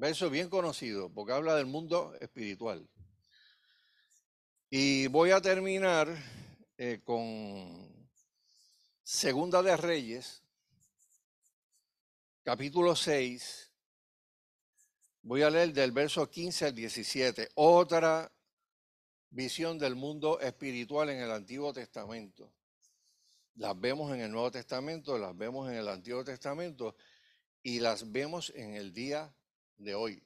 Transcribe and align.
verso 0.00 0.30
bien 0.30 0.48
conocido, 0.48 1.12
porque 1.12 1.34
habla 1.34 1.54
del 1.54 1.66
mundo 1.66 2.14
espiritual. 2.20 2.88
Y 4.70 5.08
voy 5.08 5.30
a 5.30 5.42
terminar 5.42 6.08
eh, 6.78 7.02
con 7.04 8.08
Segunda 9.02 9.62
de 9.62 9.76
Reyes, 9.76 10.42
capítulo 12.42 12.96
6. 12.96 13.70
Voy 15.20 15.42
a 15.42 15.50
leer 15.50 15.74
del 15.74 15.92
verso 15.92 16.30
15 16.30 16.64
al 16.64 16.74
17. 16.74 17.50
Otra 17.56 18.32
visión 19.28 19.78
del 19.78 19.96
mundo 19.96 20.40
espiritual 20.40 21.10
en 21.10 21.20
el 21.20 21.30
Antiguo 21.30 21.74
Testamento. 21.74 22.50
Las 23.56 23.78
vemos 23.78 24.14
en 24.14 24.22
el 24.22 24.32
Nuevo 24.32 24.50
Testamento, 24.50 25.18
las 25.18 25.36
vemos 25.36 25.68
en 25.68 25.76
el 25.76 25.88
Antiguo 25.88 26.24
Testamento 26.24 26.96
y 27.62 27.80
las 27.80 28.10
vemos 28.10 28.50
en 28.56 28.72
el 28.72 28.94
día 28.94 29.34
de 29.80 29.94
hoy, 29.94 30.22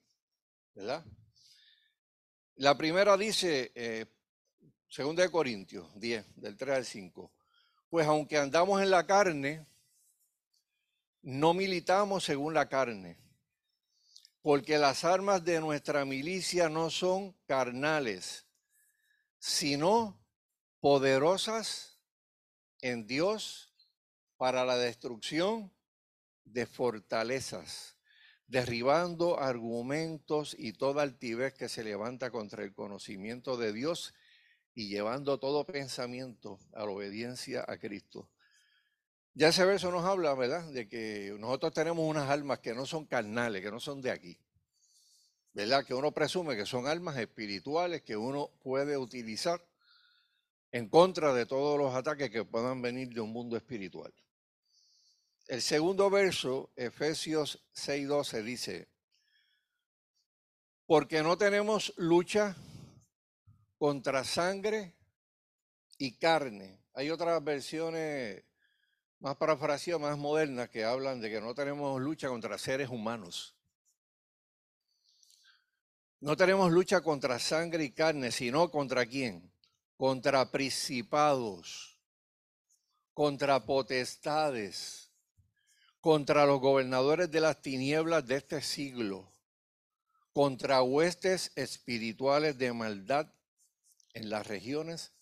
¿verdad? 0.74 1.04
La 2.56 2.76
primera 2.76 3.16
dice, 3.16 3.72
eh, 3.74 4.06
de 5.14 5.30
Corintios 5.30 5.88
10, 5.98 6.36
del 6.36 6.56
3 6.56 6.76
al 6.76 6.84
5, 6.84 7.32
pues 7.88 8.06
aunque 8.06 8.38
andamos 8.38 8.82
en 8.82 8.90
la 8.90 9.06
carne, 9.06 9.66
no 11.22 11.54
militamos 11.54 12.24
según 12.24 12.54
la 12.54 12.68
carne, 12.68 13.18
porque 14.42 14.76
las 14.76 15.04
armas 15.04 15.44
de 15.44 15.60
nuestra 15.60 16.04
milicia 16.04 16.68
no 16.68 16.90
son 16.90 17.32
carnales, 17.46 18.46
sino 19.38 20.20
poderosas 20.80 21.98
en 22.80 23.06
Dios 23.06 23.72
para 24.36 24.64
la 24.64 24.76
destrucción 24.76 25.72
de 26.44 26.66
fortalezas 26.66 27.94
derribando 28.46 29.40
argumentos 29.40 30.54
y 30.58 30.72
toda 30.72 31.02
altivez 31.02 31.54
que 31.54 31.68
se 31.68 31.84
levanta 31.84 32.30
contra 32.30 32.62
el 32.62 32.74
conocimiento 32.74 33.56
de 33.56 33.72
Dios 33.72 34.14
y 34.74 34.88
llevando 34.88 35.38
todo 35.38 35.64
pensamiento 35.64 36.58
a 36.72 36.80
la 36.80 36.90
obediencia 36.90 37.64
a 37.66 37.78
Cristo. 37.78 38.28
Ya 39.34 39.48
ese 39.48 39.64
verso 39.64 39.90
nos 39.90 40.04
habla, 40.04 40.34
¿verdad? 40.34 40.70
De 40.72 40.88
que 40.88 41.34
nosotros 41.38 41.72
tenemos 41.72 42.08
unas 42.08 42.30
almas 42.30 42.60
que 42.60 42.74
no 42.74 42.86
son 42.86 43.06
carnales, 43.06 43.62
que 43.62 43.70
no 43.70 43.80
son 43.80 44.00
de 44.00 44.10
aquí. 44.10 44.38
¿Verdad? 45.52 45.84
Que 45.84 45.94
uno 45.94 46.12
presume 46.12 46.56
que 46.56 46.66
son 46.66 46.86
almas 46.86 47.16
espirituales 47.16 48.02
que 48.02 48.16
uno 48.16 48.50
puede 48.62 48.96
utilizar 48.96 49.64
en 50.72 50.88
contra 50.88 51.32
de 51.32 51.46
todos 51.46 51.78
los 51.78 51.94
ataques 51.94 52.30
que 52.30 52.44
puedan 52.44 52.82
venir 52.82 53.08
de 53.08 53.20
un 53.20 53.32
mundo 53.32 53.56
espiritual. 53.56 54.12
El 55.46 55.60
segundo 55.60 56.08
verso, 56.08 56.70
Efesios 56.74 57.62
6:12, 57.74 58.42
dice, 58.42 58.88
porque 60.86 61.22
no 61.22 61.36
tenemos 61.36 61.92
lucha 61.96 62.56
contra 63.76 64.24
sangre 64.24 64.94
y 65.98 66.16
carne. 66.16 66.80
Hay 66.94 67.10
otras 67.10 67.44
versiones 67.44 68.42
más 69.18 69.36
parafraseadas, 69.36 70.00
más 70.00 70.16
modernas, 70.16 70.70
que 70.70 70.84
hablan 70.84 71.20
de 71.20 71.28
que 71.28 71.42
no 71.42 71.54
tenemos 71.54 72.00
lucha 72.00 72.28
contra 72.28 72.56
seres 72.56 72.88
humanos. 72.88 73.54
No 76.20 76.38
tenemos 76.38 76.72
lucha 76.72 77.02
contra 77.02 77.38
sangre 77.38 77.84
y 77.84 77.90
carne, 77.90 78.32
sino 78.32 78.70
contra 78.70 79.04
quién? 79.04 79.52
Contra 79.98 80.50
principados, 80.50 81.98
contra 83.12 83.62
potestades 83.66 85.03
contra 86.04 86.44
los 86.44 86.60
gobernadores 86.60 87.30
de 87.30 87.40
las 87.40 87.62
tinieblas 87.62 88.26
de 88.26 88.36
este 88.36 88.60
siglo, 88.60 89.26
contra 90.34 90.82
huestes 90.82 91.50
espirituales 91.54 92.58
de 92.58 92.74
maldad 92.74 93.32
en 94.12 94.28
las 94.28 94.46
regiones 94.46 95.14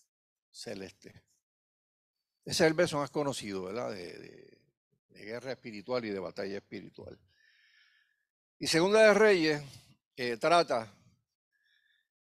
celestes. 0.51 1.13
Ese 2.43 2.65
es 2.65 2.67
el 2.67 2.73
verso 2.73 2.97
más 2.97 3.11
conocido, 3.11 3.63
¿verdad? 3.63 3.93
De, 3.93 4.59
guerra 5.11 5.53
espiritual 5.53 6.03
y 6.03 6.09
de 6.09 6.19
batalla 6.19 6.57
espiritual. 6.57 7.17
Y 8.59 8.67
Segunda 8.67 9.03
de 9.03 9.13
Reyes 9.13 9.63
eh, 10.17 10.35
trata 10.35 10.93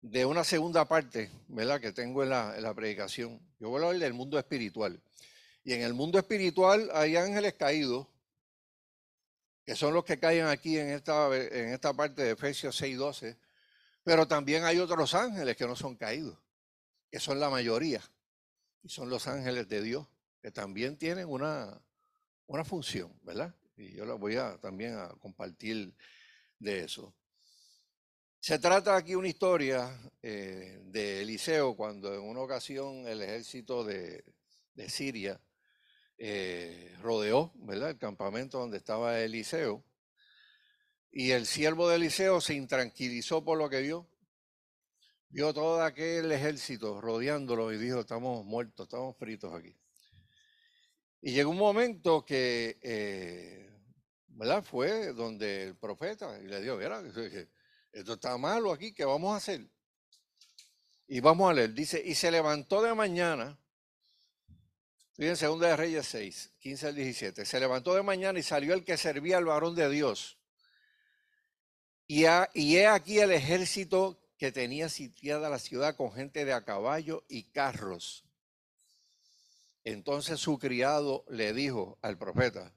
de 0.02 0.26
una 0.26 0.44
segunda 0.44 0.84
parte, 0.84 1.30
¿verdad? 1.48 1.80
Que 1.80 1.92
tengo 1.92 2.22
en 2.22 2.28
la, 2.28 2.54
en 2.54 2.62
la 2.62 2.74
predicación. 2.74 3.40
Yo 3.58 3.70
voy 3.70 3.82
a 3.82 3.86
hablar 3.86 4.02
del 4.02 4.12
mundo 4.12 4.38
espiritual. 4.38 5.02
Y 5.64 5.72
en 5.72 5.80
el 5.80 5.94
mundo 5.94 6.18
espiritual 6.18 6.90
hay 6.92 7.16
ángeles 7.16 7.54
caídos 7.54 8.06
que 9.64 9.76
son 9.76 9.94
los 9.94 10.04
que 10.04 10.18
caen 10.18 10.46
aquí 10.46 10.78
en 10.78 10.90
esta, 10.90 11.34
en 11.36 11.72
esta 11.72 11.92
parte 11.92 12.22
de 12.22 12.30
Efesios 12.32 12.80
6:12, 12.80 13.36
pero 14.02 14.26
también 14.26 14.64
hay 14.64 14.78
otros 14.78 15.14
ángeles 15.14 15.56
que 15.56 15.66
no 15.66 15.76
son 15.76 15.96
caídos, 15.96 16.38
que 17.10 17.20
son 17.20 17.38
la 17.38 17.50
mayoría, 17.50 18.02
y 18.82 18.88
son 18.88 19.10
los 19.10 19.26
ángeles 19.26 19.68
de 19.68 19.82
Dios, 19.82 20.06
que 20.42 20.50
también 20.50 20.96
tienen 20.96 21.28
una, 21.28 21.80
una 22.46 22.64
función, 22.64 23.12
¿verdad? 23.22 23.54
Y 23.76 23.92
yo 23.92 24.04
la 24.04 24.14
voy 24.14 24.36
a 24.36 24.58
también 24.58 24.94
a 24.96 25.08
compartir 25.20 25.94
de 26.58 26.84
eso. 26.84 27.14
Se 28.40 28.58
trata 28.58 28.96
aquí 28.96 29.14
una 29.14 29.28
historia 29.28 30.00
eh, 30.22 30.80
de 30.84 31.22
Eliseo 31.22 31.76
cuando 31.76 32.14
en 32.14 32.22
una 32.22 32.40
ocasión 32.40 33.06
el 33.06 33.20
ejército 33.20 33.84
de, 33.84 34.24
de 34.74 34.88
Siria 34.88 35.38
eh, 36.22 36.94
rodeó, 37.00 37.50
¿verdad? 37.54 37.90
El 37.90 37.98
campamento 37.98 38.58
donde 38.58 38.76
estaba 38.76 39.18
Eliseo. 39.20 39.82
Y 41.10 41.30
el 41.30 41.46
siervo 41.46 41.88
de 41.88 41.96
Eliseo 41.96 42.42
se 42.42 42.52
intranquilizó 42.52 43.42
por 43.42 43.56
lo 43.56 43.70
que 43.70 43.80
vio. 43.80 44.06
Vio 45.30 45.54
todo 45.54 45.82
aquel 45.82 46.30
ejército 46.30 47.00
rodeándolo 47.00 47.72
y 47.72 47.78
dijo, 47.78 48.00
estamos 48.00 48.44
muertos, 48.44 48.84
estamos 48.84 49.16
fritos 49.16 49.54
aquí. 49.54 49.74
Y 51.22 51.32
llegó 51.32 51.50
un 51.52 51.56
momento 51.56 52.22
que, 52.24 52.78
eh, 52.82 53.70
¿verdad? 54.28 54.62
Fue 54.62 55.14
donde 55.14 55.68
el 55.68 55.76
profeta 55.76 56.38
y 56.38 56.48
le 56.48 56.60
dijo, 56.60 56.78
esto 57.92 58.12
está 58.12 58.36
malo 58.36 58.72
aquí, 58.72 58.92
¿qué 58.92 59.06
vamos 59.06 59.32
a 59.32 59.36
hacer? 59.36 59.66
Y 61.06 61.20
vamos 61.20 61.50
a 61.50 61.54
leer, 61.54 61.72
dice, 61.72 62.02
y 62.04 62.14
se 62.14 62.30
levantó 62.30 62.82
de 62.82 62.94
mañana 62.94 63.58
en 65.28 65.36
Segunda 65.36 65.68
de 65.68 65.76
Reyes 65.76 66.06
6, 66.06 66.52
15 66.60 66.86
al 66.86 66.94
17. 66.94 67.44
Se 67.44 67.60
levantó 67.60 67.94
de 67.94 68.02
mañana 68.02 68.38
y 68.38 68.42
salió 68.42 68.72
el 68.72 68.84
que 68.84 68.96
servía 68.96 69.36
al 69.36 69.44
varón 69.44 69.74
de 69.74 69.90
Dios. 69.90 70.38
Y, 72.06 72.24
y 72.54 72.76
he 72.76 72.86
aquí 72.86 73.18
el 73.18 73.30
ejército 73.30 74.18
que 74.38 74.50
tenía 74.50 74.88
sitiada 74.88 75.50
la 75.50 75.58
ciudad 75.58 75.94
con 75.94 76.12
gente 76.12 76.46
de 76.46 76.54
a 76.54 76.64
caballo 76.64 77.24
y 77.28 77.44
carros. 77.50 78.24
Entonces 79.84 80.40
su 80.40 80.58
criado 80.58 81.26
le 81.28 81.52
dijo 81.52 81.98
al 82.00 82.16
profeta, 82.16 82.74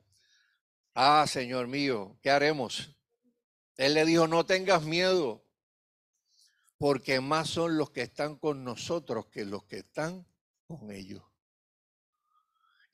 ah, 0.93 1.25
Señor 1.27 1.67
mío, 1.67 2.17
¿qué 2.21 2.29
haremos? 2.29 2.93
Él 3.77 3.93
le 3.93 4.05
dijo, 4.05 4.27
no 4.27 4.45
tengas 4.45 4.83
miedo, 4.83 5.45
porque 6.77 7.21
más 7.21 7.49
son 7.49 7.77
los 7.77 7.91
que 7.91 8.01
están 8.01 8.35
con 8.35 8.65
nosotros 8.65 9.27
que 9.27 9.45
los 9.45 9.63
que 9.63 9.77
están 9.77 10.27
con 10.67 10.91
ellos. 10.91 11.23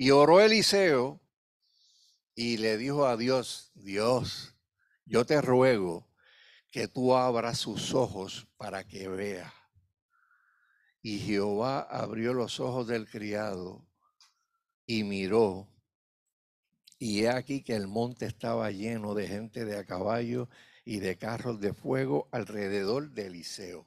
Y 0.01 0.11
oró 0.11 0.39
Eliseo 0.39 1.19
y 2.33 2.55
le 2.55 2.77
dijo 2.77 3.05
a 3.05 3.17
Dios, 3.17 3.69
Dios, 3.75 4.55
yo 5.03 5.25
te 5.25 5.41
ruego 5.41 6.07
que 6.71 6.87
tú 6.87 7.17
abras 7.17 7.57
sus 7.59 7.93
ojos 7.93 8.47
para 8.55 8.87
que 8.87 9.09
vea. 9.09 9.53
Y 11.01 11.19
Jehová 11.19 11.81
abrió 11.81 12.33
los 12.33 12.61
ojos 12.61 12.87
del 12.87 13.09
criado 13.09 13.85
y 14.85 15.03
miró. 15.03 15.67
Y 16.97 17.23
he 17.23 17.29
aquí 17.29 17.61
que 17.61 17.75
el 17.75 17.89
monte 17.89 18.25
estaba 18.25 18.71
lleno 18.71 19.13
de 19.13 19.27
gente 19.27 19.65
de 19.65 19.79
a 19.79 19.85
caballo 19.85 20.47
y 20.85 20.99
de 20.99 21.17
carros 21.17 21.59
de 21.59 21.73
fuego 21.73 22.29
alrededor 22.31 23.11
de 23.11 23.27
Eliseo. 23.27 23.85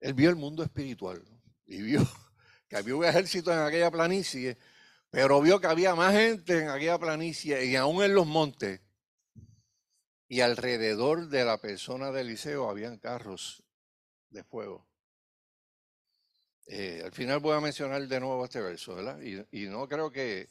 Él 0.00 0.14
vio 0.14 0.28
el 0.28 0.34
mundo 0.36 0.64
espiritual 0.64 1.22
y 1.66 1.82
vio 1.82 2.04
que 2.68 2.76
había 2.76 2.94
un 2.94 3.04
ejército 3.04 3.52
en 3.52 3.60
aquella 3.60 3.90
planicie, 3.90 4.58
pero 5.10 5.40
vio 5.40 5.60
que 5.60 5.66
había 5.66 5.94
más 5.94 6.12
gente 6.12 6.62
en 6.62 6.68
aquella 6.68 6.98
planicie 6.98 7.64
y 7.64 7.76
aún 7.76 8.02
en 8.02 8.14
los 8.14 8.26
montes. 8.26 8.80
Y 10.28 10.40
alrededor 10.40 11.28
de 11.28 11.44
la 11.44 11.58
persona 11.58 12.10
de 12.12 12.20
Eliseo 12.20 12.68
habían 12.68 12.98
carros 12.98 13.62
de 14.28 14.44
fuego. 14.44 14.86
Eh, 16.66 17.00
al 17.02 17.12
final 17.12 17.40
voy 17.40 17.56
a 17.56 17.60
mencionar 17.60 18.06
de 18.06 18.20
nuevo 18.20 18.44
este 18.44 18.60
verso, 18.60 18.94
¿verdad? 18.94 19.18
Y, 19.22 19.38
y, 19.50 19.68
no 19.68 19.88
creo 19.88 20.12
que 20.12 20.50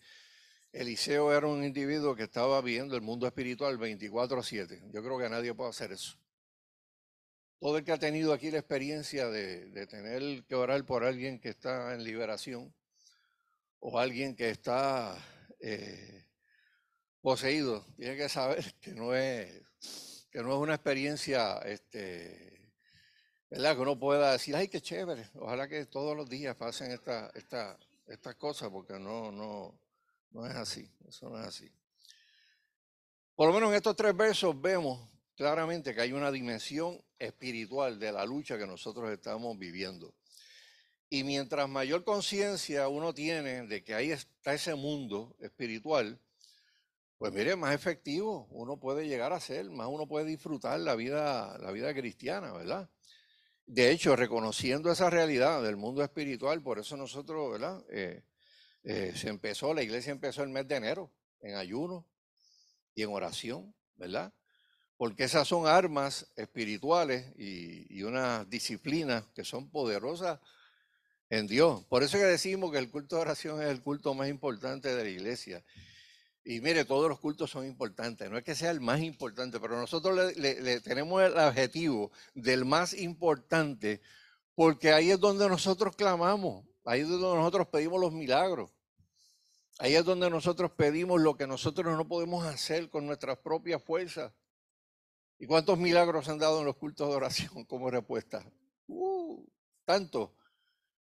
Eliseo 0.72 1.32
era 1.32 1.46
un 1.46 1.64
individuo 1.64 2.16
que 2.16 2.24
estaba 2.24 2.60
viendo 2.62 2.96
el 2.96 3.04
mundo 3.04 3.28
espiritual 3.28 3.78
24/7. 3.78 4.82
Yo 4.92 5.04
creo 5.04 5.20
que 5.20 5.30
nadie 5.30 5.54
puede 5.54 5.70
hacer 5.70 5.92
eso. 5.92 6.18
Todo 7.60 7.78
el 7.78 7.84
que 7.84 7.92
ha 7.92 7.98
tenido 7.98 8.34
aquí 8.34 8.52
la 8.52 8.60
experiencia 8.60 9.30
de, 9.30 9.88
tener 9.88 10.44
que 10.46 10.56
orar 10.56 10.86
por 10.86 11.04
alguien 11.04 11.40
que 11.40 11.50
está 11.50 11.94
en 11.96 12.04
liberación 12.04 12.74
o 13.80 13.98
alguien 13.98 14.36
que 14.36 14.52
está 14.52 15.18
eh, 15.60 16.28
poseído 17.22 17.84
tiene 17.96 18.16
que 18.16 18.30
saber 18.30 18.74
que 18.82 18.94
no 18.94 19.16
es, 19.16 20.28
que 20.30 20.44
no 20.44 20.54
es 20.54 20.60
una 20.60 20.76
experiencia, 20.76 21.58
este, 21.60 22.74
¿verdad? 23.50 23.76
Que 23.76 23.82
uno 23.82 23.98
pueda 23.98 24.34
decir, 24.34 24.56
ay, 24.56 24.68
qué 24.68 24.80
chévere. 24.80 25.28
Ojalá 25.34 25.68
que 25.68 25.88
todos 25.88 26.16
los 26.16 26.30
días 26.30 26.56
pasen 26.56 26.92
esta, 26.92 27.32
esta, 27.34 27.76
estas 28.06 28.36
cosas, 28.36 28.70
porque 28.70 29.00
no, 29.00 29.32
no, 29.32 29.80
no 30.30 30.46
es 30.46 30.56
así. 30.56 30.88
Eso 31.08 31.28
no 31.30 31.40
es 31.40 31.48
así. 31.48 31.72
Por 33.36 33.48
lo 33.48 33.54
menos 33.54 33.70
en 33.70 33.76
estos 33.78 33.96
tres 33.96 34.16
versos 34.16 34.60
vemos 34.62 35.10
claramente 35.38 35.94
que 35.94 36.02
hay 36.02 36.14
una 36.14 36.32
dimensión 36.32 37.00
espiritual 37.20 38.00
de 38.00 38.12
la 38.12 38.26
lucha 38.26 38.58
que 38.58 38.66
nosotros 38.66 39.12
estamos 39.12 39.58
viviendo. 39.58 40.16
Y 41.10 41.24
mientras 41.24 41.70
mayor 41.70 42.04
conciencia 42.04 42.88
uno 42.90 43.14
tiene 43.14 43.68
de 43.68 43.84
que 43.84 43.94
ahí 43.94 44.12
está 44.12 44.56
ese 44.56 44.74
mundo 44.74 45.38
espiritual, 45.40 46.20
pues 47.20 47.32
mire, 47.32 47.56
más 47.56 47.74
efectivo 47.74 48.48
uno 48.50 48.80
puede 48.80 49.08
llegar 49.08 49.32
a 49.32 49.40
ser, 49.40 49.70
más 49.70 49.88
uno 49.88 50.08
puede 50.08 50.26
disfrutar 50.26 50.80
la 50.80 50.96
vida, 50.96 51.58
la 51.60 51.72
vida 51.72 51.94
cristiana, 51.94 52.52
¿verdad? 52.52 52.90
De 53.68 53.92
hecho, 53.92 54.16
reconociendo 54.16 54.92
esa 54.92 55.10
realidad 55.10 55.62
del 55.62 55.78
mundo 55.78 56.04
espiritual, 56.04 56.64
por 56.64 56.80
eso 56.80 56.98
nosotros, 56.98 57.52
¿verdad? 57.52 57.86
Eh, 57.92 58.24
eh, 58.84 59.14
se 59.16 59.30
empezó, 59.30 59.74
la 59.74 59.84
iglesia 59.84 60.12
empezó 60.12 60.42
el 60.42 60.50
mes 60.50 60.68
de 60.68 60.78
enero 60.78 61.12
en 61.42 61.56
ayuno 61.56 62.08
y 62.96 63.04
en 63.04 63.10
oración, 63.10 63.76
¿verdad? 63.98 64.34
Porque 64.98 65.26
esas 65.26 65.48
son 65.48 65.68
armas 65.68 66.28
espirituales 66.36 67.32
y, 67.38 67.86
y 67.96 68.04
unas 68.04 68.50
disciplinas 68.50 69.24
que 69.36 69.44
son 69.44 69.70
poderosas 69.70 70.40
en 71.30 71.48
Dios. 71.48 71.84
Por 71.86 72.04
eso 72.04 72.18
que 72.18 72.24
decimos 72.24 72.72
que 72.72 72.80
el 72.80 72.90
culto 72.90 73.16
de 73.16 73.22
oración 73.22 73.62
es 73.62 73.70
el 73.70 73.82
culto 73.82 74.14
más 74.14 74.28
importante 74.30 74.94
de 74.96 75.04
la 75.04 75.10
iglesia. 75.10 75.64
Y 76.50 76.62
mire, 76.62 76.86
todos 76.86 77.10
los 77.10 77.20
cultos 77.20 77.52
son 77.52 77.66
importantes, 77.66 78.32
no 78.32 78.38
es 78.38 78.44
que 78.46 78.56
sea 78.56 78.72
el 78.72 78.80
más 78.80 79.02
importante, 79.02 79.60
pero 79.60 79.78
nosotros 79.78 80.34
le, 80.38 80.80
tenemos 80.80 81.22
el 81.22 81.38
objetivo 81.38 82.10
del 82.34 82.64
más 82.64 82.94
importante, 82.94 84.00
porque 84.56 84.94
ahí 84.94 85.12
es 85.12 85.20
donde 85.20 85.50
nosotros 85.50 85.94
clamamos, 85.98 86.66
ahí 86.86 87.02
es 87.02 87.10
donde 87.10 87.36
nosotros 87.36 87.68
pedimos 87.68 88.00
los 88.00 88.14
milagros, 88.14 88.72
ahí 89.80 89.96
es 89.96 90.06
donde 90.06 90.30
nosotros 90.30 90.72
pedimos 90.72 91.20
lo 91.20 91.36
que 91.36 91.48
nosotros 91.48 91.98
no 91.98 92.08
podemos 92.08 92.46
hacer 92.46 92.90
con 92.90 93.06
nuestras 93.06 93.38
propias 93.40 93.84
fuerzas. 93.84 94.32
¿Y 95.40 95.46
cuántos 95.46 95.78
milagros 95.78 96.28
han 96.30 96.40
dado 96.40 96.60
en 96.60 96.66
los 96.66 96.78
cultos 96.78 97.10
de 97.10 97.16
oración 97.16 97.66
como 97.66 97.90
respuesta? 97.90 98.46
Uh, 98.88 99.46
tanto 99.86 100.36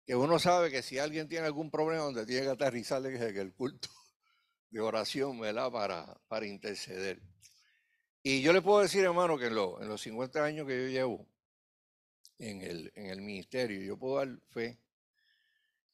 que 0.05 0.15
uno 0.15 0.39
sabe 0.39 0.71
que 0.71 0.83
si 0.83 0.99
alguien 0.99 1.29
tiene 1.29 1.47
algún 1.47 1.71
problema 1.71 2.05
donde 2.05 2.27
tiene 2.27 2.43
que 2.43 2.51
aterrizarle 2.51 3.19
que 3.19 3.41
el 3.41 3.55
culto 3.55 3.89
de 4.71 4.81
oración, 4.81 5.41
¿verdad? 5.41 5.71
Para, 5.73 6.21
para 6.29 6.47
interceder. 6.47 7.21
Y 8.23 8.43
yo 8.43 8.53
le 8.53 8.61
puedo 8.61 8.81
decir, 8.81 9.05
hermano, 9.05 9.39
que 9.39 9.47
en, 9.47 9.53
en 9.53 9.89
los 9.89 10.01
50 10.03 10.45
años 10.45 10.67
que 10.67 10.83
yo 10.83 10.89
llevo 10.89 11.27
en 12.39 12.61
el, 12.61 12.93
en 12.95 13.07
el 13.07 13.21
ministerio, 13.23 13.81
yo 13.83 13.99
puedo 13.99 14.17
dar 14.17 14.39
fe 14.51 14.79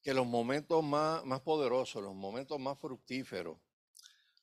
que 0.03 0.13
los 0.13 0.27
momentos 0.27 0.83
más, 0.83 1.25
más 1.25 1.41
poderosos, 1.43 2.03
los 2.03 2.15
momentos 2.15 2.59
más 2.59 2.79
fructíferos, 2.79 3.59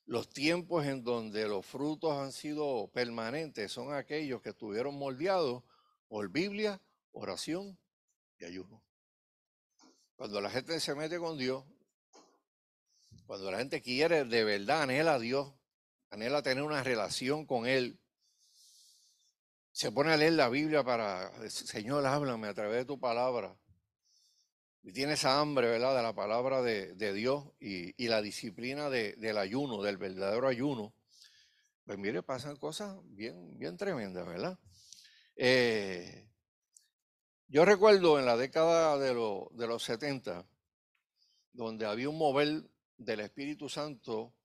los 0.09 0.27
tiempos 0.27 0.88
en 0.88 1.03
donde 1.03 1.47
los 1.47 1.63
frutos 1.63 2.17
han 2.17 2.31
sido 2.31 2.89
permanentes 2.91 3.71
son 3.71 3.94
aquellos 3.94 4.41
que 4.41 4.50
estuvieron 4.50 4.97
moldeados 4.97 5.63
por 6.07 6.31
Biblia, 6.31 6.81
oración 7.11 7.77
y 8.39 8.45
ayuno. 8.45 8.83
Cuando 10.15 10.41
la 10.41 10.50
gente 10.50 10.79
se 10.79 10.95
mete 10.95 11.19
con 11.19 11.38
Dios, 11.38 11.63
cuando 13.27 13.51
la 13.51 13.59
gente 13.59 13.83
quiere 13.83 14.25
de 14.25 14.44
verdad, 14.44 14.81
anhela 14.81 15.13
a 15.13 15.19
Dios, 15.19 15.53
anhela 16.09 16.41
tener 16.41 16.63
una 16.63 16.81
relación 16.81 17.45
con 17.45 17.67
Él, 17.67 18.00
se 19.71 19.91
pone 19.91 20.11
a 20.11 20.17
leer 20.17 20.33
la 20.33 20.50
Biblia 20.50 20.83
para, 20.83 21.31
Señor, 21.51 22.03
háblame 22.07 22.47
a 22.47 22.56
través 22.56 22.77
de 22.77 22.85
tu 22.85 23.00
palabra. 23.00 23.56
Y 24.81 24.93
tiene 24.93 25.13
esa 25.13 25.39
hambre, 25.39 25.67
¿verdad?, 25.67 25.95
de 25.95 26.03
la 26.03 26.13
palabra 26.13 26.61
de, 26.61 27.13
Dios 27.13 27.45
y, 27.59 28.07
la 28.07 28.21
disciplina 28.21 28.89
del 28.89 29.37
ayuno, 29.37 29.81
del 29.81 29.97
verdadero 29.97 30.47
ayuno. 30.47 30.93
Pues 31.85 31.97
mire, 31.97 32.23
pasan 32.23 32.55
cosas 32.55 32.97
bien, 33.05 33.57
bien 33.57 33.75
tremendas, 33.75 34.25
¿verdad? 34.25 34.59
Eh, 35.35 36.27
yo 37.47 37.65
recuerdo 37.65 38.19
en 38.19 38.25
la 38.25 38.37
década 38.37 38.97
de, 38.97 39.07
de 39.07 39.67
los 39.67 39.83
70, 39.83 40.45
donde 41.51 41.85
había 41.85 42.09
un 42.09 42.17
mover 42.17 42.69
del 42.97 43.21
Espíritu 43.21 43.69
Santo 43.69 44.35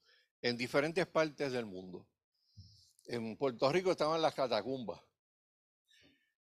en 0.41 0.57
diferentes 0.57 1.07
partes 1.07 1.53
del 1.53 1.67
mundo. 1.67 2.07
En 3.07 3.37
Puerto 3.37 3.71
Rico 3.71 3.91
estaban 3.91 4.23
las 4.23 4.35
catacumbas. 4.35 5.01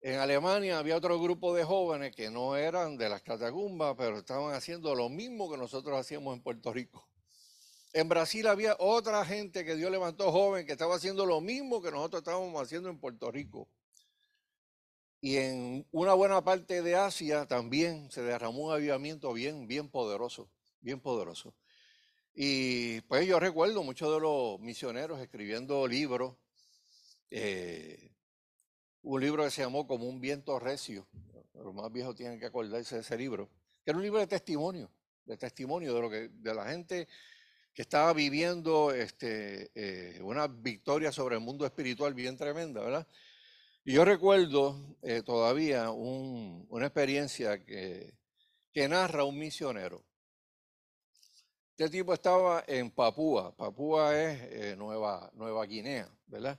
En 0.05 0.19
Alemania 0.19 0.79
había 0.79 0.99
otro 0.99 1.19
grupo 1.19 1.55
de 1.55 1.65
jóvenes 1.65 2.15
que 2.15 2.31
no 2.31 2.57
eran 2.57 2.99
de 2.99 3.09
las 3.09 3.23
catacumbas, 3.23 3.95
pero 3.97 4.19
estaban 4.19 4.55
haciendo 4.55 4.95
lo 4.95 5.09
mismo 5.09 5.51
que 5.51 5.57
nosotros 5.57 5.99
hacíamos 5.99 6.37
en 6.37 6.43
Puerto 6.43 6.75
Rico. 6.75 7.09
En 7.95 8.11
Brasil 8.11 8.47
había 8.47 8.77
otra 8.79 9.25
gente 9.25 9.65
que 9.65 9.77
Dios 9.77 9.91
levantó 9.91 10.31
joven 10.31 10.67
que 10.67 10.73
estaba 10.73 10.97
haciendo 10.97 11.25
lo 11.25 11.41
mismo 11.41 11.81
que 11.81 11.91
nosotros 11.91 12.21
estábamos 12.21 12.61
haciendo 12.61 12.91
en 12.91 13.01
Puerto 13.01 13.31
Rico. 13.31 13.67
Y 15.23 15.39
en 15.39 15.87
una 15.91 16.13
buena 16.13 16.45
parte 16.45 16.83
de 16.83 16.97
Asia 16.97 17.47
también 17.47 18.11
se 18.11 18.21
derramó 18.21 18.67
un 18.67 18.75
avivamiento 18.75 19.33
bien, 19.33 19.67
bien 19.67 19.89
poderoso, 19.89 20.51
bien 20.83 21.01
poderoso. 21.01 21.55
Y 22.35 23.01
pues 23.03 23.27
yo 23.27 23.41
recuerdo 23.41 23.83
muchos 23.83 24.13
de 24.13 24.21
los 24.21 24.61
misioneros 24.61 25.19
escribiendo 25.23 25.89
libros. 25.89 26.37
Eh, 27.31 28.14
un 29.05 29.21
libro 29.21 29.45
que 29.45 29.51
se 29.51 29.63
llamó 29.63 29.87
Como 29.87 30.07
un 30.07 30.21
viento 30.21 30.59
recio. 30.59 31.07
Los 31.55 31.75
más 31.75 31.93
viejos 31.93 32.17
tienen 32.17 32.39
que 32.41 32.47
acordarse 32.47 32.97
de 32.97 33.01
ese 33.03 33.17
libro. 33.17 33.49
Que 33.85 33.91
era 33.91 33.99
un 33.99 34.03
libro 34.03 34.19
de 34.19 34.27
testimonio, 34.27 34.91
de 35.25 35.37
testimonio 35.37 35.95
de 35.95 36.01
lo 36.01 36.11
que, 36.11 36.29
de 36.29 36.55
la 36.55 36.67
gente 36.69 37.07
que 37.75 37.83
estaba 37.83 38.13
viviendo 38.13 38.93
este, 38.93 39.71
eh, 39.75 40.21
una 40.23 40.47
victoria 40.47 41.13
sobre 41.13 41.35
el 41.35 41.43
mundo 41.43 41.67
espiritual 41.67 42.15
bien 42.15 42.37
tremenda, 42.37 42.81
¿verdad? 42.81 43.07
Y 43.85 43.93
yo 43.93 44.05
recuerdo 44.05 44.97
eh, 45.03 45.23
todavía 45.23 45.91
una 45.91 46.87
experiencia 46.87 47.63
que, 47.65 48.15
que 48.73 48.89
narra 48.89 49.25
un 49.25 49.39
misionero. 49.39 50.03
Este 51.77 51.91
tipo 51.91 52.15
estaba 52.15 52.65
en 52.67 52.91
Papúa. 52.91 53.55
Papúa 53.55 54.17
es 54.19 54.41
eh, 54.43 54.77
Nueva, 54.77 55.31
Nueva 55.35 55.67
Guinea, 55.67 56.09
¿verdad? 56.27 56.59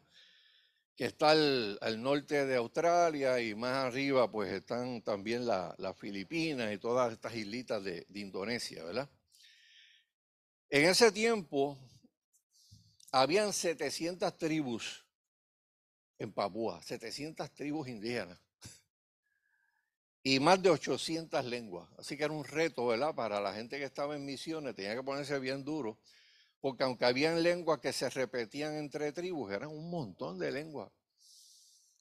Que 0.95 1.05
está 1.05 1.31
al, 1.31 2.01
norte 2.01 2.45
de 2.45 2.55
Australia 2.55 3.39
y 3.41 3.53
más 3.53 3.85
arriba 3.85 4.31
pues 4.31 4.51
están 4.51 5.01
también 5.01 5.45
las 5.45 5.97
Filipinas 5.97 6.73
y 6.73 6.77
todas 6.77 7.11
estas 7.11 7.35
islitas 7.35 7.83
de, 7.83 8.05
Indonesia, 8.13 8.83
¿verdad? 8.83 9.09
En 10.69 10.85
ese 10.85 11.11
tiempo 11.11 11.77
habían 13.11 13.51
700 13.51 14.37
tribus 14.37 15.05
en 16.17 16.31
Papúa, 16.31 16.81
700 16.81 17.53
tribus 17.53 17.89
indígenas 17.89 18.39
y 20.27 20.39
más 20.39 20.59
de 20.59 20.71
800 20.71 21.45
lenguas. 21.45 21.87
Así 21.99 22.17
que 22.17 22.23
era 22.23 22.33
un 22.33 22.43
reto, 22.43 22.87
¿verdad? 22.87 23.13
Para 23.13 23.39
la 23.39 23.53
gente 23.53 23.77
que 23.77 23.83
estaba 23.83 24.15
en 24.15 24.25
misiones, 24.25 24.75
tenía 24.75 24.95
que 24.95 25.03
ponerse 25.03 25.37
bien 25.39 25.63
duro, 25.63 25.99
porque 26.65 26.83
aunque 26.83 27.05
habían 27.05 27.43
lenguas 27.43 27.79
que 27.79 27.93
se 27.93 28.09
repetían 28.09 28.73
entre 28.73 29.11
tribus, 29.11 29.51
eran 29.51 29.69
un 29.69 29.87
montón 29.87 30.39
de 30.39 30.51
lenguas. 30.51 30.91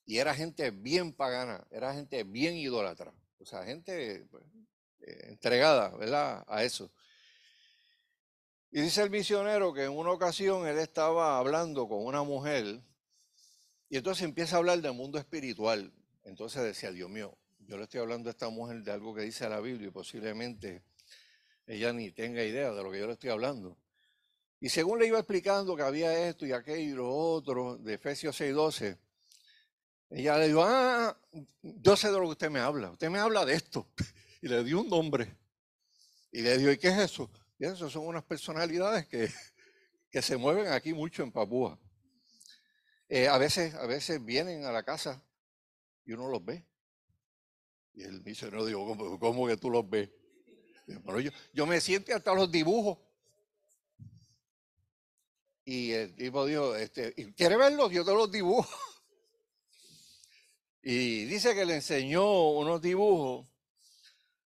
Y 0.06 0.16
era 0.16 0.34
gente 0.34 0.70
bien 0.70 1.12
pagana, 1.12 1.66
era 1.70 1.92
gente 1.92 2.24
bien 2.24 2.54
idólatra, 2.54 3.12
o 3.40 3.44
sea, 3.44 3.62
gente 3.64 4.24
pues, 4.30 4.42
eh, 5.00 5.26
entregada, 5.28 5.94
¿verdad? 5.98 6.44
A 6.46 6.64
eso. 6.64 6.90
Y 8.70 8.80
dice 8.80 9.02
el 9.02 9.10
misionero 9.10 9.74
que 9.74 9.84
en 9.84 9.90
una 9.90 10.12
ocasión 10.12 10.66
él 10.66 10.78
estaba 10.78 11.36
hablando 11.36 11.86
con 11.86 12.02
una 12.02 12.22
mujer 12.22 12.80
y 13.90 13.98
entonces 13.98 14.24
empieza 14.24 14.56
a 14.56 14.60
hablar 14.60 14.80
del 14.80 14.94
mundo 14.94 15.18
espiritual. 15.18 15.92
Entonces 16.22 16.62
decía, 16.62 16.90
Dios 16.90 17.10
mío, 17.10 17.36
yo 17.58 17.76
le 17.76 17.82
estoy 17.82 18.00
hablando 18.00 18.30
a 18.30 18.32
esta 18.32 18.48
mujer 18.48 18.82
de 18.82 18.92
algo 18.92 19.14
que 19.14 19.20
dice 19.20 19.46
la 19.46 19.60
Biblia 19.60 19.88
y 19.88 19.90
posiblemente 19.90 20.82
ella 21.66 21.92
ni 21.92 22.12
tenga 22.12 22.42
idea 22.42 22.72
de 22.72 22.82
lo 22.82 22.90
que 22.90 23.00
yo 23.00 23.06
le 23.06 23.12
estoy 23.12 23.28
hablando. 23.28 23.76
Y 24.64 24.70
según 24.70 24.98
le 24.98 25.06
iba 25.06 25.18
explicando 25.18 25.76
que 25.76 25.82
había 25.82 26.26
esto 26.26 26.46
y 26.46 26.52
aquello 26.52 26.94
y 26.94 26.96
lo 26.96 27.14
otro 27.14 27.76
de 27.76 27.92
Efesios 27.92 28.40
6:12, 28.40 28.98
ella 30.08 30.38
le 30.38 30.46
dijo, 30.46 30.64
ah, 30.64 31.14
yo 31.60 31.94
sé 31.98 32.10
de 32.10 32.14
lo 32.14 32.22
que 32.22 32.28
usted 32.28 32.50
me 32.50 32.60
habla, 32.60 32.90
usted 32.92 33.10
me 33.10 33.18
habla 33.18 33.44
de 33.44 33.56
esto. 33.56 33.86
Y 34.40 34.48
le 34.48 34.64
dio 34.64 34.80
un 34.80 34.88
nombre. 34.88 35.36
Y 36.32 36.40
le 36.40 36.56
dijo, 36.56 36.70
¿y 36.70 36.78
qué 36.78 36.88
es 36.88 36.98
eso? 36.98 37.30
Y 37.58 37.66
eso 37.66 37.90
son 37.90 38.06
unas 38.06 38.24
personalidades 38.24 39.06
que, 39.06 39.28
que 40.10 40.22
se 40.22 40.38
mueven 40.38 40.68
aquí 40.68 40.94
mucho 40.94 41.22
en 41.22 41.30
Papúa. 41.30 41.78
Eh, 43.10 43.28
a, 43.28 43.36
veces, 43.36 43.74
a 43.74 43.84
veces 43.86 44.24
vienen 44.24 44.64
a 44.64 44.72
la 44.72 44.82
casa 44.82 45.22
y 46.06 46.12
uno 46.12 46.28
los 46.28 46.42
ve. 46.42 46.66
Y 47.92 48.02
el 48.02 48.22
misionero 48.22 48.64
dijo, 48.64 48.86
¿cómo, 48.86 49.18
cómo 49.18 49.46
que 49.46 49.58
tú 49.58 49.68
los 49.68 49.86
ves? 49.90 50.08
yo, 50.86 51.30
yo 51.52 51.66
me 51.66 51.82
siento 51.82 52.16
hasta 52.16 52.32
los 52.32 52.50
dibujos. 52.50 53.03
Y 55.64 55.92
el 55.92 56.14
tipo 56.14 56.44
dijo, 56.46 56.76
este, 56.76 57.14
¿quieres 57.36 57.58
verlos? 57.58 57.90
Yo 57.90 58.04
te 58.04 58.12
los 58.12 58.30
dibujo. 58.30 58.68
Y 60.86 61.24
dice 61.24 61.54
que 61.54 61.64
le 61.64 61.76
enseñó 61.76 62.50
unos 62.50 62.82
dibujos 62.82 63.46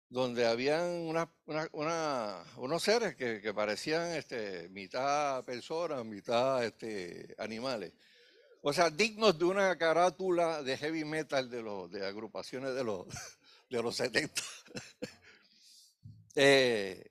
donde 0.09 0.47
habían 0.47 0.85
una, 0.87 2.45
unos 2.57 2.83
seres 2.83 3.17
que, 3.17 3.53
parecían 3.53 4.13
este, 4.13 4.69
mitad 4.69 5.45
personas, 5.45 6.05
mitad 6.05 6.65
este, 6.65 7.35
animales. 7.39 7.93
O 8.63 8.73
sea, 8.73 8.91
dignos 8.91 9.39
de 9.39 9.45
una 9.45 9.77
carátula 9.77 10.63
de 10.63 10.77
heavy 10.77 11.05
metal 11.05 11.51
de, 11.51 11.63
los, 11.63 11.91
de 11.91 12.07
agrupaciones 12.07 12.75
de 12.75 12.85
los, 12.85 13.07
de 13.71 13.83
los 13.83 13.97
70. 13.97 14.43
Eh, 16.41 17.08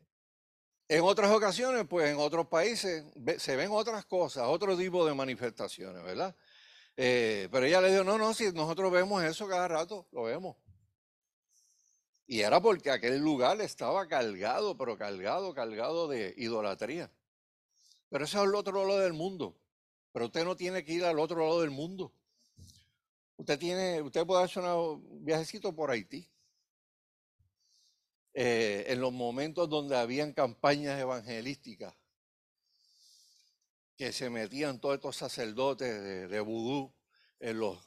en 0.89 1.03
otras 1.03 1.31
ocasiones, 1.31 1.85
pues 1.87 2.09
en 2.09 2.17
otros 2.17 2.47
países 2.47 3.03
se 3.37 3.55
ven 3.55 3.69
otras 3.71 4.05
cosas, 4.05 4.45
otro 4.47 4.77
tipo 4.77 5.05
de 5.05 5.13
manifestaciones, 5.13 6.03
¿verdad? 6.03 6.35
Eh, 6.95 7.49
pero 7.51 7.65
ella 7.65 7.81
le 7.81 7.91
dijo, 7.91 8.03
no, 8.03 8.17
no, 8.17 8.33
si 8.33 8.51
nosotros 8.53 8.91
vemos 8.91 9.23
eso 9.23 9.47
cada 9.47 9.67
rato, 9.67 10.07
lo 10.11 10.23
vemos. 10.23 10.55
Y 12.25 12.41
era 12.41 12.61
porque 12.61 12.91
aquel 12.91 13.19
lugar 13.19 13.61
estaba 13.61 14.07
cargado, 14.07 14.77
pero 14.77 14.97
cargado, 14.97 15.53
cargado 15.53 16.07
de 16.07 16.33
idolatría. 16.37 17.11
Pero 18.09 18.25
eso 18.25 18.39
es 18.39 18.49
el 18.49 18.55
otro 18.55 18.85
lado 18.85 18.99
del 18.99 19.13
mundo. 19.13 19.55
Pero 20.11 20.25
usted 20.25 20.43
no 20.43 20.55
tiene 20.55 20.83
que 20.83 20.93
ir 20.93 21.05
al 21.05 21.19
otro 21.19 21.39
lado 21.39 21.61
del 21.61 21.69
mundo. 21.69 22.11
Usted 23.37 23.59
tiene, 23.59 24.01
usted 24.01 24.25
puede 24.25 24.43
hacer 24.43 24.63
un 24.63 25.23
viajecito 25.23 25.73
por 25.73 25.91
Haití. 25.91 26.27
Eh, 28.39 28.93
en 28.93 29.01
los 29.01 29.11
momentos 29.11 29.67
donde 29.67 29.97
habían 29.97 30.31
campañas 30.31 30.99
evangelísticas, 30.99 31.95
que 33.95 34.11
se 34.11 34.29
metían 34.29 34.79
todos 34.79 34.93
estos 34.93 35.15
sacerdotes 35.15 36.29
de, 36.29 36.39
vudú 36.41 36.93
en 37.39 37.57
los, 37.57 37.83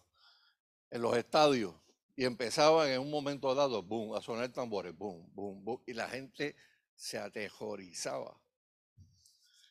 estadios 1.17 1.77
y 2.17 2.25
empezaban 2.25 2.91
en 2.91 3.01
un 3.01 3.13
momento 3.13 3.55
dado, 3.55 3.81
boom, 3.85 4.17
a 4.17 4.21
sonar 4.21 4.53
tambores, 4.53 4.93
boom, 4.99 5.33
boom, 5.37 5.65
boom, 5.65 5.83
y 5.87 5.93
la 5.93 6.09
gente 6.09 6.57
se 6.97 7.17
aterrorizaba. 7.17 8.37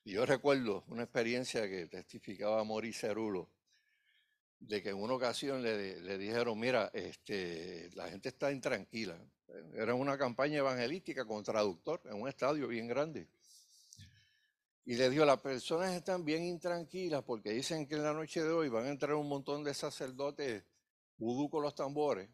Y 0.06 0.14
yo 0.14 0.26
recuerdo 0.26 0.86
una 0.88 1.04
experiencia 1.04 1.68
que 1.68 1.88
testificaba 1.88 2.64
Maurice 2.64 3.02
Cerulo, 3.08 3.50
de 4.60 4.84
que 4.84 4.90
en 4.90 4.98
una 4.98 5.14
ocasión 5.14 5.64
le, 5.64 6.18
dijeron, 6.18 6.60
mira, 6.60 6.92
este, 6.94 7.90
la 7.96 8.10
gente 8.10 8.30
está 8.30 8.52
intranquila, 8.52 9.18
era 9.74 9.96
una 9.96 10.18
campaña 10.18 10.60
evangelística 10.60 11.26
con 11.26 11.44
traductor 11.44 12.02
en 12.06 12.22
un 12.22 12.28
estadio 12.28 12.68
bien 12.68 12.88
grande. 12.88 13.28
Y 14.86 14.96
le 14.96 15.10
dijo, 15.10 15.24
las 15.24 15.40
personas 15.40 15.94
están 15.94 16.26
bien 16.26 16.44
intranquilas 16.44 17.24
porque 17.24 17.52
dicen 17.52 17.88
que 17.88 17.96
en 17.96 18.04
la 18.04 18.14
noche 18.14 18.44
de 18.44 18.50
hoy 18.50 18.70
van 18.70 18.86
a 18.86 18.90
entrar 18.90 19.14
un 19.14 19.30
montón 19.30 19.64
de 19.64 19.74
sacerdotes 19.74 20.64
vudú 21.18 21.50
con 21.50 21.62
los 21.62 21.76
tambores. 21.76 22.30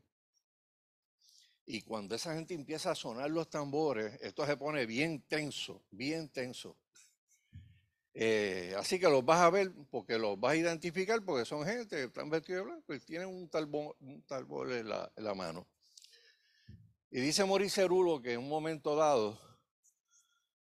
Y 1.66 1.82
cuando 1.82 2.16
esa 2.16 2.34
gente 2.36 2.54
empieza 2.54 2.92
a 2.92 2.96
sonar 2.96 3.30
los 3.30 3.50
tambores, 3.50 4.20
esto 4.22 4.46
se 4.46 4.56
pone 4.56 4.86
bien 4.86 5.24
tenso, 5.24 5.84
bien 5.92 6.30
tenso. 6.30 6.78
Eh, 8.18 8.74
así 8.78 8.98
que 8.98 9.10
los 9.10 9.26
vas 9.26 9.42
a 9.42 9.50
ver 9.50 9.74
porque 9.92 10.18
los 10.18 10.40
vas 10.40 10.54
a 10.54 10.56
identificar 10.56 11.22
porque 11.24 11.44
son 11.44 11.66
gente 11.66 11.98
que 11.98 12.04
están 12.06 12.30
vestidos 12.30 12.62
de 12.62 12.72
blanco 12.72 12.94
y 12.94 13.00
tienen 13.02 13.28
un 13.28 13.50
talbón, 13.50 13.92
un 14.00 14.24
en 14.72 14.90
la 14.90 15.34
mano. 15.36 15.68
Y 17.12 17.20
dice 17.20 17.46
Maurice 17.46 17.82
Cerulo 17.82 18.22
que 18.22 18.34
en 18.34 18.40
un 18.40 18.50
momento 18.50 18.96
dado, 18.96 19.40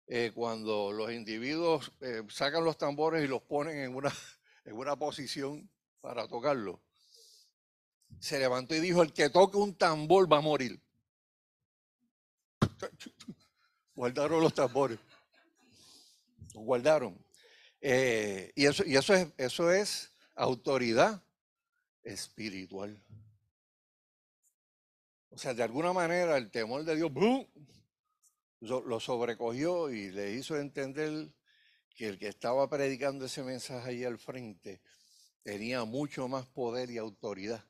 eh, 0.07 0.31
cuando 0.35 0.91
los 0.91 1.11
individuos 1.11 1.91
eh, 1.99 2.23
sacan 2.29 2.63
los 2.63 2.77
tambores 2.77 3.23
y 3.23 3.27
los 3.27 3.41
ponen 3.41 3.77
en 3.79 3.95
una, 3.95 4.13
en 4.65 4.75
una 4.75 4.95
posición 4.95 5.69
para 6.01 6.27
tocarlo, 6.27 6.81
se 8.19 8.37
levantó 8.37 8.75
y 8.75 8.79
dijo, 8.79 9.01
el 9.01 9.13
que 9.13 9.29
toque 9.29 9.57
un 9.57 9.75
tambor 9.75 10.31
va 10.31 10.37
a 10.37 10.41
morir. 10.41 10.79
Guardaron 13.95 14.41
los 14.41 14.53
tambores. 14.53 14.99
Los 16.53 16.63
guardaron. 16.63 17.24
Eh, 17.87 18.51
y 18.55 18.65
eso, 18.65 18.83
y 18.83 18.95
eso, 18.95 19.13
es, 19.13 19.27
eso 19.37 19.71
es 19.71 20.11
autoridad 20.33 21.21
espiritual. 22.01 22.99
O 25.29 25.37
sea, 25.37 25.53
de 25.53 25.61
alguna 25.61 25.93
manera 25.93 26.35
el 26.35 26.49
temor 26.49 26.83
de 26.83 26.95
Dios 26.95 27.11
lo 28.61 28.99
sobrecogió 28.99 29.91
y 29.91 30.09
le 30.09 30.31
hizo 30.31 30.57
entender 30.57 31.31
que 31.95 32.07
el 32.07 32.17
que 32.17 32.27
estaba 32.27 32.67
predicando 32.67 33.25
ese 33.25 33.43
mensaje 33.43 33.87
ahí 33.91 34.03
al 34.03 34.17
frente 34.17 34.81
tenía 35.43 35.83
mucho 35.83 36.27
más 36.27 36.47
poder 36.47 36.89
y 36.89 36.97
autoridad 36.97 37.63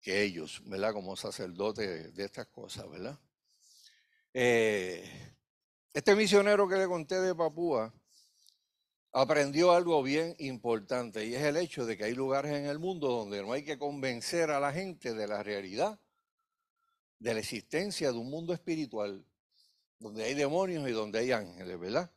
que 0.00 0.22
ellos, 0.22 0.62
¿verdad? 0.66 0.92
Como 0.92 1.16
sacerdotes 1.16 2.14
de 2.14 2.24
estas 2.24 2.46
cosas, 2.46 2.88
¿verdad? 2.88 3.18
Eh, 4.32 5.34
este 5.92 6.14
misionero 6.14 6.68
que 6.68 6.76
le 6.76 6.86
conté 6.86 7.20
de 7.20 7.34
Papúa 7.34 7.92
aprendió 9.12 9.72
algo 9.72 10.02
bien 10.02 10.34
importante 10.38 11.26
y 11.26 11.34
es 11.34 11.42
el 11.42 11.58
hecho 11.58 11.84
de 11.84 11.96
que 11.96 12.04
hay 12.04 12.14
lugares 12.14 12.52
en 12.52 12.66
el 12.66 12.78
mundo 12.78 13.08
donde 13.08 13.42
no 13.42 13.52
hay 13.52 13.62
que 13.62 13.78
convencer 13.78 14.50
a 14.50 14.58
la 14.58 14.72
gente 14.72 15.12
de 15.12 15.28
la 15.28 15.42
realidad 15.42 15.98
de 17.18 17.34
la 17.34 17.40
existencia 17.40 18.10
de 18.10 18.18
un 18.18 18.30
mundo 18.30 18.52
espiritual 18.52 19.24
donde 20.00 20.24
hay 20.24 20.34
demonios 20.34 20.88
y 20.88 20.92
donde 20.92 21.20
hay 21.20 21.30
ángeles, 21.30 21.78
¿verdad? 21.78 22.10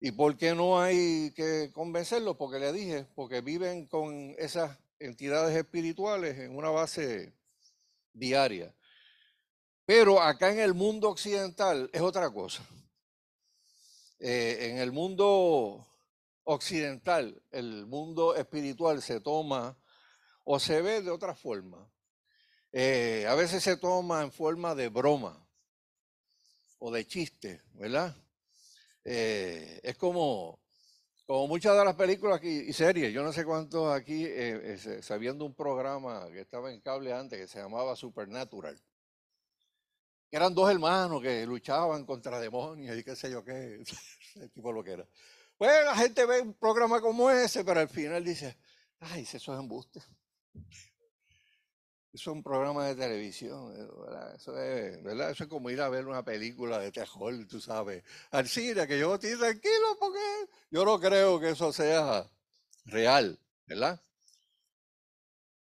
¿Y 0.00 0.10
por 0.10 0.36
qué 0.36 0.54
no 0.54 0.80
hay 0.80 1.32
que 1.34 1.70
convencerlos? 1.72 2.36
Porque 2.36 2.58
le 2.58 2.72
dije, 2.72 3.06
porque 3.14 3.40
viven 3.40 3.86
con 3.86 4.34
esas 4.36 4.76
entidades 4.98 5.56
espirituales 5.56 6.38
en 6.38 6.54
una 6.54 6.68
base 6.68 7.32
diaria. 8.12 8.74
Pero 9.86 10.20
acá 10.20 10.52
en 10.52 10.58
el 10.58 10.74
mundo 10.74 11.08
occidental 11.08 11.88
es 11.92 12.02
otra 12.02 12.30
cosa. 12.30 12.66
Eh, 14.18 14.70
en 14.70 14.78
el 14.78 14.92
mundo 14.92 15.86
occidental, 16.44 17.42
el 17.50 17.86
mundo 17.86 18.34
espiritual 18.34 19.02
se 19.02 19.20
toma 19.20 19.76
o 20.44 20.58
se 20.58 20.82
ve 20.82 21.02
de 21.02 21.10
otra 21.10 21.34
forma. 21.34 21.90
Eh, 22.72 23.26
a 23.28 23.34
veces 23.34 23.62
se 23.62 23.76
toma 23.76 24.22
en 24.22 24.32
forma 24.32 24.74
de 24.74 24.88
broma 24.88 25.46
o 26.78 26.90
de 26.90 27.06
chiste, 27.06 27.62
¿verdad? 27.74 28.16
Eh, 29.04 29.80
es 29.82 29.96
como, 29.96 30.60
como 31.26 31.48
muchas 31.48 31.76
de 31.76 31.84
las 31.84 31.94
películas 31.94 32.42
y 32.42 32.72
series, 32.72 33.12
yo 33.12 33.22
no 33.22 33.32
sé 33.32 33.44
cuántos 33.44 33.92
aquí, 33.92 34.24
eh, 34.26 34.78
sabiendo 35.02 35.44
un 35.44 35.54
programa 35.54 36.28
que 36.30 36.40
estaba 36.40 36.72
en 36.72 36.80
cable 36.80 37.12
antes 37.12 37.38
que 37.38 37.46
se 37.46 37.60
llamaba 37.60 37.94
Supernatural, 37.94 38.80
eran 40.32 40.54
dos 40.54 40.70
hermanos 40.70 41.20
que 41.20 41.44
luchaban 41.44 42.06
contra 42.06 42.40
demonios 42.40 42.96
y 42.96 43.04
qué 43.04 43.14
sé 43.14 43.30
yo 43.30 43.44
qué, 43.44 43.82
tipo 44.54 44.72
lo 44.72 44.82
que 44.82 44.92
era. 44.92 45.06
Pues 45.62 45.84
la 45.84 45.94
gente 45.94 46.26
ve 46.26 46.40
un 46.40 46.54
programa 46.54 47.00
como 47.00 47.30
ese, 47.30 47.64
pero 47.64 47.78
al 47.78 47.88
final 47.88 48.24
dice, 48.24 48.56
ay, 48.98 49.22
eso 49.32 49.54
es 49.54 49.60
embuste. 49.60 50.00
Eso 50.52 50.66
es 52.12 52.26
un 52.26 52.42
programa 52.42 52.88
de 52.88 52.96
televisión, 52.96 53.72
eh, 53.76 53.86
¿verdad? 53.96 54.34
Eso 54.34 54.60
es, 54.60 55.00
¿verdad? 55.04 55.30
Eso 55.30 55.44
es 55.44 55.48
como 55.48 55.70
ir 55.70 55.80
a 55.80 55.88
ver 55.88 56.08
una 56.08 56.24
película 56.24 56.80
de 56.80 56.90
terror, 56.90 57.32
tú 57.46 57.60
sabes, 57.60 58.02
al 58.32 58.48
cine, 58.48 58.88
que 58.88 58.98
yo 58.98 59.14
estoy 59.14 59.38
tranquilo 59.38 59.96
porque 60.00 60.18
yo 60.68 60.84
no 60.84 60.98
creo 60.98 61.38
que 61.38 61.50
eso 61.50 61.72
sea 61.72 62.28
real, 62.86 63.38
¿verdad? 63.64 64.02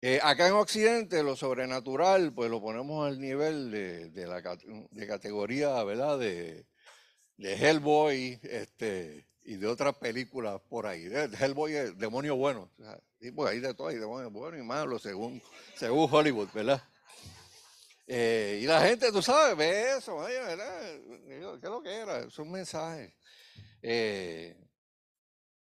Eh, 0.02 0.20
acá 0.24 0.48
en 0.48 0.54
Occidente 0.54 1.22
lo 1.22 1.36
sobrenatural, 1.36 2.34
pues 2.34 2.50
lo 2.50 2.60
ponemos 2.60 3.06
al 3.06 3.22
nivel 3.22 3.70
de, 3.70 4.26
la 4.26 4.42
de 4.90 5.08
categoría, 5.08 5.84
¿verdad? 5.84 6.18
De, 6.18 6.66
de 7.38 7.54
Hellboy, 7.54 8.40
este, 8.42 9.28
y 9.44 9.56
de 9.56 9.68
otras 9.68 9.96
películas 9.96 10.62
por 10.70 10.86
ahí. 10.86 11.06
Hellboy 11.40 11.76
es 11.76 11.98
demonio 11.98 12.36
bueno. 12.36 12.70
y 13.20 13.32
pues 13.32 13.52
hay 13.52 13.60
de 13.60 13.74
todo, 13.74 13.88
hay 13.88 13.98
demonios 13.98 14.32
buenos 14.32 14.60
y 14.60 14.64
malos 14.64 15.02
según, 15.02 15.42
según 15.76 16.08
Hollywood, 16.12 16.50
¿verdad? 16.54 16.84
Eh, 18.08 18.60
y 18.62 18.66
la 18.66 18.82
gente, 18.82 19.12
tú 19.12 19.22
sabes, 19.22 19.56
ve 19.56 19.98
eso, 19.98 20.18
¿verdad? 20.18 21.00
¿Qué 21.28 21.38
es 21.38 21.70
lo 21.70 21.82
que 21.82 21.96
era? 21.96 22.20
Es 22.20 22.38
un 22.40 22.52
mensaje. 22.52 23.16
Eh, 23.82 24.56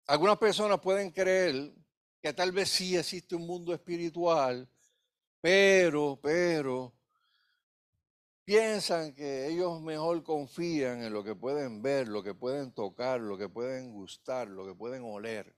algunas 0.07 0.37
personas 0.37 0.79
pueden 0.79 1.11
creer 1.11 1.73
que 2.21 2.33
tal 2.33 2.51
vez 2.51 2.69
sí 2.69 2.97
existe 2.97 3.35
un 3.35 3.47
mundo 3.47 3.73
espiritual, 3.73 4.69
pero, 5.41 6.19
pero, 6.21 6.93
piensan 8.45 9.13
que 9.13 9.47
ellos 9.47 9.81
mejor 9.81 10.23
confían 10.23 11.03
en 11.03 11.11
lo 11.11 11.23
que 11.23 11.35
pueden 11.35 11.81
ver, 11.81 12.07
lo 12.07 12.23
que 12.23 12.35
pueden 12.35 12.71
tocar, 12.71 13.19
lo 13.19 13.37
que 13.37 13.49
pueden 13.49 13.91
gustar, 13.91 14.47
lo 14.47 14.65
que 14.65 14.75
pueden 14.75 15.03
oler. 15.03 15.53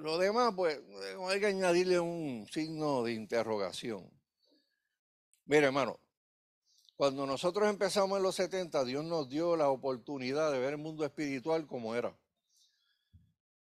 Lo 0.00 0.18
demás, 0.18 0.52
pues, 0.54 0.80
hay 1.28 1.40
que 1.40 1.46
añadirle 1.46 1.98
un 1.98 2.46
signo 2.50 3.02
de 3.02 3.12
interrogación. 3.12 4.08
Mire, 5.46 5.66
hermano, 5.66 5.98
cuando 6.94 7.26
nosotros 7.26 7.68
empezamos 7.68 8.16
en 8.18 8.22
los 8.22 8.34
70, 8.36 8.84
Dios 8.84 9.04
nos 9.04 9.28
dio 9.28 9.56
la 9.56 9.68
oportunidad 9.70 10.52
de 10.52 10.58
ver 10.58 10.74
el 10.74 10.78
mundo 10.78 11.04
espiritual 11.04 11.66
como 11.66 11.94
era. 11.94 12.16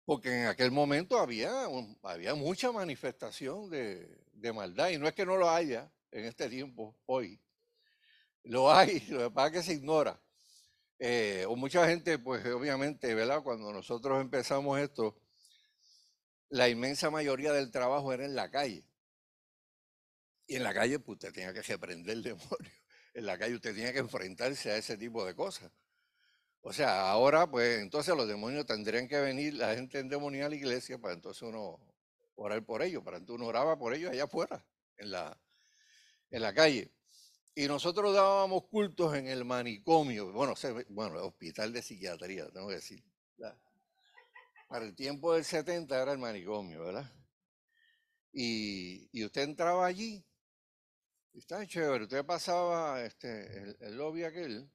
Porque 0.06 0.42
en 0.42 0.48
aquel 0.48 0.72
momento 0.72 1.20
había, 1.20 1.68
había 2.02 2.36
mucha 2.36 2.72
manifestación 2.72 3.70
de, 3.70 4.24
de 4.34 4.54
maldad 4.54 4.90
y 4.90 4.98
no 4.98 5.08
es 5.08 5.14
que 5.14 5.26
no 5.26 5.38
lo 5.38 5.50
haya 5.50 5.90
en 6.14 6.26
este 6.26 6.48
tiempo, 6.48 6.96
hoy. 7.06 7.42
Lo 8.44 8.72
hay, 8.72 9.00
lo 9.10 9.20
que 9.20 9.32
pasa 9.32 9.48
es 9.48 9.54
que 9.54 9.64
se 9.64 9.74
ignora. 9.74 10.20
Eh, 11.00 11.46
o 11.48 11.56
mucha 11.56 11.88
gente, 11.88 12.20
pues 12.20 12.46
obviamente, 12.46 13.14
¿verdad? 13.14 13.44
Cuando 13.44 13.74
nosotros 13.74 14.22
empezamos 14.22 14.80
esto, 14.80 15.20
la 16.50 16.70
inmensa 16.70 17.10
mayoría 17.10 17.52
del 17.52 17.72
trabajo 17.72 18.14
era 18.14 18.26
en 18.26 18.36
la 18.36 18.50
calle. 18.50 18.86
Y 20.46 20.56
en 20.56 20.64
la 20.64 20.74
calle, 20.74 21.00
pues 21.00 21.16
usted 21.18 21.34
tenía 21.34 21.54
que 21.54 21.62
reprender 21.62 22.14
el 22.14 22.24
demonio. 22.24 22.72
En 23.14 23.26
la 23.26 23.38
calle 23.38 23.56
usted 23.56 23.74
tenía 23.74 23.94
que 23.94 24.00
enfrentarse 24.00 24.72
a 24.72 24.78
ese 24.78 24.98
tipo 24.98 25.26
de 25.26 25.36
cosas. 25.36 25.72
O 26.62 26.72
sea, 26.72 27.10
ahora, 27.10 27.50
pues 27.50 27.80
entonces 27.82 28.16
los 28.16 28.28
demonios 28.28 28.66
tendrían 28.66 29.08
que 29.08 29.20
venir, 29.20 29.56
la 29.56 29.76
gente 29.76 30.00
endemoniada 30.00 30.48
a 30.48 30.50
la 30.50 30.56
iglesia, 30.56 30.98
para 30.98 31.14
entonces 31.14 31.44
uno 31.44 31.80
orar 32.36 32.64
por 32.66 32.82
ellos, 32.82 33.04
para 33.04 33.18
entonces 33.18 33.42
uno 33.42 33.48
oraba 33.50 33.78
por 33.78 33.94
ellos 33.94 34.12
allá 34.12 34.24
afuera, 34.24 34.66
en 34.98 35.12
la, 35.12 35.38
en 36.34 36.42
la 36.42 36.54
calle. 36.54 36.92
Y 37.56 37.68
nosotros 37.68 38.14
dábamos 38.16 38.66
cultos 38.66 39.16
en 39.16 39.28
el 39.28 39.46
manicomio, 39.46 40.32
bueno, 40.32 40.56
bueno, 40.90 41.20
el 41.20 41.26
hospital 41.26 41.72
de 41.72 41.84
psiquiatría, 41.84 42.50
tengo 42.50 42.68
que 42.68 42.76
decir. 42.76 43.04
Para 44.68 44.86
el 44.86 44.96
tiempo 44.96 45.36
del 45.36 45.46
70 45.46 46.02
era 46.02 46.12
el 46.12 46.18
manicomio, 46.18 46.84
¿verdad? 46.84 47.10
Y, 48.32 49.08
y 49.12 49.24
usted 49.24 49.44
entraba 49.44 49.86
allí, 49.86 50.26
y 51.34 51.40
estaba 51.40 51.68
chévere, 51.68 52.06
usted 52.06 52.26
pasaba 52.26 53.06
este, 53.06 53.76
el, 53.80 53.96
lobby 53.96 54.24
aquel 54.24 54.68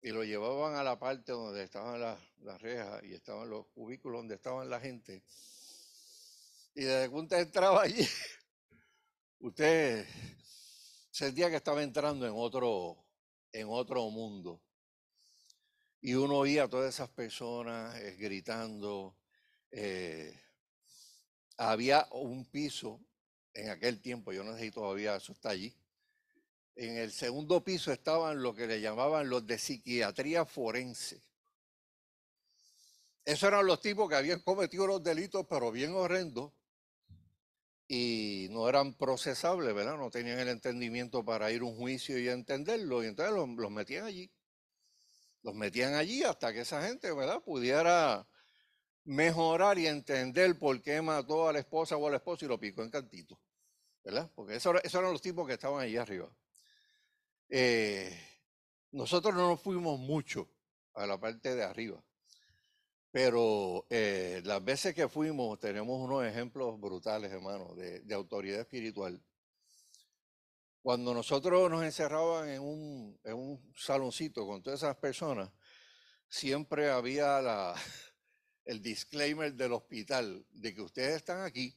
y 0.00 0.10
lo 0.10 0.22
llevaban 0.22 0.76
a 0.76 0.84
la 0.84 0.96
parte 0.96 1.32
donde 1.32 1.64
estaban 1.64 2.00
las, 2.00 2.20
las 2.38 2.62
rejas 2.62 3.02
y 3.02 3.14
estaban 3.14 3.50
los 3.50 3.66
cubículos 3.68 4.20
donde 4.20 4.36
estaban 4.36 4.70
la 4.70 4.78
gente. 4.78 5.24
Y 6.76 6.84
desde 6.84 7.08
que 7.08 7.16
usted 7.16 7.38
entraba 7.38 7.82
allí, 7.82 8.06
usted 9.40 10.06
sentía 11.14 11.48
que 11.48 11.56
estaba 11.56 11.80
entrando 11.80 12.26
en 12.26 12.32
otro, 12.34 12.96
en 13.52 13.68
otro 13.70 14.10
mundo. 14.10 14.60
Y 16.00 16.14
uno 16.14 16.38
oía 16.38 16.64
a 16.64 16.68
todas 16.68 16.92
esas 16.92 17.08
personas 17.08 17.94
eh, 18.00 18.16
gritando. 18.18 19.16
Eh, 19.70 20.36
había 21.56 22.08
un 22.10 22.44
piso 22.46 23.00
en 23.52 23.70
aquel 23.70 24.00
tiempo, 24.00 24.32
yo 24.32 24.42
no 24.42 24.56
sé 24.56 24.64
si 24.64 24.70
todavía 24.72 25.14
eso 25.14 25.30
está 25.32 25.50
allí. 25.50 25.72
En 26.74 26.96
el 26.96 27.12
segundo 27.12 27.62
piso 27.62 27.92
estaban 27.92 28.42
lo 28.42 28.52
que 28.52 28.66
le 28.66 28.80
llamaban 28.80 29.28
los 29.28 29.46
de 29.46 29.56
psiquiatría 29.56 30.44
forense. 30.44 31.22
Esos 33.24 33.44
eran 33.44 33.64
los 33.66 33.80
tipos 33.80 34.08
que 34.08 34.16
habían 34.16 34.40
cometido 34.40 34.88
los 34.88 35.00
delitos, 35.00 35.46
pero 35.48 35.70
bien 35.70 35.94
horrendos, 35.94 36.52
y 37.86 38.48
no 38.50 38.68
eran 38.68 38.94
procesables, 38.94 39.74
¿verdad? 39.74 39.96
No 39.98 40.10
tenían 40.10 40.38
el 40.38 40.48
entendimiento 40.48 41.24
para 41.24 41.50
ir 41.50 41.60
a 41.60 41.64
un 41.64 41.76
juicio 41.76 42.18
y 42.18 42.28
entenderlo, 42.28 43.04
y 43.04 43.08
entonces 43.08 43.34
los, 43.34 43.70
metían 43.70 44.06
allí. 44.06 44.30
Los 45.42 45.54
metían 45.54 45.94
allí 45.94 46.22
hasta 46.22 46.52
que 46.52 46.60
esa 46.60 46.86
gente, 46.86 47.12
¿verdad? 47.12 47.42
Pudiera 47.42 48.26
mejorar 49.04 49.78
y 49.78 49.86
entender 49.86 50.58
por 50.58 50.80
qué 50.80 51.02
mató 51.02 51.48
a 51.48 51.52
la 51.52 51.58
esposa 51.58 51.96
o 51.96 52.08
al 52.08 52.14
esposo 52.14 52.46
y 52.46 52.48
lo 52.48 52.58
picó 52.58 52.82
en 52.82 52.90
cantito, 52.90 53.38
¿verdad? 54.02 54.30
Porque 54.34 54.56
esos, 54.56 54.76
eran 54.82 55.12
los 55.12 55.20
tipos 55.20 55.46
que 55.46 55.54
estaban 55.54 55.80
allí 55.80 55.98
arriba. 55.98 56.34
Eh, 57.50 58.18
nosotros 58.92 59.34
no 59.34 59.48
nos 59.48 59.60
fuimos 59.60 59.98
mucho 59.98 60.48
a 60.94 61.06
la 61.06 61.20
parte 61.20 61.54
de 61.54 61.62
arriba. 61.62 62.02
Pero 63.14 63.86
eh, 63.90 64.42
las 64.44 64.64
veces 64.64 64.92
que 64.92 65.08
fuimos 65.08 65.60
tenemos 65.60 66.00
unos 66.00 66.26
ejemplos 66.26 66.80
brutales, 66.80 67.30
hermano, 67.30 67.72
de, 67.76 68.12
autoridad 68.12 68.58
espiritual. 68.58 69.22
Cuando 70.82 71.14
nosotros 71.14 71.70
nos 71.70 71.84
encerraban 71.84 72.48
en 72.48 72.60
un, 72.60 73.16
en 73.22 73.34
un 73.34 73.72
saloncito 73.76 74.44
con 74.44 74.64
todas 74.64 74.80
esas 74.82 74.96
personas, 74.96 75.48
siempre 76.28 76.90
había 76.90 77.72
el 78.64 78.82
disclaimer 78.82 79.54
del 79.54 79.74
hospital 79.74 80.44
de 80.50 80.74
que 80.74 80.82
ustedes 80.82 81.14
están 81.14 81.42
aquí 81.42 81.72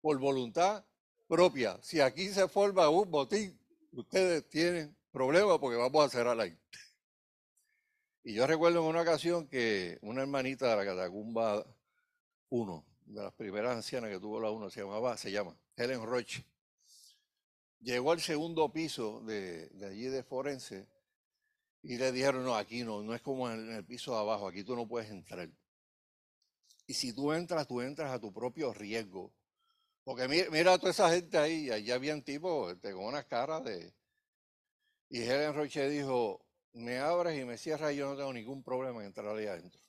por 0.00 0.18
voluntad 0.18 0.86
propia. 1.28 1.78
Si 1.82 2.00
aquí 2.00 2.30
se 2.30 2.48
forma 2.48 2.88
un 2.88 3.10
botín, 3.10 3.60
ustedes 3.92 4.48
tienen 4.48 4.96
problemas 5.12 5.58
porque 5.58 5.76
vamos 5.76 6.06
a 6.06 6.08
cerrar 6.08 6.40
ahí. 6.40 6.58
Y 8.28 8.34
yo 8.34 8.44
recuerdo 8.44 8.80
en 8.80 8.86
una 8.86 9.02
ocasión 9.02 9.46
que 9.46 10.00
una 10.02 10.22
hermanita 10.22 10.68
de 10.68 10.74
la 10.74 10.84
Catacumba 10.84 11.64
1, 12.48 12.84
de 13.04 13.22
las 13.22 13.32
primeras 13.34 13.76
ancianas 13.76 14.10
que 14.10 14.18
tuvo 14.18 14.40
la 14.40 14.50
1, 14.50 14.68
se 14.68 14.80
llamaba, 14.80 15.16
se 15.16 15.30
llama 15.30 15.56
Helen 15.76 16.04
Roche, 16.04 16.44
llegó 17.78 18.10
al 18.10 18.20
segundo 18.20 18.72
piso 18.72 19.20
de, 19.20 19.70
allí 19.88 20.06
de 20.06 20.24
Forense 20.24 20.88
y 21.84 21.98
le 21.98 22.10
dijeron, 22.10 22.42
no, 22.42 22.56
aquí 22.56 22.82
no, 22.82 23.00
no 23.00 23.14
es 23.14 23.22
como 23.22 23.48
en 23.48 23.72
el 23.72 23.84
piso 23.84 24.10
de 24.10 24.18
abajo, 24.18 24.48
aquí 24.48 24.64
tú 24.64 24.74
no 24.74 24.88
puedes 24.88 25.08
entrar. 25.08 25.48
Y 26.88 26.94
si 26.94 27.12
tú 27.12 27.32
entras, 27.32 27.68
tú 27.68 27.80
entras 27.80 28.10
a 28.10 28.18
tu 28.18 28.32
propio 28.32 28.74
riesgo. 28.74 29.32
Porque 30.02 30.26
mira, 30.26 30.50
mira 30.50 30.72
a 30.72 30.78
toda 30.78 30.90
esa 30.90 31.10
gente 31.10 31.38
ahí, 31.38 31.70
allí 31.70 31.92
habían 31.92 32.24
tipos 32.24 32.72
este, 32.72 32.92
con 32.92 33.04
unas 33.04 33.26
caras 33.26 33.62
de... 33.62 33.94
Y 35.10 35.22
Helen 35.22 35.54
Roche 35.54 35.88
dijo, 35.88 36.45
me 36.76 36.98
abres 36.98 37.40
y 37.40 37.44
me 37.44 37.56
cierras 37.56 37.92
y 37.92 37.96
yo 37.96 38.10
no 38.10 38.16
tengo 38.16 38.32
ningún 38.32 38.62
problema 38.62 39.00
en 39.00 39.06
entrar 39.06 39.34
ahí 39.34 39.46
adentro. 39.46 39.80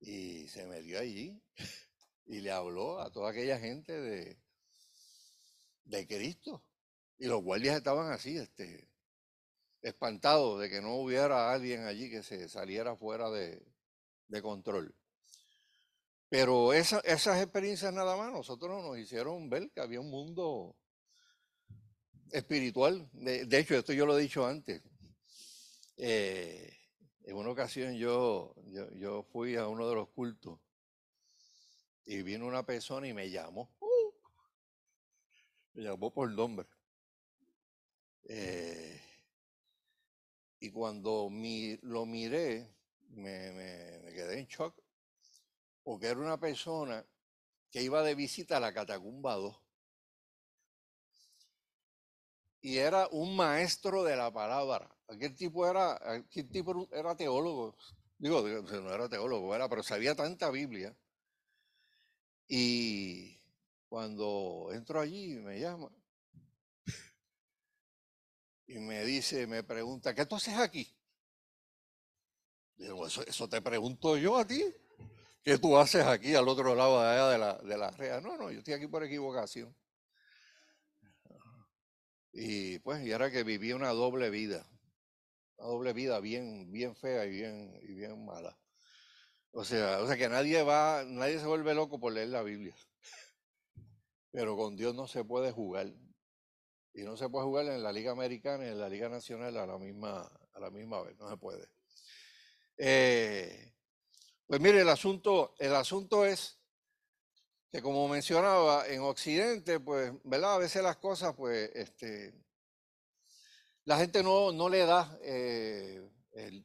Y 0.00 0.46
se 0.48 0.66
metió 0.66 0.98
allí 0.98 1.42
y 2.26 2.40
le 2.40 2.50
habló 2.50 3.00
a 3.00 3.10
toda 3.10 3.30
aquella 3.30 3.58
gente 3.58 3.98
de, 3.98 4.38
de 5.84 6.06
Cristo. 6.06 6.62
Y 7.16 7.26
los 7.26 7.42
guardias 7.42 7.76
estaban 7.76 8.12
así, 8.12 8.36
este, 8.36 8.88
espantados 9.80 10.60
de 10.60 10.68
que 10.68 10.82
no 10.82 10.96
hubiera 10.96 11.52
alguien 11.52 11.84
allí 11.84 12.10
que 12.10 12.22
se 12.22 12.48
saliera 12.48 12.96
fuera 12.96 13.30
de, 13.30 13.62
control. 14.42 14.94
Pero 16.28 16.72
esas 16.72 17.40
experiencias 17.40 17.92
nada 17.92 18.16
más, 18.16 18.32
nosotros 18.32 18.82
nos 18.82 18.98
hicieron 18.98 19.48
ver 19.48 19.70
que 19.70 19.80
había 19.80 20.00
un 20.00 20.10
mundo 20.10 20.76
espiritual. 22.34 23.08
De, 23.12 23.58
hecho, 23.58 23.76
esto 23.76 23.92
yo 23.92 24.06
lo 24.06 24.18
he 24.18 24.22
dicho 24.22 24.44
antes. 24.44 24.82
Eh, 25.96 26.76
en 27.22 27.36
una 27.36 27.50
ocasión 27.50 27.94
yo, 27.94 28.54
yo, 28.96 29.22
fui 29.32 29.56
a 29.56 29.68
uno 29.68 29.88
de 29.88 29.94
los 29.94 30.08
cultos 30.10 30.58
y 32.04 32.22
vino 32.22 32.46
una 32.46 32.66
persona 32.66 33.06
y 33.06 33.14
me 33.14 33.30
llamó. 33.30 33.70
me 35.74 35.84
llamó 35.84 36.12
por 36.12 36.30
nombre. 36.30 36.66
Eh, 38.24 39.00
y 40.58 40.70
cuando 40.70 41.30
lo 41.82 42.06
miré, 42.06 42.74
me, 43.10 43.52
me, 43.52 44.12
quedé 44.12 44.40
en 44.40 44.46
shock, 44.46 44.82
porque 45.82 46.06
era 46.06 46.18
una 46.18 46.40
persona 46.40 47.06
que 47.70 47.82
iba 47.82 48.02
de 48.02 48.14
visita 48.14 48.56
a 48.56 48.60
la 48.60 48.72
Catacumba 48.72 49.34
2 49.34 49.63
y 52.64 52.78
era 52.78 53.08
un 53.08 53.36
maestro 53.36 54.02
de 54.04 54.16
la 54.16 54.32
palabra. 54.32 54.88
Aquel 55.06 55.36
tipo 55.36 55.68
era, 55.68 56.00
aquel 56.14 56.48
tipo 56.48 56.88
era 56.90 57.14
teólogo. 57.14 57.76
Digo, 58.16 58.40
no 58.40 58.90
era 58.90 59.06
teólogo, 59.06 59.54
era, 59.54 59.68
pero 59.68 59.82
sabía 59.82 60.14
tanta 60.14 60.48
Biblia. 60.48 60.96
Y 62.48 63.38
cuando 63.86 64.70
entro 64.72 64.98
allí, 64.98 65.34
me 65.40 65.60
llama. 65.60 65.90
Y 68.66 68.78
me 68.78 69.04
dice, 69.04 69.46
me 69.46 69.62
pregunta, 69.62 70.14
¿qué 70.14 70.24
tú 70.24 70.36
haces 70.36 70.56
aquí? 70.56 70.90
Digo, 72.76 73.06
eso, 73.06 73.26
eso 73.26 73.46
te 73.46 73.60
pregunto 73.60 74.16
yo 74.16 74.38
a 74.38 74.46
ti. 74.46 74.64
¿Qué 75.42 75.58
tú 75.58 75.76
haces 75.76 76.06
aquí 76.06 76.34
al 76.34 76.48
otro 76.48 76.74
lado 76.74 77.02
de 77.02 77.08
allá 77.10 77.28
de 77.28 77.38
la, 77.38 77.58
de 77.58 77.76
la? 77.76 78.20
No, 78.22 78.38
no, 78.38 78.50
yo 78.50 78.60
estoy 78.60 78.72
aquí 78.72 78.86
por 78.86 79.04
equivocación. 79.04 79.76
Y 82.36 82.80
pues, 82.80 83.06
y 83.06 83.12
era 83.12 83.30
que 83.30 83.44
vivía 83.44 83.76
una 83.76 83.90
doble 83.90 84.28
vida, 84.28 84.68
una 85.56 85.68
doble 85.68 85.92
vida 85.92 86.18
bien, 86.18 86.72
bien 86.72 86.96
fea 86.96 87.24
y 87.26 87.30
bien, 87.30 87.78
y 87.82 87.94
bien 87.94 88.24
mala. 88.24 88.58
O 89.52 89.64
sea, 89.64 90.00
o 90.00 90.06
sea 90.08 90.16
que 90.16 90.28
nadie 90.28 90.64
va, 90.64 91.04
nadie 91.06 91.38
se 91.38 91.46
vuelve 91.46 91.74
loco 91.74 92.00
por 92.00 92.12
leer 92.12 92.30
la 92.30 92.42
Biblia. 92.42 92.74
Pero 94.32 94.56
con 94.56 94.74
Dios 94.76 94.96
no 94.96 95.06
se 95.06 95.22
puede 95.22 95.52
jugar. 95.52 95.92
Y 96.92 97.02
no 97.02 97.16
se 97.16 97.28
puede 97.28 97.44
jugar 97.44 97.66
en 97.66 97.84
la 97.84 97.92
Liga 97.92 98.10
Americana 98.10 98.64
y 98.64 98.68
en 98.70 98.80
la 98.80 98.88
Liga 98.88 99.08
Nacional 99.08 99.56
a 99.56 99.66
la 99.66 99.78
misma, 99.78 100.28
a 100.54 100.60
la 100.60 100.70
misma 100.70 101.02
vez, 101.02 101.16
no 101.18 101.30
se 101.30 101.36
puede. 101.36 101.68
Eh, 102.76 103.72
pues 104.44 104.60
mire, 104.60 104.80
el 104.80 104.88
asunto, 104.88 105.54
el 105.60 105.74
asunto 105.76 106.26
es 106.26 106.60
que 107.74 107.82
como 107.82 108.06
mencionaba, 108.06 108.86
en 108.86 109.00
Occidente, 109.00 109.80
pues, 109.80 110.12
¿verdad? 110.22 110.54
A 110.54 110.58
veces 110.58 110.80
las 110.80 110.96
cosas, 110.98 111.34
pues, 111.34 111.72
este, 111.74 112.32
la 113.84 113.98
gente 113.98 114.22
no, 114.22 114.52
no 114.52 114.68
le 114.68 114.86
da 114.86 115.18
eh, 115.22 116.08
el, 116.34 116.64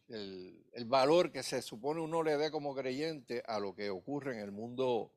el, 0.72 0.86
valor 0.86 1.32
que 1.32 1.42
se 1.42 1.64
supone 1.64 2.00
uno 2.00 2.22
le 2.22 2.38
dé 2.38 2.52
como 2.52 2.76
creyente 2.76 3.42
a 3.48 3.60
lo 3.60 3.74
que 3.74 3.90
ocurre 3.90 4.34
en 4.34 4.40
el 4.42 4.52
mundo 4.52 5.12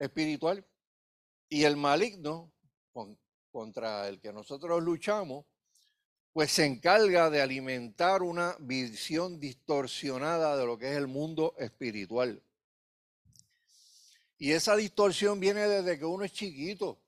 espiritual. 0.00 0.66
Y 1.48 1.62
el 1.62 1.76
maligno, 1.76 2.52
contra 3.52 4.08
el 4.08 4.20
que 4.20 4.32
nosotros 4.32 4.82
luchamos, 4.82 5.46
pues 6.32 6.50
se 6.50 6.66
encarga 6.66 7.30
de 7.30 7.40
alimentar 7.40 8.24
una 8.24 8.56
visión 8.58 9.38
distorsionada 9.38 10.56
de 10.56 10.66
lo 10.66 10.76
que 10.76 10.90
es 10.90 10.96
el 10.96 11.06
mundo 11.06 11.54
espiritual. 11.58 12.42
Y 14.38 14.52
esa 14.52 14.76
distorsión 14.76 15.40
viene 15.40 15.68
desde 15.68 15.98
que 15.98 16.04
uno 16.04 16.24
es 16.24 16.32
chiquito. 16.32 17.00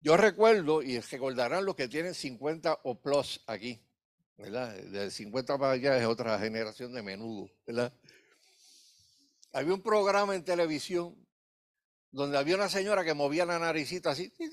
Yo 0.00 0.16
recuerdo, 0.18 0.82
y 0.82 1.00
recordarán 1.00 1.64
los 1.64 1.74
que 1.76 1.88
tienen 1.88 2.14
50 2.14 2.80
o 2.82 3.00
plus 3.00 3.40
aquí, 3.46 3.80
¿verdad? 4.36 4.74
De 4.74 5.10
50 5.10 5.56
para 5.56 5.72
allá 5.72 5.96
es 5.96 6.04
otra 6.04 6.38
generación 6.38 6.92
de 6.92 7.02
menudo, 7.02 7.50
¿verdad? 7.66 7.90
Había 9.52 9.72
un 9.72 9.82
programa 9.82 10.34
en 10.34 10.44
televisión 10.44 11.16
donde 12.10 12.36
había 12.36 12.54
una 12.56 12.68
señora 12.68 13.02
que 13.02 13.14
movía 13.14 13.46
la 13.46 13.58
naricita 13.58 14.10
así, 14.10 14.32
y, 14.38 14.48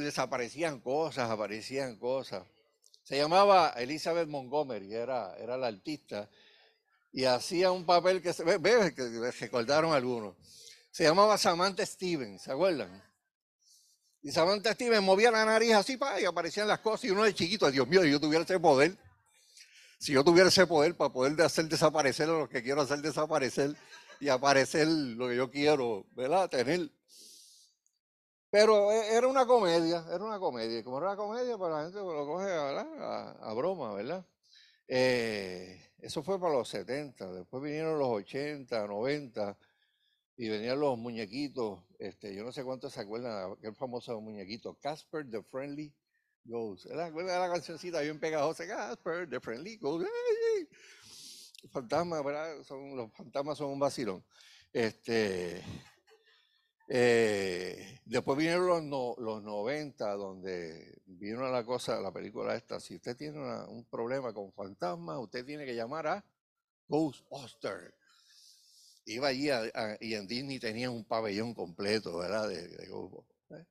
desaparecían 0.00 0.80
cosas, 0.80 1.30
aparecían 1.30 1.98
cosas. 1.98 2.46
Se 3.04 3.16
llamaba 3.16 3.70
Elizabeth 3.76 4.28
Montgomery, 4.28 4.92
era, 4.92 5.36
era 5.36 5.56
la 5.56 5.68
artista, 5.68 6.28
y 7.12 7.24
hacía 7.24 7.70
un 7.72 7.84
papel 7.84 8.22
que 8.22 8.32
se 8.32 8.44
ve, 8.44 8.58
ve 8.58 8.94
que 8.94 9.30
recordaron 9.40 9.92
algunos. 9.92 10.36
Se 10.90 11.04
llamaba 11.04 11.38
Samantha 11.38 11.84
Stevens, 11.84 12.42
¿se 12.42 12.52
acuerdan? 12.52 13.02
Y 14.22 14.30
Samantha 14.32 14.72
Stevens 14.72 15.02
movía 15.02 15.30
la 15.30 15.44
nariz 15.44 15.74
así 15.74 15.96
pa, 15.96 16.20
y 16.20 16.24
aparecían 16.24 16.68
las 16.68 16.80
cosas, 16.80 17.04
y 17.04 17.10
uno 17.10 17.24
de 17.24 17.34
chiquito, 17.34 17.70
Dios 17.70 17.88
mío, 17.88 18.04
yo 18.04 18.20
tuviera 18.20 18.44
ese 18.44 18.60
poder, 18.60 18.96
si 19.98 20.12
yo 20.12 20.24
tuviera 20.24 20.48
ese 20.48 20.66
poder 20.66 20.96
para 20.96 21.12
poder 21.12 21.40
hacer 21.42 21.66
desaparecer 21.66 22.26
lo 22.26 22.48
que 22.48 22.62
quiero 22.62 22.80
hacer 22.80 23.00
desaparecer 23.00 23.76
y 24.18 24.28
aparecer 24.28 24.86
lo 24.88 25.28
que 25.28 25.36
yo 25.36 25.50
quiero, 25.50 26.06
¿verdad? 26.12 26.48
Tener. 26.48 26.90
Pero 28.50 28.90
e, 28.92 29.14
era 29.14 29.28
una 29.28 29.46
comedia, 29.46 30.04
era 30.08 30.24
una 30.24 30.38
comedia. 30.38 30.82
Como 30.82 30.98
era 30.98 31.08
una 31.08 31.16
comedia, 31.16 31.58
pues 31.58 31.70
la 31.70 31.82
gente 31.82 31.98
lo 31.98 32.26
coge 32.26 32.50
A, 32.50 33.52
broma, 33.54 33.94
¿verdad? 33.94 34.26
Eh, 34.88 35.89
eso 36.02 36.22
fue 36.22 36.40
para 36.40 36.54
los 36.54 36.68
70, 36.68 37.32
después 37.32 37.62
vinieron 37.62 37.98
los 37.98 38.08
80, 38.08 38.86
90 38.86 39.58
y 40.36 40.48
venían 40.48 40.80
los 40.80 40.96
muñequitos. 40.98 41.80
Este, 41.98 42.34
yo 42.34 42.44
no 42.44 42.52
sé 42.52 42.64
cuántos 42.64 42.92
se 42.92 43.00
acuerdan 43.00 43.52
aquel 43.52 43.74
famoso 43.74 44.20
muñequito, 44.20 44.74
Casper 44.80 45.28
the 45.30 45.42
Friendly 45.42 45.92
Ghost. 46.44 46.86
¿Se 46.86 46.92
acuerdan 46.92 47.34
de 47.34 47.48
la 47.48 47.52
cancioncita 47.52 48.00
bien 48.00 48.18
pegajosa? 48.18 48.66
Casper 48.66 49.28
the 49.28 49.40
Friendly 49.40 49.76
Ghost. 49.76 50.06
Fantasmas, 51.70 52.24
¿verdad? 52.24 52.62
Son, 52.64 52.96
los 52.96 53.12
fantasmas 53.12 53.58
son 53.58 53.70
un 53.70 53.78
vacilón. 53.78 54.24
Este, 54.72 55.62
eh, 56.92 58.00
después 58.04 58.36
vinieron 58.36 58.90
los, 58.90 59.16
los 59.18 59.42
90, 59.44 60.12
donde 60.14 61.00
vino 61.06 61.48
la 61.48 61.64
cosa, 61.64 62.00
la 62.00 62.12
película 62.12 62.56
esta. 62.56 62.80
Si 62.80 62.96
usted 62.96 63.16
tiene 63.16 63.38
un 63.38 63.84
problema 63.84 64.32
con 64.34 64.52
fantasmas, 64.52 65.18
usted 65.18 65.44
tiene 65.44 65.64
que 65.64 65.76
llamar 65.76 66.08
a 66.08 66.24
Ghostbusters. 66.88 67.94
Iba 69.04 69.28
allí 69.28 69.50
y 70.00 70.14
en 70.14 70.26
Disney 70.26 70.58
tenía 70.58 70.90
un 70.90 71.04
pabellón 71.04 71.54
completo, 71.54 72.18
¿verdad? 72.18 72.48
De, 72.48 72.64
¿eh? 72.64 73.66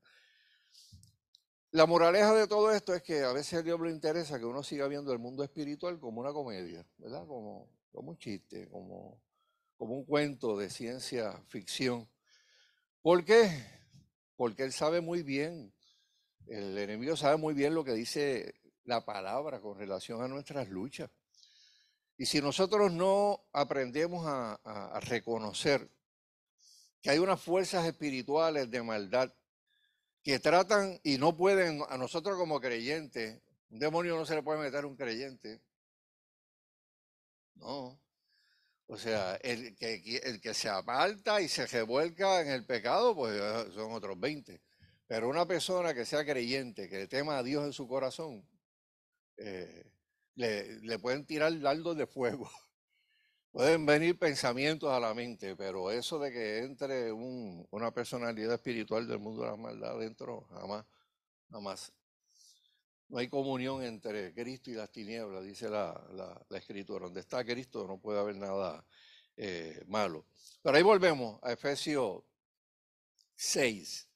La 1.72 1.86
moraleja 1.86 2.34
de 2.34 2.48
todo 2.48 2.72
esto 2.72 2.94
es 2.94 3.04
que 3.04 3.24
a 3.24 3.34
veces 3.34 3.60
a 3.60 3.62
Dios 3.62 3.82
le 3.82 3.92
interesa 3.92 4.40
que 4.40 4.46
uno 4.46 4.64
siga 4.64 4.88
viendo 4.88 5.12
el 5.12 5.20
mundo 5.20 5.44
espiritual 5.44 6.00
como 6.00 6.22
una 6.22 6.32
comedia, 6.32 6.86
¿verdad? 6.98 7.28
Como, 7.28 7.70
como 7.92 8.12
un 8.12 8.18
chiste, 8.18 8.70
como, 8.70 9.22
como 9.78 9.96
un 9.96 10.06
cuento 10.06 10.58
de 10.58 10.70
ciencia 10.70 11.34
ficción. 11.50 12.08
¿Por 13.02 13.24
qué? 13.24 13.50
Porque 14.36 14.64
él 14.64 14.74
sabe 14.74 15.00
muy 15.00 15.24
bien, 15.24 15.74
el 16.48 16.78
enemigo 16.78 17.16
sabe 17.16 17.38
muy 17.38 17.54
bien 17.54 17.74
lo 17.74 17.86
que 17.86 17.94
dice 17.94 18.56
la 18.84 19.06
palabra 19.06 19.62
con 19.62 19.78
relación 19.78 20.22
a 20.22 20.28
nuestras 20.28 20.68
luchas. 20.68 21.10
Y 22.18 22.26
si 22.26 22.42
nosotros 22.42 22.92
no 22.92 23.48
aprendemos 23.54 24.26
a, 24.28 25.00
reconocer 25.02 25.90
que 27.02 27.12
hay 27.12 27.20
unas 27.20 27.42
fuerzas 27.42 27.86
espirituales 27.86 28.70
de 28.70 28.84
maldad 28.84 29.34
que 30.22 30.40
tratan 30.40 31.00
y 31.02 31.18
no 31.18 31.38
pueden, 31.38 31.82
a 31.88 31.98
nosotros 31.98 32.38
como 32.38 32.60
creyentes, 32.60 33.42
un 33.70 33.80
demonio 33.80 34.18
no 34.18 34.26
se 34.26 34.36
le 34.36 34.44
puede 34.44 34.60
meter 34.60 34.84
a 34.84 34.88
un 34.88 34.98
creyente. 34.98 35.62
No. 37.56 37.98
O 38.92 38.98
sea, 38.98 39.36
el 39.44 39.76
que, 39.76 40.20
el 40.24 40.42
que 40.42 40.56
se 40.56 40.68
aparta 40.68 41.40
y 41.42 41.48
se 41.48 41.68
revuelca 41.68 42.42
en 42.42 42.50
el 42.50 42.66
pecado, 42.66 43.16
pues 43.16 43.40
son 43.76 43.92
otros 43.92 44.20
20. 44.20 44.60
Pero 45.06 45.30
una 45.30 45.46
persona 45.46 45.94
que 45.94 46.06
sea 46.06 46.26
creyente, 46.26 46.90
que 46.90 47.06
tema 47.08 47.38
a 47.38 47.44
Dios 47.44 47.66
en 47.66 47.72
su 47.74 47.88
corazón, 47.88 48.44
eh, 49.38 49.84
le, 50.34 50.98
pueden 50.98 51.24
tirar 51.28 51.60
dardos 51.60 51.98
de 51.98 52.08
fuego. 52.08 52.50
Pueden 53.52 53.86
venir 53.86 54.18
pensamientos 54.18 54.92
a 54.92 55.00
la 55.00 55.14
mente, 55.14 55.56
pero 55.56 55.92
eso 55.92 56.18
de 56.18 56.32
que 56.32 56.60
entre 56.60 57.12
una 57.12 57.92
personalidad 57.92 58.54
espiritual 58.56 59.08
del 59.08 59.20
mundo 59.20 59.44
de 59.44 59.50
la 59.50 59.56
maldad 59.56 60.00
dentro, 60.00 60.48
jamás, 60.52 60.86
jamás. 61.52 61.94
No 63.10 63.18
hay 63.18 63.28
comunión 63.28 63.84
entre 63.84 64.34
Cristo 64.34 64.70
y 64.70 64.76
las 64.76 64.92
tinieblas, 64.92 65.44
dice 65.44 65.68
la, 65.68 66.46
escritura. 66.52 67.06
Donde 67.06 67.22
está 67.22 67.44
Cristo 67.44 67.88
no 67.88 67.98
puede 67.98 68.20
haber 68.20 68.36
nada 68.36 68.86
eh, 69.36 69.84
malo. 69.88 70.26
Pero 70.62 70.78
ahí 70.78 70.84
volvemos 70.84 71.40
a 71.44 71.52
Efesios 71.52 72.24
6. 73.36 74.10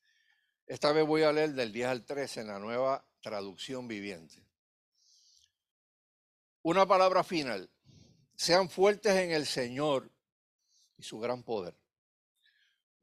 Esta 0.68 0.92
vez 0.92 1.06
voy 1.06 1.24
a 1.24 1.32
leer 1.34 1.54
del 1.54 1.74
10 1.74 1.88
al 1.88 2.06
13 2.06 2.42
en 2.42 2.48
la 2.48 2.60
nueva 2.60 3.04
traducción 3.20 3.88
viviente. 3.88 4.46
Una 6.62 6.86
palabra 6.86 7.24
final. 7.24 7.70
Sean 8.36 8.70
fuertes 8.70 9.16
en 9.16 9.32
el 9.32 9.46
Señor 9.46 10.12
y 10.98 11.04
su 11.04 11.20
gran 11.20 11.44
poder. 11.44 11.76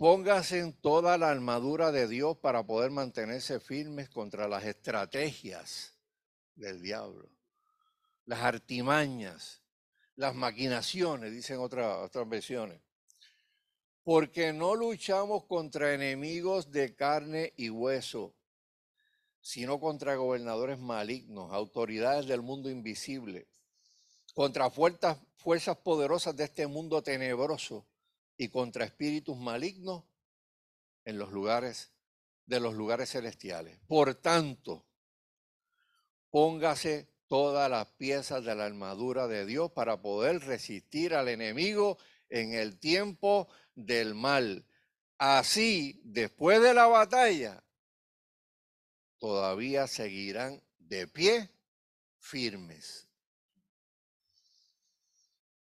Pónganse 0.00 0.60
en 0.60 0.72
toda 0.72 1.18
la 1.18 1.28
armadura 1.28 1.92
de 1.92 2.08
Dios 2.08 2.34
para 2.38 2.64
poder 2.64 2.90
mantenerse 2.90 3.60
firmes 3.60 4.08
contra 4.08 4.48
las 4.48 4.64
estrategias 4.64 5.94
del 6.54 6.80
diablo, 6.80 7.28
las 8.24 8.40
artimañas, 8.40 9.60
las 10.16 10.34
maquinaciones, 10.34 11.32
dicen 11.32 11.58
otras 11.58 12.10
versiones. 12.26 12.80
Porque 14.02 14.54
no 14.54 14.74
luchamos 14.74 15.44
contra 15.44 15.92
enemigos 15.92 16.70
de 16.70 16.94
carne 16.94 17.52
y 17.58 17.68
hueso, 17.68 18.34
sino 19.42 19.78
contra 19.78 20.16
gobernadores 20.16 20.78
malignos, 20.78 21.52
autoridades 21.52 22.26
del 22.26 22.40
mundo 22.40 22.70
invisible, 22.70 23.48
contra 24.32 24.70
fuerzas, 24.70 25.18
fuerzas 25.36 25.76
poderosas 25.76 26.34
de 26.34 26.44
este 26.44 26.66
mundo 26.66 27.02
tenebroso 27.02 27.84
y 28.40 28.48
contra 28.48 28.86
espíritus 28.86 29.36
malignos 29.36 30.02
en 31.04 31.18
los 31.18 31.30
lugares 31.30 31.92
de 32.46 32.58
los 32.58 32.72
lugares 32.72 33.10
celestiales. 33.10 33.78
Por 33.86 34.14
tanto, 34.14 34.86
póngase 36.30 37.12
todas 37.28 37.70
las 37.70 37.88
piezas 37.88 38.42
de 38.42 38.54
la 38.54 38.64
armadura 38.64 39.26
de 39.26 39.44
Dios 39.44 39.72
para 39.72 40.00
poder 40.00 40.40
resistir 40.40 41.12
al 41.14 41.28
enemigo 41.28 41.98
en 42.30 42.54
el 42.54 42.78
tiempo 42.78 43.46
del 43.74 44.14
mal. 44.14 44.64
Así, 45.18 46.00
después 46.02 46.62
de 46.62 46.72
la 46.72 46.86
batalla, 46.86 47.62
todavía 49.18 49.86
seguirán 49.86 50.62
de 50.78 51.06
pie 51.06 51.50
firmes. 52.18 53.09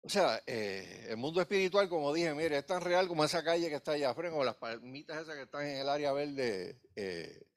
O 0.05 0.09
sea, 0.09 0.39
eh, 0.45 1.07
el 1.09 1.17
mundo 1.17 1.41
espiritual, 1.41 1.89
como 1.89 2.13
dije, 2.13 2.31
mire, 2.35 2.59
es 2.59 2.65
tan 2.67 2.79
real 2.79 3.07
como 3.07 3.25
esa 3.25 3.43
calle 3.43 3.69
que 3.69 3.75
está 3.77 3.93
allá 3.93 4.11
afuera, 4.11 4.31
o 4.35 4.43
las 4.43 4.55
palmitas 4.55 5.19
esas 5.19 5.35
que 5.35 5.41
están 5.41 5.65
en 5.65 5.77
el 5.77 5.89
área 5.89 6.13
verde 6.13 6.79
eh, 6.95 7.47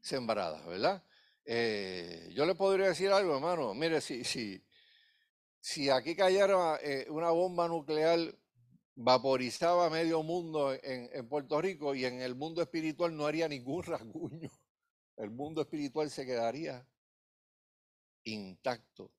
sembradas, 0.00 0.64
¿verdad? 0.64 1.04
Eh, 1.44 2.30
yo 2.32 2.46
le 2.46 2.54
podría 2.54 2.86
decir 2.88 3.10
algo, 3.10 3.34
hermano. 3.34 3.74
Mire, 3.74 4.00
si, 4.00 4.24
si, 4.24 4.64
si 5.60 5.90
aquí 5.90 6.16
cayera 6.16 6.78
una 7.10 7.30
bomba 7.30 7.68
nuclear, 7.68 8.20
vaporizaba 8.94 9.90
medio 9.90 10.22
mundo 10.22 10.72
en, 10.72 11.10
en 11.12 11.28
Puerto 11.28 11.60
Rico 11.60 11.94
y 11.94 12.06
en 12.06 12.22
el 12.22 12.34
mundo 12.34 12.62
espiritual 12.62 13.14
no 13.14 13.26
haría 13.26 13.48
ningún 13.48 13.82
rasguño. 13.84 14.50
El 15.18 15.30
mundo 15.30 15.60
espiritual 15.60 16.10
se 16.10 16.24
quedaría 16.24 16.88
intacto. 18.24 19.12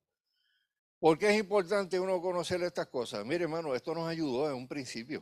¿Por 1.03 1.19
qué 1.19 1.31
es 1.31 1.37
importante 1.37 1.99
uno 1.99 2.21
conocer 2.21 2.63
estas 2.63 2.87
cosas? 2.87 3.25
Mire, 3.25 3.43
hermano, 3.43 3.75
esto 3.75 3.93
nos 3.93 4.07
ayudó 4.07 4.49
en 4.49 4.55
un 4.55 4.69
principio. 4.69 5.21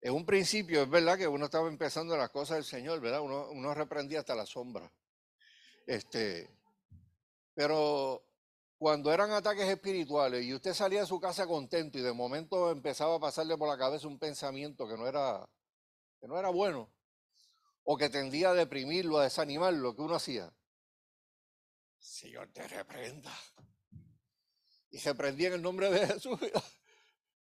En 0.00 0.12
un 0.12 0.26
principio 0.26 0.82
es 0.82 0.90
verdad 0.90 1.16
que 1.16 1.28
uno 1.28 1.44
estaba 1.44 1.68
empezando 1.68 2.16
las 2.16 2.30
cosas 2.30 2.56
del 2.56 2.64
Señor, 2.64 3.00
¿verdad? 3.00 3.20
Uno, 3.20 3.74
reprendía 3.74 4.18
hasta 4.18 4.34
la 4.34 4.44
sombra. 4.44 4.92
Este, 5.86 6.50
Pero 7.54 8.24
cuando 8.76 9.12
eran 9.12 9.30
ataques 9.30 9.68
espirituales 9.68 10.44
y 10.44 10.52
usted 10.52 10.74
salía 10.74 11.02
de 11.02 11.06
su 11.06 11.20
casa 11.20 11.46
contento 11.46 11.98
y 11.98 12.02
de 12.02 12.12
momento 12.12 12.72
empezaba 12.72 13.14
a 13.14 13.20
pasarle 13.20 13.56
por 13.56 13.68
la 13.68 13.78
cabeza 13.78 14.08
un 14.08 14.18
pensamiento 14.18 14.88
que 14.88 14.96
no 14.96 15.06
era, 15.06 15.48
que 16.20 16.26
no 16.26 16.36
era 16.36 16.48
bueno 16.48 16.90
o 17.84 17.96
que 17.96 18.10
tendía 18.10 18.50
a 18.50 18.54
deprimirlo, 18.54 19.20
a 19.20 19.22
desanimarlo, 19.22 19.94
¿qué 19.94 20.02
uno 20.02 20.16
hacía? 20.16 20.52
Señor, 22.00 22.48
te 22.52 22.66
reprenda. 22.66 23.30
Y 24.90 24.98
se 24.98 25.14
prendía 25.14 25.48
en 25.48 25.54
el 25.54 25.62
nombre 25.62 25.90
de 25.90 26.06
Jesús. 26.06 26.38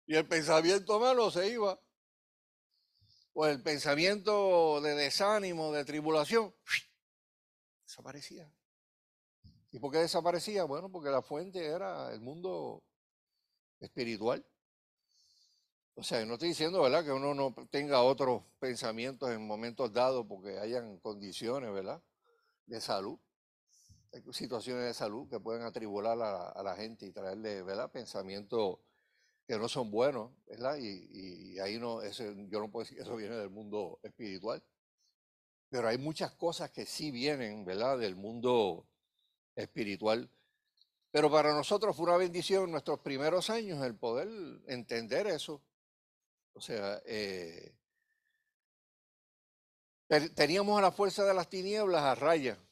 Y 0.05 0.15
el 0.15 0.27
pensamiento 0.27 0.99
malo 0.99 1.31
se 1.31 1.47
iba. 1.47 1.79
O 3.31 3.45
el 3.47 3.63
pensamiento 3.63 4.81
de 4.81 4.95
desánimo, 4.95 5.71
de 5.71 5.85
tribulación, 5.85 6.53
desaparecía. 7.87 8.51
¿Y 9.71 9.79
por 9.79 9.91
qué 9.91 9.99
desaparecía? 9.99 10.65
Bueno, 10.65 10.91
porque 10.91 11.09
la 11.09 11.21
fuente 11.21 11.65
era 11.65 12.13
el 12.13 12.19
mundo 12.19 12.83
espiritual. 13.79 14.45
O 15.95 16.03
sea, 16.03 16.23
no 16.25 16.33
estoy 16.33 16.49
diciendo, 16.49 16.81
¿verdad?, 16.81 17.03
que 17.03 17.11
uno 17.11 17.33
no 17.33 17.55
tenga 17.69 18.01
otros 18.01 18.43
pensamientos 18.59 19.31
en 19.31 19.45
momentos 19.45 19.91
dados 19.93 20.25
porque 20.27 20.59
hayan 20.59 20.97
condiciones, 20.99 21.71
¿verdad?, 21.71 22.01
de 22.65 22.81
salud. 22.81 23.19
Situaciones 24.31 24.85
de 24.85 24.93
salud 24.93 25.27
que 25.29 25.39
pueden 25.39 25.63
atribular 25.63 26.17
a, 26.21 26.63
la 26.63 26.75
gente 26.75 27.05
y 27.05 27.11
traerle, 27.11 27.63
¿verdad?, 27.63 27.91
pensamientos 27.91 28.79
que 29.47 29.57
no 29.57 29.67
son 29.67 29.89
buenos, 29.91 30.31
¿verdad? 30.45 30.77
Y, 30.79 31.59
ahí 31.59 31.79
no, 31.79 32.01
yo 32.03 32.59
no 32.59 32.71
puedo 32.71 32.83
decir 32.83 32.97
que 32.97 33.03
eso 33.03 33.15
viene 33.15 33.35
del 33.35 33.49
mundo 33.49 33.99
espiritual. 34.03 34.63
Pero 35.69 35.87
hay 35.87 35.97
muchas 35.97 36.31
cosas 36.33 36.69
que 36.69 36.85
sí 36.85 37.09
vienen, 37.09 37.65
¿verdad?, 37.65 37.97
del 37.97 38.15
mundo 38.15 38.87
espiritual. 39.55 40.29
Pero 41.11 41.31
para 41.31 41.53
nosotros 41.53 41.95
fue 41.95 42.05
una 42.05 42.17
bendición 42.17 42.65
en 42.65 42.71
nuestros 42.71 42.99
primeros 42.99 43.49
años 43.49 43.83
el 43.83 43.95
poder 43.95 44.27
entender 44.67 45.27
eso. 45.27 45.61
O 46.53 46.61
sea, 46.61 47.01
eh, 47.05 47.73
teníamos 50.35 50.77
a 50.77 50.81
la 50.81 50.91
fuerza 50.91 51.23
de 51.23 51.33
las 51.33 51.49
tinieblas 51.49 52.03
a 52.03 52.15
raya. 52.15 52.62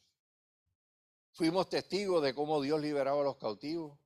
Fuimos 1.33 1.69
testigos 1.69 2.21
de 2.21 2.33
cómo 2.33 2.61
Dios 2.61 2.81
liberaba 2.81 3.21
a 3.21 3.23
los 3.23 3.37
cautivos, 3.37 3.97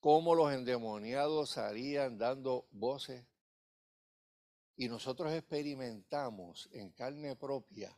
cómo 0.00 0.34
los 0.34 0.52
endemoniados 0.52 1.50
salían 1.50 2.18
dando 2.18 2.66
voces. 2.70 3.24
Y 4.76 4.88
nosotros 4.88 5.32
experimentamos 5.32 6.68
en 6.72 6.90
carne 6.92 7.36
propia 7.36 7.94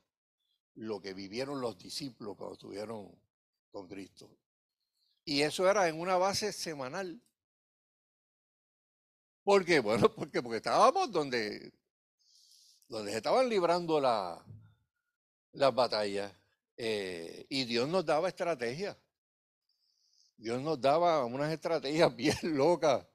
lo 0.74 1.00
que 1.00 1.14
vivieron 1.14 1.60
los 1.60 1.78
discípulos 1.78 2.36
cuando 2.36 2.54
estuvieron 2.54 3.14
con 3.70 3.86
Cristo. 3.86 4.28
Y 5.24 5.42
eso 5.42 5.68
era 5.70 5.88
en 5.88 6.00
una 6.00 6.16
base 6.16 6.52
semanal. 6.52 7.20
¿Por 9.44 9.64
qué? 9.64 9.80
Bueno, 9.80 10.10
porque, 10.14 10.42
porque 10.42 10.56
estábamos 10.56 11.12
donde, 11.12 11.72
donde 12.88 13.12
se 13.12 13.18
estaban 13.18 13.48
librando 13.48 14.00
la, 14.00 14.44
las 15.52 15.74
batallas. 15.74 16.32
Eh, 16.82 17.44
y 17.50 17.66
Dios 17.66 17.86
nos 17.90 18.06
daba 18.06 18.28
estrategias. 18.28 18.96
Dios 20.38 20.62
nos 20.62 20.80
daba 20.80 21.26
unas 21.26 21.52
estrategias 21.52 22.16
bien 22.16 22.38
locas 22.42 23.06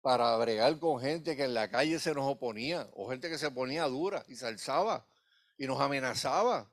para 0.00 0.36
bregar 0.38 0.76
con 0.80 1.00
gente 1.00 1.36
que 1.36 1.44
en 1.44 1.54
la 1.54 1.70
calle 1.70 2.00
se 2.00 2.14
nos 2.14 2.28
oponía, 2.28 2.90
o 2.94 3.08
gente 3.08 3.30
que 3.30 3.38
se 3.38 3.52
ponía 3.52 3.84
dura 3.84 4.24
y 4.26 4.34
se 4.34 4.48
alzaba 4.48 5.06
y 5.56 5.68
nos 5.68 5.80
amenazaba. 5.80 6.68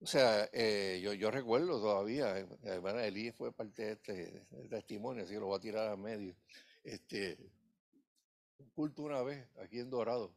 O 0.00 0.06
sea, 0.06 0.48
eh, 0.52 1.00
yo, 1.18 1.30
recuerdo 1.32 1.80
todavía, 1.80 2.38
eh, 2.38 2.46
hermana 2.62 3.04
Elí 3.04 3.32
fue 3.32 3.50
parte 3.50 3.82
de 3.82 3.92
este, 3.94 4.46
testimonio, 4.70 5.24
así 5.24 5.34
que 5.34 5.40
lo 5.40 5.46
voy 5.46 5.58
a 5.58 5.60
tirar 5.60 5.88
a 5.88 5.96
medio. 5.96 6.36
Este, 6.84 7.36
un 8.58 8.70
culto 8.70 9.02
una 9.02 9.22
vez 9.22 9.44
aquí 9.56 9.80
en 9.80 9.90
Dorado. 9.90 10.32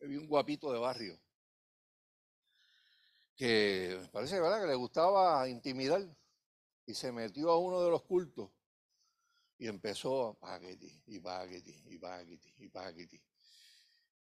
Vi 0.00 0.16
un 0.16 0.26
guapito 0.26 0.72
de 0.72 0.78
barrio 0.78 1.20
que 3.38 3.96
parece 4.12 4.40
¿verdad? 4.40 4.60
que 4.60 4.66
le 4.66 4.74
gustaba 4.74 5.48
intimidar 5.48 6.04
y 6.84 6.92
se 6.92 7.12
metió 7.12 7.52
a 7.52 7.58
uno 7.58 7.80
de 7.82 7.90
los 7.90 8.02
cultos 8.02 8.50
y 9.58 9.68
empezó 9.68 10.28
a 10.28 10.34
paquete 10.34 11.02
y 11.06 11.20
paquete 11.20 11.82
y 11.86 11.98
paquete 11.98 12.54
y 12.58 12.68
paquete. 12.68 13.22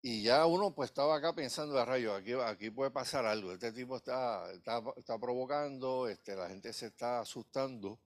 Y 0.03 0.21
ya 0.21 0.45
uno 0.45 0.73
pues 0.73 0.91
estaba 0.91 1.17
acá 1.17 1.33
pensando, 1.33 1.79
a 1.79 1.85
rayo, 1.85 2.13
aquí, 2.13 2.33
aquí 2.33 2.69
puede 2.69 2.91
pasar 2.91 3.25
algo. 3.25 3.51
Este 3.51 3.71
tipo 3.71 3.97
está, 3.97 4.51
está, 4.53 5.19
provocando, 5.19 6.07
este, 6.07 6.35
la 6.35 6.47
gente 6.47 6.71
se 6.71 6.85
está 6.85 7.19
asustando. 7.19 7.99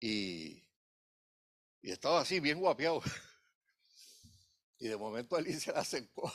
Y, 0.00 0.64
y 1.80 1.92
estaba 1.92 2.20
así, 2.20 2.40
bien 2.40 2.58
guapeado. 2.58 3.00
Y 4.78 4.88
de 4.88 4.96
momento 4.96 5.36
Ali 5.36 5.52
se 5.52 5.70
le 5.70 5.78
acercó, 5.78 6.32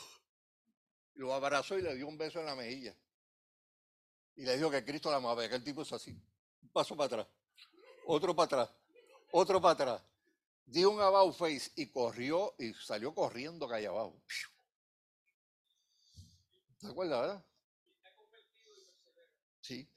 lo 1.18 1.34
abrazó 1.34 1.78
y 1.78 1.82
le 1.82 1.96
dio 1.96 2.08
un 2.08 2.18
beso 2.18 2.40
en 2.40 2.46
la 2.46 2.56
mejilla. 2.56 2.96
Y 4.36 4.44
le 4.44 4.56
dijo 4.56 4.72
que 4.72 4.86
Cristo 4.86 5.12
la 5.12 5.18
amaba, 5.18 5.48
que 5.48 5.56
el 5.56 5.64
tipo 5.64 5.82
es 5.82 5.92
así. 5.92 6.12
Un 6.62 6.70
paso 6.70 6.96
para 6.96 7.08
atrás, 7.08 7.28
otro 8.06 8.36
para 8.36 8.46
atrás, 8.46 8.70
otro 9.32 9.62
para 9.62 9.74
atrás 9.74 10.02
dio 10.68 10.92
un 10.92 11.02
about 11.02 11.34
face 11.34 11.72
y 11.76 11.88
corrió 11.88 12.54
y 12.60 12.74
salió 12.74 13.14
corriendo 13.16 13.68
calle 13.68 13.88
abajo. 13.88 14.22
¿Te 16.80 16.88
acuerdas, 16.88 17.22
verdad? 17.22 17.46
Sí. 19.62 19.90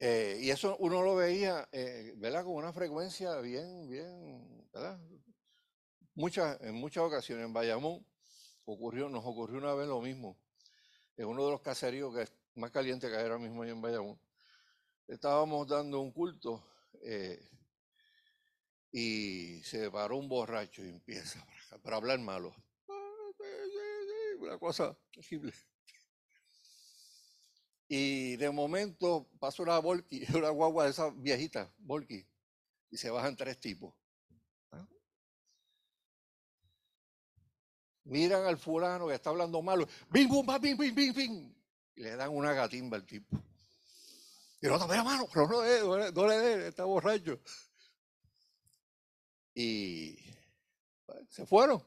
Eh, 0.00 0.38
y 0.40 0.50
eso 0.50 0.76
uno 0.78 1.02
lo 1.02 1.14
veía, 1.14 1.68
eh, 1.72 2.12
¿verdad? 2.16 2.44
Con 2.44 2.54
una 2.54 2.72
frecuencia 2.72 3.36
bien, 3.40 3.88
bien, 3.88 4.68
¿verdad? 4.72 4.98
Muchas, 6.16 6.60
en 6.60 6.74
muchas 6.74 7.02
ocasiones 7.02 7.44
en 7.44 7.52
Bayamón 7.52 8.06
ocurrió, 8.64 9.08
nos 9.08 9.24
ocurrió 9.24 9.58
una 9.58 9.74
vez 9.74 9.88
lo 9.88 10.00
mismo. 10.00 10.38
En 11.16 11.26
uno 11.26 11.44
de 11.44 11.50
los 11.50 11.60
caseríos 11.60 12.14
que 12.14 12.22
es 12.22 12.32
más 12.54 12.70
caliente 12.70 13.08
que 13.08 13.16
ahora 13.16 13.36
mismo 13.36 13.64
en 13.64 13.82
Bayamón. 13.82 14.20
Estábamos 15.08 15.66
dando 15.66 16.00
un 16.00 16.12
culto 16.12 16.64
eh, 17.02 17.44
y 18.92 19.60
se 19.64 19.90
paró 19.90 20.16
un 20.16 20.28
borracho 20.28 20.84
y 20.84 20.88
empieza 20.88 21.44
para 21.82 21.96
hablar 21.96 22.20
malo. 22.20 22.54
Una 24.38 24.58
cosa 24.58 24.96
terrible. 25.12 25.52
Y 27.88 28.36
de 28.36 28.50
momento 28.50 29.28
pasa 29.40 29.64
una 29.64 29.78
volky, 29.80 30.24
una 30.34 30.50
guagua 30.50 30.84
de 30.84 30.90
esa 30.90 31.10
viejita, 31.10 31.72
volky, 31.78 32.24
y 32.90 32.96
se 32.96 33.10
bajan 33.10 33.36
tres 33.36 33.58
tipos. 33.58 33.94
Miran 38.04 38.44
al 38.44 38.58
fulano 38.58 39.08
que 39.08 39.14
está 39.14 39.30
hablando 39.30 39.62
malo, 39.62 39.86
bing, 40.10 40.28
bum, 40.28 40.46
bing, 40.60 40.76
bing, 40.76 40.94
bing, 40.94 41.14
bing, 41.14 41.56
y 41.96 42.02
le 42.02 42.16
dan 42.16 42.30
una 42.30 42.52
gatimba 42.52 42.96
al 42.96 43.06
tipo. 43.06 43.42
Y 44.60 44.66
otro, 44.66 44.88
mira, 44.88 45.04
mano, 45.04 45.26
pero 45.32 45.46
no, 45.46 45.62
le, 45.62 46.12
no 46.12 46.26
le 46.26 46.36
dé, 46.38 46.68
está 46.68 46.84
borracho. 46.84 47.38
Y 49.54 50.16
pues, 51.04 51.26
se 51.28 51.46
fueron. 51.46 51.82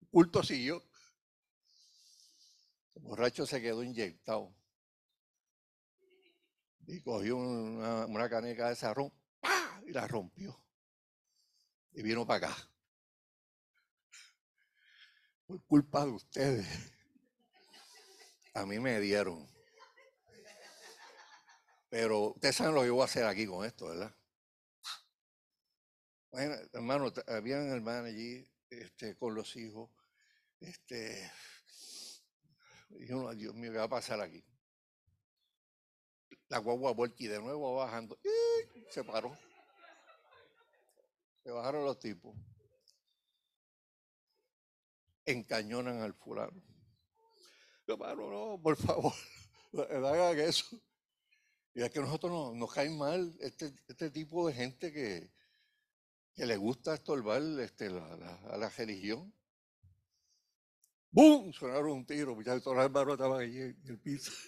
El 0.00 0.08
culto 0.08 0.42
siguió. 0.42 0.82
El 2.94 3.02
borracho 3.02 3.46
se 3.46 3.60
quedó 3.60 3.82
inyectado. 3.82 4.54
Y 6.86 7.00
cogió 7.00 7.36
una, 7.36 8.06
una 8.06 8.28
caneca 8.28 8.68
de 8.68 8.76
sarrón 8.76 9.12
y 9.86 9.92
la 9.92 10.06
rompió. 10.06 10.62
Y 11.92 12.02
vino 12.02 12.26
para 12.26 12.48
acá. 12.48 12.71
Por 15.46 15.64
culpa 15.66 16.04
de 16.04 16.12
ustedes. 16.12 16.66
A 18.54 18.66
mí 18.66 18.78
me 18.78 19.00
dieron. 19.00 19.48
Pero 21.88 22.32
ustedes 22.32 22.56
saben 22.56 22.74
lo 22.74 22.80
que 22.80 22.86
yo 22.86 22.94
voy 22.94 23.02
a 23.02 23.06
hacer 23.06 23.26
aquí 23.26 23.46
con 23.46 23.66
esto, 23.66 23.88
¿verdad? 23.88 24.14
Hermano, 26.72 27.12
habían 27.26 27.68
hermanos 27.68 28.06
allí 28.06 28.50
este, 28.70 29.16
con 29.16 29.34
los 29.34 29.54
hijos. 29.56 29.90
Este, 30.60 31.30
y 32.90 33.12
uno, 33.12 33.34
Dios 33.34 33.54
mío, 33.54 33.72
¿qué 33.72 33.78
va 33.78 33.84
a 33.84 33.88
pasar 33.88 34.20
aquí? 34.20 34.44
La 36.48 36.58
guagua 36.58 36.94
y 37.16 37.26
de 37.26 37.40
nuevo 37.40 37.74
bajando. 37.76 38.18
Se 38.90 39.04
paró. 39.04 39.36
Se 41.42 41.50
bajaron 41.50 41.84
los 41.84 41.98
tipos. 41.98 42.34
Encañonan 45.24 46.00
al 46.00 46.14
fulano. 46.14 46.62
Hermano, 47.86 48.30
no, 48.30 48.62
por 48.62 48.76
favor, 48.76 49.12
no 49.72 49.82
hagan 49.82 50.38
eso. 50.40 50.80
Y 51.74 51.82
es 51.82 51.90
que 51.90 52.00
nosotros 52.00 52.54
nos, 52.54 52.72
cae 52.72 52.90
mal 52.90 53.34
este, 53.40 53.72
este, 53.88 54.10
tipo 54.10 54.46
de 54.46 54.54
gente 54.54 54.92
que, 54.92 55.30
que 56.34 56.46
le 56.46 56.56
gusta 56.56 56.94
estorbar 56.94 57.42
este, 57.60 57.86
a 57.86 58.56
la 58.58 58.68
religión. 58.76 59.32
¡Bum! 61.10 61.52
Sonaron 61.52 61.92
un 61.92 62.06
tiro, 62.06 62.34
muchachos, 62.34 62.62
todos 62.62 62.76
los 62.76 62.86
hermanos 62.86 63.14
estaban 63.14 63.40
allí 63.40 63.60
en 63.60 63.82
el 63.86 63.98
piso. 63.98 64.32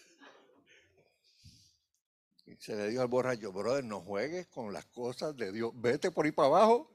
Y 2.47 2.57
se 2.57 2.77
le 2.77 2.89
dijo 2.91 3.01
al 3.01 3.09
borracho, 3.09 3.53
brother, 3.53 3.83
no 3.83 4.03
juegues 4.03 4.49
con 4.49 4.71
las 4.71 4.85
cosas 4.85 5.35
de 5.35 5.51
Dios. 5.51 5.73
Vete 5.77 6.11
por 6.11 6.27
ahí 6.27 6.33
para 6.33 6.49
abajo 6.49 6.95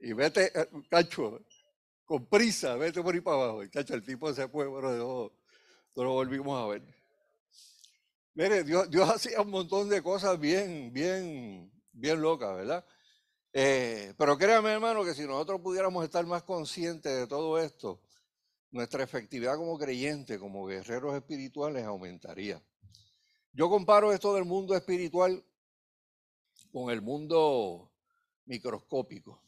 y 0.00 0.14
vete, 0.14 0.50
eh, 0.58 0.66
cacho, 0.88 1.44
con 2.12 2.26
prisa, 2.26 2.76
vete 2.76 3.02
por 3.02 3.14
ahí 3.14 3.22
para 3.22 3.36
abajo. 3.36 3.62
El 3.62 4.04
tipo 4.04 4.30
se 4.34 4.46
fue, 4.46 4.66
pero 4.66 4.92
no, 4.92 5.32
no 5.96 6.04
lo 6.04 6.12
volvimos 6.12 6.62
a 6.62 6.66
ver. 6.66 6.82
Mire, 8.34 8.64
Dios, 8.64 8.90
Dios 8.90 9.08
hacía 9.08 9.40
un 9.40 9.48
montón 9.48 9.88
de 9.88 10.02
cosas 10.02 10.38
bien, 10.38 10.92
bien, 10.92 11.72
bien 11.90 12.20
locas, 12.20 12.54
¿verdad? 12.54 12.84
Eh, 13.54 14.12
pero 14.18 14.36
créame, 14.36 14.72
hermano, 14.72 15.02
que 15.06 15.14
si 15.14 15.22
nosotros 15.22 15.62
pudiéramos 15.62 16.04
estar 16.04 16.26
más 16.26 16.42
conscientes 16.42 17.16
de 17.16 17.26
todo 17.26 17.58
esto, 17.58 18.02
nuestra 18.70 19.02
efectividad 19.02 19.56
como 19.56 19.78
creyentes, 19.78 20.38
como 20.38 20.66
guerreros 20.66 21.14
espirituales, 21.14 21.82
aumentaría. 21.86 22.62
Yo 23.54 23.70
comparo 23.70 24.12
esto 24.12 24.34
del 24.34 24.44
mundo 24.44 24.76
espiritual 24.76 25.42
con 26.70 26.90
el 26.90 27.00
mundo 27.00 27.90
microscópico 28.44 29.42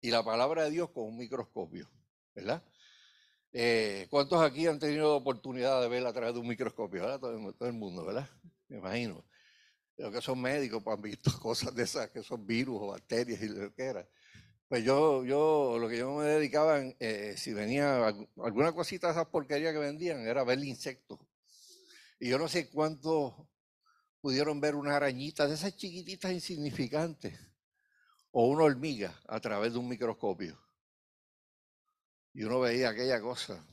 y 0.00 0.10
la 0.10 0.24
palabra 0.24 0.64
de 0.64 0.70
Dios 0.70 0.88
con 0.92 1.04
un 1.04 1.18
microscopio, 1.18 1.90
¿verdad? 2.36 2.62
Eh, 3.52 4.06
¿Cuántos 4.10 4.42
aquí 4.42 4.66
han 4.66 4.78
tenido 4.78 5.16
oportunidad 5.16 5.80
de 5.80 5.88
ver 5.88 6.06
a 6.06 6.12
través 6.12 6.34
de 6.34 6.40
un 6.40 6.46
microscopio? 6.46 7.00
¿verdad? 7.02 7.18
Todo, 7.18 7.66
el 7.66 7.72
mundo, 7.72 8.04
¿verdad? 8.04 8.28
Me 8.68 8.76
imagino. 8.76 9.24
Los 9.96 10.12
que 10.12 10.20
son 10.20 10.40
médicos 10.42 10.82
pues, 10.84 10.94
han 10.94 11.02
visto 11.02 11.30
cosas 11.40 11.74
de 11.74 11.84
esas, 11.84 12.10
que 12.10 12.22
son 12.22 12.46
virus 12.46 12.78
o 12.80 12.86
bacterias 12.88 13.40
y 13.40 13.48
lo 13.48 13.74
que 13.74 13.82
era. 13.82 14.06
Pues 14.68 14.84
yo, 14.84 15.24
yo, 15.24 15.78
lo 15.80 15.88
que 15.88 15.96
yo 15.96 16.12
me 16.14 16.26
dedicaba, 16.26 16.80
eh, 17.00 17.34
si 17.38 17.54
venía 17.54 18.06
alguna 18.06 18.72
cosita 18.72 19.06
de 19.06 19.14
esas 19.14 19.26
porquerías 19.28 19.72
que 19.72 19.78
vendían, 19.78 20.26
era 20.26 20.44
ver 20.44 20.62
insectos. 20.62 21.18
Y 22.20 22.28
yo 22.28 22.38
no 22.38 22.48
sé 22.48 22.68
cuántos 22.68 23.32
pudieron 24.20 24.60
ver 24.60 24.74
una 24.74 24.96
arañita 24.96 25.46
de 25.46 25.54
esas 25.54 25.76
chiquititas 25.76 26.32
insignificantes 26.32 27.38
o 28.32 28.48
una 28.48 28.64
hormiga 28.64 29.18
a 29.28 29.40
través 29.40 29.72
de 29.72 29.78
un 29.78 29.88
microscopio. 29.88 30.65
Y 32.36 32.44
uno 32.44 32.60
veía 32.60 32.90
aquella 32.90 33.18
cosa, 33.18 33.66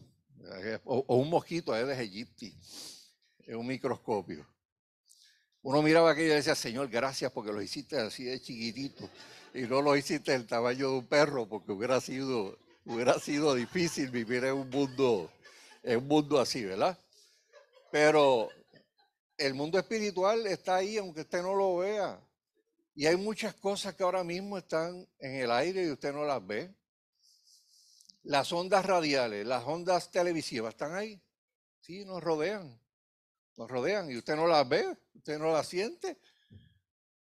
o, 0.85 1.17
un 1.17 1.29
mosquito 1.29 1.73
de 1.73 2.01
Egipti 2.01 2.57
en 3.39 3.57
un 3.57 3.67
microscopio. 3.67 4.47
Uno 5.63 5.81
miraba 5.81 6.11
aquello 6.11 6.31
y 6.31 6.35
decía, 6.35 6.55
Señor, 6.55 6.87
gracias 6.87 7.29
porque 7.33 7.51
lo 7.51 7.61
hiciste 7.61 7.97
así 7.97 8.23
de 8.23 8.39
chiquitito 8.39 9.09
y 9.53 9.63
no 9.63 9.81
lo 9.81 9.97
hiciste 9.97 10.33
el 10.33 10.47
tamaño 10.47 10.91
de 10.91 10.97
un 10.99 11.05
perro, 11.05 11.45
porque 11.45 11.73
hubiera 11.73 11.99
sido, 11.99 12.57
hubiera 12.85 13.19
sido 13.19 13.53
difícil 13.53 14.09
vivir 14.11 14.45
en 14.45 14.53
un 14.53 14.69
mundo, 14.69 15.29
en 15.83 15.97
un 15.97 16.07
mundo 16.07 16.39
así, 16.39 16.63
¿verdad? 16.63 16.97
Pero 17.91 18.47
el 19.37 19.55
mundo 19.55 19.77
espiritual 19.77 20.47
está 20.47 20.77
ahí, 20.77 20.95
aunque 20.95 21.21
usted 21.21 21.41
no 21.41 21.53
lo 21.53 21.79
vea. 21.79 22.17
Y 22.95 23.07
hay 23.07 23.17
muchas 23.17 23.55
cosas 23.55 23.93
que 23.93 24.03
ahora 24.03 24.23
mismo 24.23 24.57
están 24.57 25.05
en 25.19 25.35
el 25.35 25.51
aire 25.51 25.83
y 25.83 25.91
usted 25.91 26.13
no 26.13 26.23
las 26.23 26.47
ve. 26.47 26.73
Las 28.23 28.53
ondas 28.53 28.85
radiales, 28.85 29.45
las 29.45 29.65
ondas 29.65 30.09
televisivas 30.09 30.73
están 30.73 30.95
ahí. 30.95 31.21
Sí, 31.81 32.05
nos 32.05 32.23
rodean. 32.23 32.79
Nos 33.57 33.69
rodean 33.69 34.09
y 34.09 34.17
usted 34.17 34.35
no 34.35 34.47
las 34.47 34.67
ve, 34.67 34.97
usted 35.13 35.37
no 35.37 35.51
las 35.51 35.67
siente. 35.67 36.17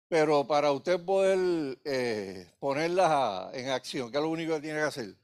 Pero 0.08 0.46
para 0.46 0.72
usted 0.72 1.02
poder 1.02 1.78
eh, 1.84 2.50
ponerlas 2.58 3.54
en 3.54 3.70
acción, 3.70 4.10
¿qué 4.10 4.18
es 4.18 4.22
lo 4.22 4.28
único 4.28 4.54
que 4.54 4.60
tiene 4.60 4.78
que 4.78 4.84
hacer? 4.84 5.16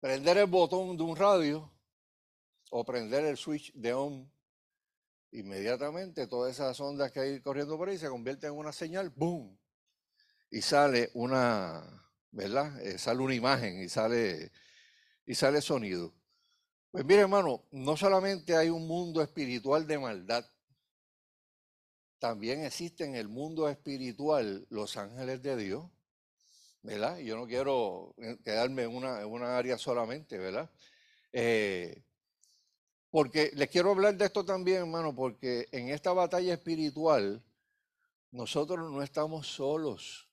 Prender 0.00 0.38
el 0.38 0.46
botón 0.46 0.96
de 0.96 1.02
un 1.02 1.14
radio 1.14 1.70
o 2.70 2.84
prender 2.84 3.24
el 3.24 3.36
switch 3.36 3.72
de 3.74 3.92
on. 3.92 4.32
Inmediatamente 5.32 6.26
todas 6.26 6.52
esas 6.52 6.80
ondas 6.80 7.12
que 7.12 7.20
hay 7.20 7.40
corriendo 7.40 7.78
por 7.78 7.88
ahí 7.88 7.98
se 7.98 8.08
convierten 8.08 8.50
en 8.50 8.58
una 8.58 8.72
señal, 8.72 9.10
¡boom! 9.10 9.56
Y 10.50 10.60
sale 10.60 11.10
una, 11.14 12.09
¿verdad? 12.32 12.80
Eh, 12.80 12.98
sale 12.98 13.20
una 13.20 13.34
imagen 13.34 13.82
y 13.82 13.88
sale, 13.88 14.52
y 15.26 15.34
sale 15.34 15.60
sonido. 15.60 16.14
Pues 16.90 17.04
mire, 17.04 17.20
hermano, 17.20 17.64
no 17.70 17.96
solamente 17.96 18.56
hay 18.56 18.68
un 18.68 18.86
mundo 18.86 19.22
espiritual 19.22 19.86
de 19.86 19.98
maldad, 19.98 20.44
también 22.18 22.64
existe 22.64 23.04
en 23.04 23.14
el 23.14 23.28
mundo 23.28 23.68
espiritual 23.68 24.66
los 24.68 24.96
ángeles 24.96 25.40
de 25.42 25.56
Dios, 25.56 25.90
¿verdad? 26.82 27.18
Yo 27.18 27.36
no 27.36 27.46
quiero 27.46 28.14
eh, 28.18 28.38
quedarme 28.44 28.82
en 28.82 28.94
una, 28.94 29.20
en 29.20 29.28
una 29.28 29.56
área 29.56 29.78
solamente, 29.78 30.36
¿verdad? 30.36 30.70
Eh, 31.32 32.02
porque 33.10 33.50
les 33.54 33.68
quiero 33.70 33.90
hablar 33.90 34.16
de 34.16 34.26
esto 34.26 34.44
también, 34.44 34.78
hermano, 34.78 35.14
porque 35.14 35.68
en 35.72 35.88
esta 35.88 36.12
batalla 36.12 36.54
espiritual 36.54 37.42
nosotros 38.30 38.90
no 38.90 39.02
estamos 39.02 39.48
solos. 39.48 40.29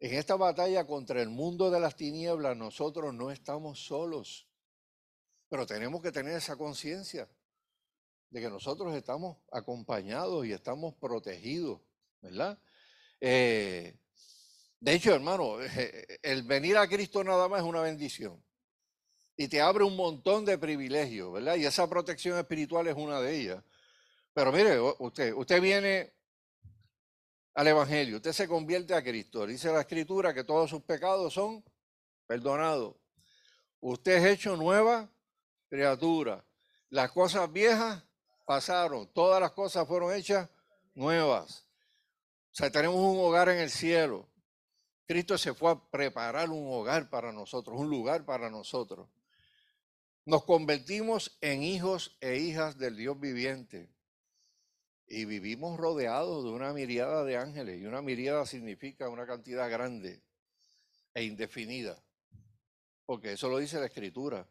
En 0.00 0.14
esta 0.14 0.36
batalla 0.36 0.86
contra 0.86 1.20
el 1.20 1.28
mundo 1.28 1.70
de 1.70 1.80
las 1.80 1.96
tinieblas 1.96 2.56
nosotros 2.56 3.12
no 3.12 3.30
estamos 3.30 3.84
solos. 3.84 4.46
Pero 5.48 5.66
tenemos 5.66 6.02
que 6.02 6.12
tener 6.12 6.34
esa 6.34 6.56
conciencia 6.56 7.28
de 8.30 8.40
que 8.40 8.50
nosotros 8.50 8.94
estamos 8.94 9.38
acompañados 9.50 10.46
y 10.46 10.52
estamos 10.52 10.94
protegidos, 10.94 11.80
¿verdad? 12.20 12.58
Eh, 13.20 13.96
de 14.78 14.92
hecho, 14.94 15.14
hermano, 15.14 15.56
el 16.22 16.42
venir 16.44 16.76
a 16.76 16.86
Cristo 16.86 17.24
nada 17.24 17.48
más 17.48 17.60
es 17.60 17.66
una 17.66 17.80
bendición. 17.80 18.42
Y 19.36 19.48
te 19.48 19.60
abre 19.60 19.84
un 19.84 19.96
montón 19.96 20.44
de 20.44 20.58
privilegios, 20.58 21.32
¿verdad? 21.32 21.56
Y 21.56 21.64
esa 21.64 21.88
protección 21.88 22.38
espiritual 22.38 22.86
es 22.86 22.96
una 22.96 23.20
de 23.20 23.36
ellas. 23.36 23.64
Pero 24.34 24.52
mire, 24.52 24.78
usted, 24.98 25.32
usted 25.32 25.60
viene 25.60 26.12
al 27.58 27.66
Evangelio, 27.66 28.18
usted 28.18 28.30
se 28.30 28.46
convierte 28.46 28.94
a 28.94 29.02
Cristo. 29.02 29.44
Dice 29.44 29.72
la 29.72 29.80
Escritura 29.80 30.32
que 30.32 30.44
todos 30.44 30.70
sus 30.70 30.80
pecados 30.84 31.34
son 31.34 31.64
perdonados. 32.24 32.94
Usted 33.80 34.18
es 34.18 34.26
hecho 34.26 34.56
nueva 34.56 35.10
criatura. 35.68 36.44
Las 36.88 37.10
cosas 37.10 37.52
viejas 37.52 38.04
pasaron, 38.46 39.12
todas 39.12 39.40
las 39.40 39.50
cosas 39.50 39.88
fueron 39.88 40.14
hechas 40.14 40.48
nuevas. 40.94 41.66
O 42.52 42.54
sea, 42.54 42.70
tenemos 42.70 43.00
un 43.00 43.18
hogar 43.18 43.48
en 43.48 43.58
el 43.58 43.70
cielo. 43.70 44.28
Cristo 45.04 45.36
se 45.36 45.52
fue 45.52 45.72
a 45.72 45.90
preparar 45.90 46.50
un 46.50 46.72
hogar 46.72 47.10
para 47.10 47.32
nosotros, 47.32 47.76
un 47.76 47.90
lugar 47.90 48.24
para 48.24 48.48
nosotros. 48.48 49.08
Nos 50.24 50.44
convertimos 50.44 51.36
en 51.40 51.64
hijos 51.64 52.18
e 52.20 52.36
hijas 52.36 52.78
del 52.78 52.96
Dios 52.96 53.18
viviente 53.18 53.90
y 55.08 55.24
vivimos 55.24 55.78
rodeados 55.78 56.44
de 56.44 56.50
una 56.50 56.72
miriada 56.72 57.24
de 57.24 57.36
ángeles. 57.36 57.80
Y 57.80 57.86
una 57.86 58.02
miriada 58.02 58.44
significa 58.46 59.08
una 59.08 59.26
cantidad 59.26 59.70
grande 59.70 60.22
e 61.14 61.24
indefinida, 61.24 62.02
porque 63.06 63.32
eso 63.32 63.48
lo 63.48 63.58
dice 63.58 63.80
la 63.80 63.86
Escritura. 63.86 64.46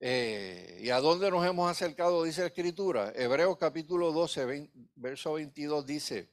Eh, 0.00 0.80
¿Y 0.82 0.90
a 0.90 1.00
dónde 1.00 1.30
nos 1.30 1.46
hemos 1.46 1.70
acercado? 1.70 2.24
Dice 2.24 2.42
la 2.42 2.48
Escritura. 2.48 3.12
Hebreos 3.14 3.56
capítulo 3.58 4.12
12, 4.12 4.70
verso 4.96 5.32
22 5.34 5.86
dice, 5.86 6.28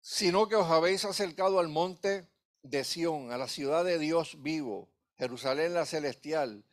sino 0.00 0.48
que 0.48 0.56
os 0.56 0.70
habéis 0.70 1.04
acercado 1.04 1.58
al 1.58 1.68
monte 1.68 2.28
de 2.62 2.84
Sión, 2.84 3.32
a 3.32 3.38
la 3.38 3.48
ciudad 3.48 3.84
de 3.84 3.98
Dios 3.98 4.42
vivo, 4.42 4.90
Jerusalén 5.16 5.74
la 5.74 5.86
celestial, 5.86 6.64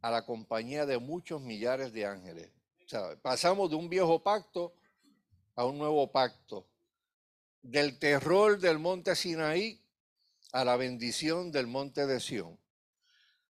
a 0.00 0.10
la 0.10 0.24
compañía 0.24 0.86
de 0.86 0.98
muchos 0.98 1.40
millares 1.40 1.92
de 1.92 2.06
ángeles. 2.06 2.57
Sea, 2.88 3.16
pasamos 3.20 3.70
de 3.70 3.76
un 3.76 3.88
viejo 3.88 4.22
pacto 4.22 4.74
a 5.54 5.64
un 5.64 5.78
nuevo 5.78 6.10
pacto, 6.10 6.66
del 7.62 7.98
terror 7.98 8.58
del 8.58 8.78
monte 8.78 9.14
Sinaí 9.14 9.80
a 10.52 10.64
la 10.64 10.76
bendición 10.76 11.52
del 11.52 11.66
monte 11.66 12.06
de 12.06 12.20
Sión 12.20 12.58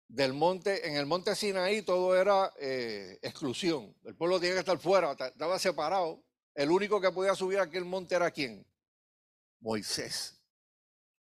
del 0.08 0.32
monte, 0.32 0.88
en 0.88 0.96
el 0.96 1.06
monte 1.06 1.34
Sinaí 1.34 1.82
todo 1.82 2.16
era 2.16 2.52
eh, 2.58 3.18
exclusión. 3.22 3.94
El 4.04 4.14
pueblo 4.14 4.38
tenía 4.38 4.54
que 4.54 4.60
estar 4.60 4.78
fuera, 4.78 5.12
estaba 5.12 5.58
separado. 5.58 6.22
El 6.54 6.70
único 6.70 7.00
que 7.00 7.10
podía 7.10 7.34
subir 7.34 7.58
a 7.58 7.64
aquel 7.64 7.84
monte 7.84 8.14
era 8.14 8.30
quién? 8.30 8.66
Moisés. 9.60 10.40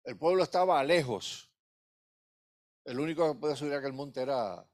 El 0.05 0.17
pueblo 0.17 0.43
estaba 0.43 0.83
lejos. 0.83 1.51
El 2.85 2.99
único 2.99 3.33
que 3.33 3.39
podía 3.39 3.57
subir 3.57 3.75
a 3.75 3.79
aquel 3.79 3.93
monte 3.93 4.23
era, 4.23 4.67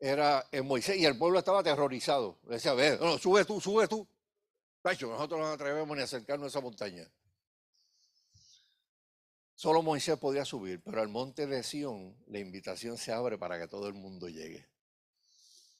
era 0.00 0.46
eh, 0.52 0.62
Moisés 0.62 0.96
y 0.96 1.04
el 1.04 1.18
pueblo 1.18 1.38
estaba 1.38 1.60
aterrorizado. 1.60 2.38
Le 2.44 2.54
decía, 2.54 2.74
ve, 2.74 2.98
no, 3.00 3.18
sube 3.18 3.44
tú, 3.44 3.60
sube 3.60 3.88
tú. 3.88 4.06
nosotros 4.84 5.30
no 5.30 5.38
nos 5.38 5.54
atrevemos 5.54 5.96
ni 5.96 6.02
a 6.02 6.04
acercarnos 6.04 6.46
a 6.46 6.48
esa 6.48 6.60
montaña. 6.60 7.10
Solo 9.54 9.82
Moisés 9.82 10.16
podía 10.18 10.44
subir, 10.44 10.80
pero 10.84 11.00
al 11.00 11.08
monte 11.08 11.48
de 11.48 11.64
Sión 11.64 12.16
la 12.28 12.38
invitación 12.38 12.96
se 12.96 13.10
abre 13.10 13.38
para 13.38 13.58
que 13.58 13.66
todo 13.66 13.88
el 13.88 13.94
mundo 13.94 14.28
llegue, 14.28 14.68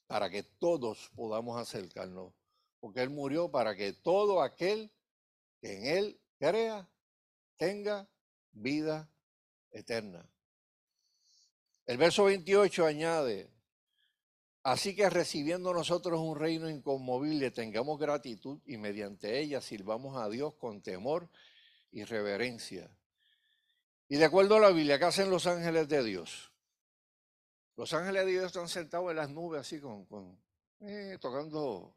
para 0.09 0.29
que 0.29 0.43
todos 0.43 1.11
podamos 1.14 1.61
acercarnos, 1.61 2.35
porque 2.81 3.03
Él 3.03 3.11
murió 3.11 3.53
para 3.53 3.77
que 3.77 3.93
todo 3.93 4.43
aquel 4.43 4.91
que 5.61 5.77
en 5.77 5.87
Él 5.87 6.21
crea 6.41 6.91
tenga 7.57 8.09
vida 8.51 9.09
eterna. 9.71 10.29
El 11.87 11.99
verso 11.99 12.25
28 12.25 12.85
añade, 12.85 13.49
así 14.73 14.95
que 14.95 15.09
recibiendo 15.09 15.73
nosotros 15.73 16.21
un 16.21 16.39
reino 16.39 16.69
inconmovible, 16.69 17.51
tengamos 17.51 17.99
gratitud 17.99 18.61
y 18.66 18.77
mediante 18.77 19.39
ella 19.41 19.61
sirvamos 19.61 20.16
a 20.16 20.29
Dios 20.29 20.55
con 20.55 20.83
temor 20.83 21.29
y 21.91 22.05
reverencia. 22.05 22.91
Y 24.09 24.16
de 24.16 24.25
acuerdo 24.25 24.57
a 24.57 24.61
la 24.61 24.71
Biblia, 24.71 24.99
¿qué 24.99 25.07
hacen 25.07 25.31
los 25.31 25.47
ángeles 25.47 25.89
de 25.89 26.03
Dios? 26.03 26.53
Los 27.77 27.93
ángeles 27.95 28.27
de 28.27 28.33
Dios 28.33 28.47
están 28.47 28.69
sentados 28.69 29.11
en 29.11 29.16
las 29.16 29.31
nubes 29.31 29.61
así 29.61 29.81
con, 29.81 30.07
eh, 30.81 31.16
tocando 31.21 31.95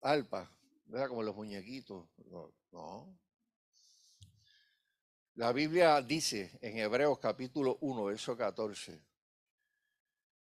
alpa, 0.00 0.50
¿verdad? 0.86 1.08
Como 1.08 1.22
los 1.22 1.34
muñequitos. 1.34 2.06
no. 2.70 3.18
La 5.34 5.52
Biblia 5.52 6.00
dice 6.02 6.58
en 6.60 6.78
Hebreos 6.78 7.18
capítulo 7.18 7.78
1, 7.80 8.04
verso 8.04 8.36
14, 8.36 9.02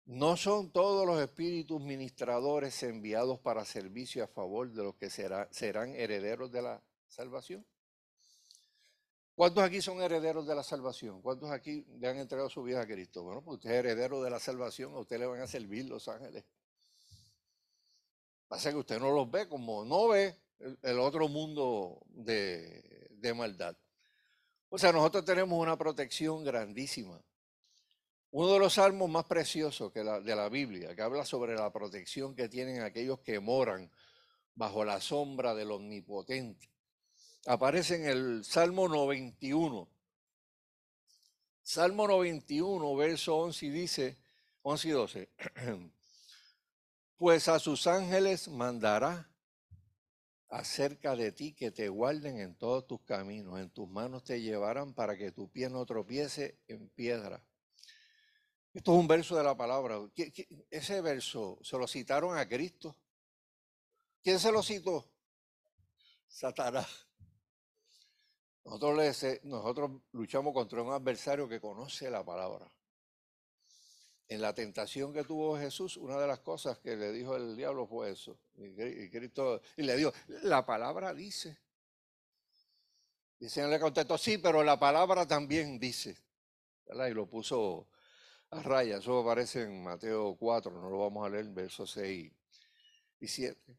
no 0.09 0.39
son 0.39 0.71
todos 0.71 1.07
los 1.07 1.21
espíritus 1.21 1.83
ministradores 1.83 2.83
enviados 2.83 3.39
para 3.41 3.67
servicio 3.67 4.25
a 4.25 4.27
favor 4.27 4.73
de 4.73 4.83
los 4.83 4.95
que 4.95 5.11
serán 5.11 5.95
herederos 5.95 6.51
de 6.51 6.63
la 6.63 6.83
salvación. 7.09 7.67
¿Cuántos 9.35 9.63
aquí 9.63 9.83
son 9.83 10.01
herederos 10.01 10.47
de 10.47 10.55
la 10.55 10.63
salvación? 10.63 11.21
¿Cuántos 11.21 11.51
aquí 11.51 11.85
le 11.99 12.09
han 12.09 12.17
entregado 12.17 12.49
su 12.49 12.63
vida 12.63 12.81
a 12.81 12.87
Cristo? 12.87 13.23
Bueno, 13.23 13.43
pues 13.43 13.57
usted 13.57 13.71
es 13.71 13.77
heredero 13.77 14.23
de 14.23 14.31
la 14.31 14.41
salvación, 14.41 14.95
a 14.95 14.99
usted 14.99 15.19
le 15.19 15.27
van 15.27 15.43
a 15.43 15.47
servir 15.47 15.85
los 15.85 16.09
ángeles. 16.09 16.43
Pasa 18.49 18.71
que 18.71 18.79
usted 18.79 18.99
no 18.99 19.13
los 19.13 19.31
ve 19.31 19.47
como 19.47 19.85
no 19.85 20.09
ve 20.09 20.35
el, 20.85 20.99
otro 21.01 21.29
mundo 21.29 22.01
de, 22.07 23.11
de 23.11 23.35
maldad. 23.35 23.77
O 24.71 24.79
sea, 24.79 24.91
nosotros 24.91 25.27
tenemos 25.27 25.61
una 25.61 25.77
protección 25.77 26.45
grandísima. 26.45 27.23
Uno 28.31 28.53
de 28.53 28.59
los 28.59 28.75
salmos 28.75 29.09
más 29.09 29.25
preciosos 29.25 29.91
que 29.91 30.01
de 30.01 30.37
la 30.37 30.49
Biblia, 30.51 30.95
que 30.95 31.01
habla 31.01 31.25
sobre 31.25 31.55
la 31.55 31.73
protección 31.73 32.35
que 32.35 32.49
tienen 32.49 32.83
aquellos 32.83 33.21
que 33.21 33.41
moran 33.41 33.91
bajo 34.55 34.85
la 34.85 35.01
sombra 35.01 35.55
del 35.55 35.71
Omnipotente, 35.71 36.69
aparece 37.47 37.97
en 37.97 38.05
el 38.05 38.45
Salmo 38.45 38.87
91. 38.87 39.89
Salmo 41.63 42.07
91, 42.07 42.97
verso 42.97 43.37
11 43.37 43.67
y 43.67 43.71
dice, 43.71 44.19
11 44.63 44.89
y 44.89 44.91
12, 44.91 45.29
pues 47.17 47.49
a 47.49 47.59
sus 47.59 47.87
ángeles 47.87 48.49
mandará 48.49 49.31
acerca 50.51 51.17
de 51.17 51.33
ti 51.33 51.55
que 51.55 51.71
te 51.71 51.89
guarden 51.89 52.41
en 52.41 52.57
todos 52.57 52.87
tus 52.87 53.01
caminos, 53.03 53.59
en 53.59 53.71
tus 53.71 53.89
manos 53.89 54.25
te 54.25 54.41
llevarán 54.43 54.93
para 54.93 55.17
que 55.17 55.33
tu 55.33 55.51
pie 55.51 55.71
no 55.71 55.85
tropiece 55.87 56.59
en 56.69 56.89
piedra. 56.91 57.43
Esto 58.79 58.93
es 58.93 59.01
un 59.01 59.09
verso 59.09 59.35
de 59.37 59.43
la 59.43 59.57
palabra. 59.57 59.99
Ese 60.71 61.01
verso 61.01 61.59
se 61.63 61.77
lo 61.77 61.89
citaron 61.89 62.39
a 62.39 62.49
Cristo. 62.49 62.95
¿Quién 64.23 64.39
se 64.39 64.53
lo 64.53 64.63
citó? 64.63 65.05
Satanás. 66.29 66.87
Nosotros, 68.65 69.43
nosotros 69.43 69.91
luchamos 70.13 70.55
contra 70.55 70.81
un 70.81 70.93
adversario 70.93 71.49
que 71.49 71.61
conoce 71.61 72.09
la 72.09 72.25
palabra 72.25 72.73
en 74.29 74.41
la 74.41 74.55
tentación 74.55 75.13
que 75.13 75.25
tuvo 75.25 75.59
Jesús, 75.59 75.97
una 75.97 76.17
de 76.17 76.29
las 76.29 76.39
cosas 76.39 76.79
que 76.79 76.95
le 76.95 77.11
dijo 77.11 77.35
el 77.35 77.57
diablo 77.57 77.85
fue 77.85 78.13
eso. 78.13 78.39
Y, 78.55 79.11
Cristo, 79.11 79.61
y 79.77 79.83
le 79.83 79.97
dijo, 79.97 80.13
la 80.43 80.65
palabra 80.65 81.13
dice. 81.13 81.59
Y 83.41 83.47
el 83.47 83.51
Señor 83.51 83.71
le 83.71 83.81
contestó, 83.81 84.17
sí, 84.17 84.39
pero 84.39 84.63
la 84.63 84.79
palabra 84.79 85.27
también 85.27 85.81
dice. 85.81 86.17
Y 86.87 87.11
lo 87.13 87.27
puso 87.29 87.89
a 88.51 88.63
raya. 88.63 88.99
Eso 88.99 89.21
aparece 89.21 89.63
en 89.63 89.83
Mateo 89.83 90.37
4, 90.37 90.71
no 90.71 90.91
lo 90.91 90.99
vamos 90.99 91.27
a 91.27 91.31
leer, 91.31 91.49
versos 91.49 91.91
6 91.93 92.33
y 93.21 93.29
7. 93.29 93.79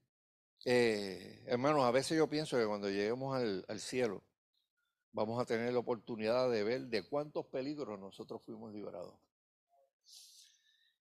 Eh, 0.66 1.44
hermanos, 1.48 1.86
a 1.86 1.92
veces 1.92 2.18
yo 2.18 2.28
pienso 2.30 2.58
que 2.58 2.66
cuando 2.66 2.90
lleguemos 2.90 3.36
al, 3.36 3.80
cielo, 3.80 4.24
vamos 5.12 5.42
a 5.42 5.46
tener 5.46 5.72
la 5.74 5.80
oportunidad 5.80 6.50
de 6.50 6.64
ver 6.64 6.88
de 6.88 7.08
cuántos 7.08 7.46
peligros 7.46 8.00
nosotros 8.00 8.42
fuimos 8.44 8.74
librados. 8.74 9.16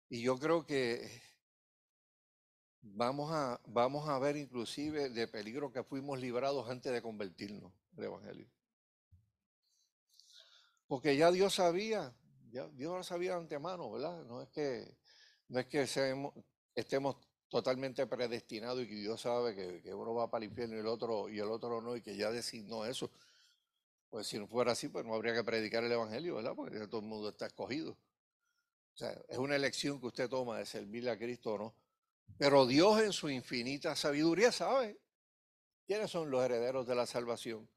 Y 0.09 0.23
yo 0.23 0.39
creo 0.39 0.65
que 0.65 1.23
vamos 2.83 3.33
a, 3.33 3.61
vamos 3.67 4.09
a 4.09 4.19
ver 4.19 4.37
inclusive 4.37 5.11
de 5.11 5.27
peligro 5.27 5.73
que 5.73 5.83
fuimos 5.83 6.21
librados 6.21 6.69
antes 6.71 6.93
de 6.93 7.03
convertirnos 7.03 7.73
al 7.97 8.05
Evangelio. 8.05 8.49
Porque 10.87 11.17
ya 11.17 11.33
Dios 11.33 11.55
sabía, 11.55 12.15
Dios 12.51 12.71
lo 12.77 13.03
sabía 13.03 13.33
de 13.33 13.39
antemano, 13.39 13.91
¿verdad? 13.91 14.25
No 14.25 14.43
es 14.43 14.49
que, 14.49 14.97
no 15.49 15.59
es 15.59 15.67
que 15.67 15.87
estemos 16.75 17.17
totalmente 17.49 18.07
predestinados 18.07 18.83
y 18.83 18.89
que 18.89 18.95
Dios 18.95 19.21
sabe 19.21 19.55
que, 19.83 19.95
uno 19.95 20.15
va 20.15 20.31
para 20.31 20.45
el 20.45 20.51
infierno 20.51 20.77
y 20.77 20.81
el 20.81 20.87
otro 20.87 21.29
y 21.29 21.39
el 21.39 21.49
otro 21.49 21.81
no, 21.81 21.97
y 21.97 22.03
que 22.03 22.17
ya 22.17 22.31
designó 22.31 22.85
eso. 22.85 23.11
Pues 24.11 24.27
si 24.27 24.39
no 24.39 24.47
fuera 24.47 24.73
así, 24.73 24.89
pues 24.89 25.05
no 25.05 25.15
habría 25.15 25.35
que 25.35 25.45
predicar 25.45 25.85
el 25.85 25.93
Evangelio, 25.93 26.37
¿verdad? 26.37 26.55
Porque 26.55 26.87
todo 26.87 27.01
el 27.01 27.07
mundo 27.07 27.29
está 27.29 27.47
escogido. 27.47 27.93
O 27.93 28.99
sea, 28.99 29.11
es 29.29 29.39
una 29.39 29.57
elección 29.57 30.01
que 30.01 30.07
usted 30.07 30.29
toma 30.29 30.59
de 30.59 30.67
servirle 30.67 31.11
a 31.11 31.19
Cristo 31.19 31.55
o 31.55 31.59
no. 31.59 31.75
Pero 32.39 32.67
Dios 32.67 33.01
en 33.03 33.13
su 33.13 33.29
infinita 33.29 33.95
sabiduría 33.95 34.53
sabe 34.53 34.99
quiénes 35.87 36.11
son 36.11 36.31
los 36.31 36.43
herederos 36.43 36.87
de 36.87 36.95
la 36.95 37.07
salvación. 37.07 37.69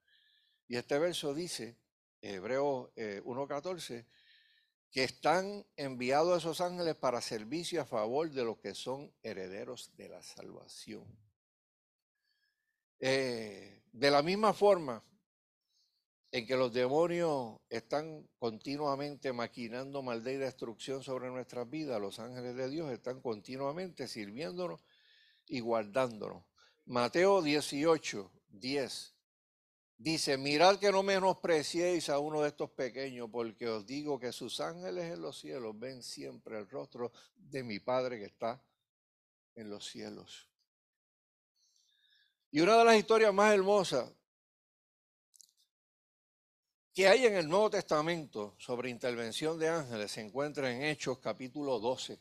Y 0.67 0.78
este 0.78 0.97
verso 0.99 1.34
dice, 1.34 1.78
Hebreos 2.22 2.89
1.14, 2.95 3.95
eh, 3.95 4.05
que 4.92 5.04
están 5.04 5.66
enviados 5.76 6.40
esos 6.40 6.62
ángeles 6.62 6.96
para 6.96 7.22
servicio 7.22 7.82
a 7.82 7.86
favor 7.86 8.32
de 8.32 8.44
los 8.44 8.58
que 8.58 8.74
son 8.74 9.14
herederos 9.22 9.96
de 9.96 10.10
la 10.10 10.22
salvación. 10.24 11.06
Eh, 13.00 13.84
de 13.92 14.12
la 14.12 14.22
misma 14.22 14.54
forma, 14.54 15.04
en 16.32 16.46
que 16.46 16.56
los 16.56 16.72
demonios 16.74 17.60
están 17.70 18.28
continuamente 18.38 19.34
maquinando 19.34 20.04
maldad 20.04 20.32
y 20.32 20.38
destrucción 20.38 21.04
sobre 21.04 21.30
nuestras 21.30 21.70
vidas, 21.70 22.00
los 22.00 22.20
ángeles 22.20 22.56
de 22.56 22.70
Dios 22.70 22.92
están 22.92 23.22
continuamente 23.22 24.08
sirviéndonos 24.08 24.84
y 25.48 25.60
guardándonos. 25.60 26.44
Mateo 26.86 27.42
18, 27.42 28.32
10 28.50 29.18
dice, 30.00 30.38
mirad 30.38 30.80
que 30.80 30.91
no 30.91 31.04
menospreciéis 31.04 32.10
a 32.10 32.20
uno 32.20 32.41
de 32.41 32.47
estos 32.47 32.72
pequeños, 32.72 33.30
porque 33.30 33.68
os 33.68 33.86
digo 33.86 34.18
que 34.18 34.32
sus 34.32 34.62
ángeles 34.62 35.12
en 35.14 35.22
los 35.22 35.38
cielos 35.38 35.78
ven 35.78 36.02
siempre 36.02 36.58
el 36.58 36.68
rostro 36.70 37.12
de 37.36 37.64
mi 37.64 37.80
Padre 37.80 38.18
que 38.18 38.26
está 38.26 38.64
en 39.56 39.70
los 39.70 39.86
cielos. 39.86 40.50
Y 42.50 42.62
una 42.62 42.78
de 42.78 42.86
las 42.86 42.95
historias 42.95 43.34
más 43.34 43.54
hermosas 43.54 44.10
que 46.93 47.08
hay 47.08 47.26
en 47.26 47.36
el 47.36 47.47
Nuevo 47.47 47.70
Testamento 47.70 48.56
sobre 48.58 48.89
intervención 48.89 49.60
de 49.60 49.68
ángeles 49.68 50.12
se 50.12 50.22
encuentra 50.22 50.72
en 50.72 50.82
Hechos 50.82 51.20
capítulo 51.20 51.78
12, 51.78 52.18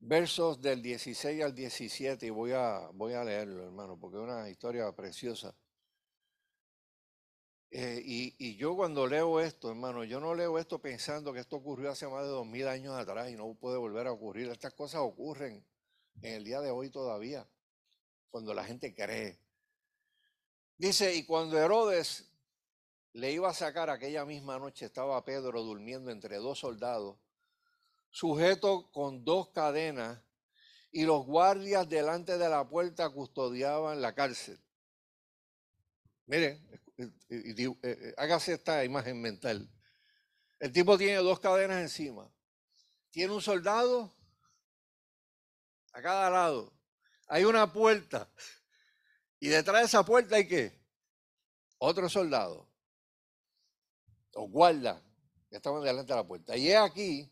versos 0.00 0.60
del 0.60 0.82
16 0.82 1.42
al 1.42 1.54
17, 1.54 2.26
y 2.26 2.30
voy 2.30 2.52
a, 2.52 2.88
voy 2.94 3.12
a 3.12 3.22
leerlo, 3.22 3.64
hermano, 3.64 3.98
porque 3.98 4.16
es 4.16 4.22
una 4.22 4.48
historia 4.48 4.90
preciosa. 4.92 5.54
Eh, 7.70 8.00
y, 8.04 8.56
yo 8.56 8.76
cuando 8.76 9.06
leo 9.06 9.40
esto, 9.40 9.68
hermano, 9.68 10.04
yo 10.04 10.20
no 10.20 10.34
leo 10.34 10.58
esto 10.58 10.80
pensando 10.80 11.32
que 11.32 11.40
esto 11.40 11.56
ocurrió 11.56 11.90
hace 11.90 12.06
más 12.06 12.22
de 12.22 12.28
dos 12.28 12.46
mil 12.46 12.68
años 12.68 12.94
atrás 12.96 13.30
y 13.30 13.34
no 13.34 13.54
puede 13.54 13.76
volver 13.76 14.06
a 14.06 14.12
ocurrir. 14.12 14.48
Estas 14.50 14.74
cosas 14.74 15.00
ocurren 15.02 15.64
en 16.22 16.34
el 16.34 16.44
día 16.44 16.60
de 16.60 16.70
hoy 16.70 16.90
todavía, 16.90 17.46
cuando 18.30 18.54
la 18.54 18.64
gente 18.64 18.94
cree. 18.94 19.38
Dice, 20.78 21.14
y 21.14 21.24
cuando 21.24 21.58
Herodes 21.58 22.30
le 23.12 23.32
iba 23.32 23.48
a 23.48 23.54
sacar 23.54 23.90
aquella 23.90 24.24
misma 24.24 24.58
noche, 24.58 24.86
estaba 24.86 25.24
Pedro 25.24 25.62
durmiendo 25.62 26.10
entre 26.10 26.36
dos 26.36 26.58
soldados, 26.58 27.16
sujeto 28.10 28.90
con 28.92 29.24
dos 29.24 29.48
cadenas, 29.48 30.20
y 30.92 31.04
los 31.04 31.26
guardias 31.26 31.88
delante 31.88 32.38
de 32.38 32.48
la 32.48 32.66
puerta 32.68 33.10
custodiaban 33.10 34.00
la 34.00 34.14
cárcel. 34.14 34.58
Mire, 36.26 36.62
eh, 36.70 36.80
hágase 38.16 38.54
esta 38.54 38.84
imagen 38.84 39.20
mental. 39.20 39.70
El 40.58 40.72
tipo 40.72 40.96
tiene 40.96 41.16
dos 41.16 41.40
cadenas 41.40 41.80
encima. 41.80 42.32
Tiene 43.10 43.32
un 43.32 43.42
soldado 43.42 44.14
a 45.92 46.02
cada 46.02 46.30
lado. 46.30 46.72
Hay 47.28 47.44
una 47.44 47.72
puerta. 47.72 48.30
Y 49.38 49.48
detrás 49.48 49.80
de 49.80 49.86
esa 49.86 50.04
puerta 50.04 50.36
hay 50.36 50.48
qué? 50.48 50.80
Otro 51.78 52.08
soldado 52.08 52.66
o 54.36 54.48
guarda, 54.48 55.02
que 55.48 55.56
estaban 55.56 55.82
delante 55.82 56.12
de 56.12 56.18
la 56.18 56.26
puerta. 56.26 56.56
Y 56.56 56.68
es 56.68 56.76
aquí 56.76 57.30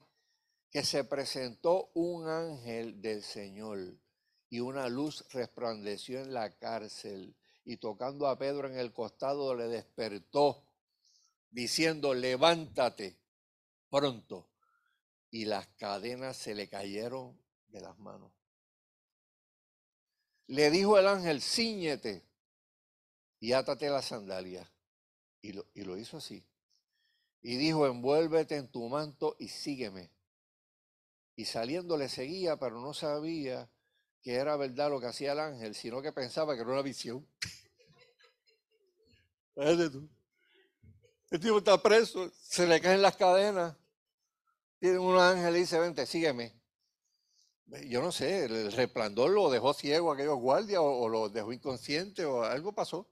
que 0.71 0.83
se 0.83 1.05
presentó 1.05 1.91
un 1.95 2.29
ángel 2.29 3.01
del 3.01 3.23
Señor 3.23 3.79
y 4.49 4.61
una 4.61 4.89
luz 4.89 5.25
resplandeció 5.31 6.21
en 6.21 6.33
la 6.33 6.57
cárcel 6.57 7.37
y 7.65 7.79
tocando 7.79 8.27
a 8.27 8.39
Pedro 8.39 8.69
en 8.69 8.79
el 8.79 8.93
costado 8.93 9.55
le 9.55 9.69
despertó 9.69 10.63
diciendo, 11.51 12.15
levántate, 12.15 13.19
pronto 13.89 14.51
y 15.31 15.47
las 15.47 15.67
cadenas 15.79 16.37
se 16.37 16.55
le 16.55 16.69
cayeron 16.69 17.37
de 17.69 17.81
las 17.81 17.99
manos. 17.99 18.33
Le 20.47 20.71
dijo 20.71 20.99
el 20.99 21.09
ángel, 21.09 21.41
ciñete 21.41 22.25
y 23.41 23.53
átate 23.53 23.89
la 23.91 24.03
sandalia. 24.03 24.71
Y 25.43 25.53
lo, 25.53 25.67
y 25.75 25.83
lo 25.83 25.97
hizo 25.97 26.19
así. 26.19 26.47
Y 27.43 27.57
dijo, 27.57 27.87
envuélvete 27.87 28.57
en 28.57 28.69
tu 28.69 28.89
manto 28.89 29.37
y 29.39 29.49
sígueme. 29.49 30.11
Y 31.37 31.45
saliendo 31.47 31.97
le 31.97 32.09
seguía, 32.09 32.57
pero 32.57 32.81
no 32.81 32.95
sabía 32.95 33.69
que 34.23 34.35
era 34.35 34.57
verdad 34.57 34.89
lo 34.89 35.01
que 35.01 35.07
hacía 35.07 35.33
el 35.33 35.41
ángel, 35.41 35.75
sino 35.75 36.01
que 36.01 36.13
pensaba 36.13 36.55
que 36.55 36.63
era 36.63 36.71
una 36.71 36.83
visión. 36.83 37.27
El 39.57 41.41
tipo 41.41 41.59
está 41.59 41.81
preso, 41.81 42.31
se 42.41 42.67
le 42.67 42.81
caen 42.81 43.03
las 43.03 43.17
cadenas. 43.17 43.77
Tiene 44.79 44.99
un 44.99 45.19
ángel 45.19 45.57
y 45.57 45.61
dice, 45.61 45.79
vente, 45.79 46.07
sígueme. 46.07 46.53
Yo 47.89 48.03
no 48.03 48.13
sé, 48.13 48.45
el 48.45 48.73
resplandor 48.73 49.31
lo 49.31 49.51
dejó 49.51 49.73
ciego 49.73 50.11
a 50.11 50.15
aquellos 50.15 50.39
guardias 50.39 50.81
o, 50.81 50.85
o 50.85 51.09
lo 51.09 51.29
dejó 51.29 51.53
inconsciente 51.53 52.25
o 52.25 52.43
algo 52.43 52.73
pasó. 52.73 53.09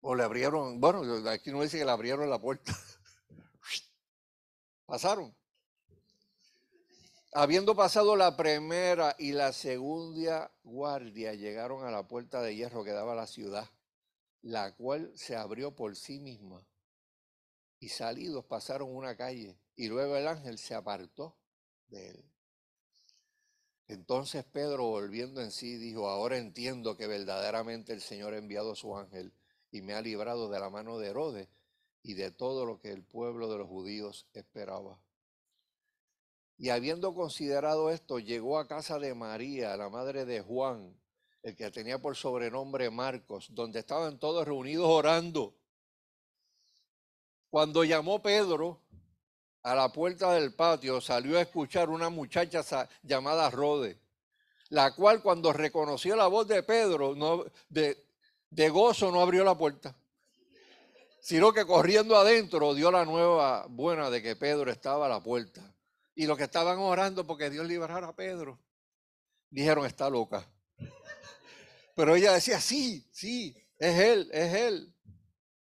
O 0.00 0.14
le 0.14 0.22
abrieron, 0.22 0.80
bueno, 0.80 1.02
aquí 1.30 1.50
no 1.50 1.62
dice 1.62 1.78
que 1.78 1.84
le 1.84 1.90
abrieron 1.90 2.28
la 2.28 2.40
puerta. 2.40 2.72
Pasaron. 4.86 5.34
Habiendo 7.36 7.74
pasado 7.74 8.14
la 8.14 8.36
primera 8.36 9.16
y 9.18 9.32
la 9.32 9.52
segunda 9.52 10.52
guardia, 10.62 11.34
llegaron 11.34 11.84
a 11.84 11.90
la 11.90 12.06
puerta 12.06 12.40
de 12.40 12.54
hierro 12.54 12.84
que 12.84 12.92
daba 12.92 13.14
a 13.14 13.16
la 13.16 13.26
ciudad, 13.26 13.68
la 14.40 14.76
cual 14.76 15.10
se 15.16 15.34
abrió 15.34 15.74
por 15.74 15.96
sí 15.96 16.20
misma. 16.20 16.64
Y 17.80 17.88
salidos 17.88 18.44
pasaron 18.44 18.94
una 18.94 19.16
calle, 19.16 19.58
y 19.74 19.88
luego 19.88 20.16
el 20.16 20.28
ángel 20.28 20.58
se 20.58 20.76
apartó 20.76 21.36
de 21.88 22.10
él. 22.10 22.24
Entonces 23.88 24.44
Pedro, 24.44 24.84
volviendo 24.84 25.40
en 25.40 25.50
sí, 25.50 25.76
dijo, 25.76 26.08
ahora 26.08 26.36
entiendo 26.36 26.96
que 26.96 27.08
verdaderamente 27.08 27.92
el 27.92 28.00
Señor 28.00 28.34
ha 28.34 28.38
enviado 28.38 28.76
su 28.76 28.96
ángel 28.96 29.32
y 29.72 29.82
me 29.82 29.94
ha 29.94 30.02
librado 30.02 30.48
de 30.50 30.60
la 30.60 30.70
mano 30.70 30.98
de 30.98 31.08
Herodes 31.08 31.48
y 32.00 32.14
de 32.14 32.30
todo 32.30 32.64
lo 32.64 32.78
que 32.78 32.92
el 32.92 33.02
pueblo 33.02 33.50
de 33.50 33.58
los 33.58 33.66
judíos 33.66 34.28
esperaba. 34.34 35.03
Y 36.56 36.68
habiendo 36.68 37.14
considerado 37.14 37.90
esto, 37.90 38.18
llegó 38.18 38.58
a 38.58 38.68
casa 38.68 38.98
de 38.98 39.14
María, 39.14 39.76
la 39.76 39.88
madre 39.88 40.24
de 40.24 40.40
Juan, 40.40 40.96
el 41.42 41.56
que 41.56 41.70
tenía 41.70 41.98
por 42.00 42.16
sobrenombre 42.16 42.90
Marcos, 42.90 43.48
donde 43.50 43.80
estaban 43.80 44.18
todos 44.18 44.46
reunidos 44.46 44.88
orando. 44.88 45.54
Cuando 47.50 47.84
llamó 47.84 48.22
Pedro 48.22 48.80
a 49.62 49.74
la 49.74 49.92
puerta 49.92 50.32
del 50.32 50.54
patio, 50.54 51.00
salió 51.00 51.38
a 51.38 51.42
escuchar 51.42 51.90
una 51.90 52.08
muchacha 52.08 52.88
llamada 53.02 53.50
Rode, 53.50 54.00
la 54.68 54.94
cual 54.94 55.22
cuando 55.22 55.52
reconoció 55.52 56.16
la 56.16 56.28
voz 56.28 56.46
de 56.46 56.62
Pedro, 56.62 57.14
no, 57.14 57.44
de, 57.68 58.06
de 58.50 58.68
gozo 58.68 59.10
no 59.10 59.20
abrió 59.20 59.44
la 59.44 59.56
puerta, 59.56 59.96
sino 61.20 61.52
que 61.52 61.66
corriendo 61.66 62.16
adentro 62.16 62.74
dio 62.74 62.90
la 62.90 63.04
nueva 63.04 63.66
buena 63.68 64.08
de 64.10 64.22
que 64.22 64.36
Pedro 64.36 64.70
estaba 64.70 65.06
a 65.06 65.08
la 65.08 65.22
puerta. 65.22 65.73
Y 66.14 66.26
los 66.26 66.36
que 66.38 66.44
estaban 66.44 66.78
orando 66.78 67.26
porque 67.26 67.50
Dios 67.50 67.66
liberara 67.66 68.08
a 68.08 68.16
Pedro, 68.16 68.60
dijeron, 69.50 69.86
está 69.86 70.08
loca. 70.08 70.48
Pero 71.94 72.16
ella 72.16 72.32
decía, 72.32 72.60
sí, 72.60 73.08
sí, 73.12 73.56
es 73.78 73.98
él, 73.98 74.30
es 74.32 74.54
él. 74.54 74.94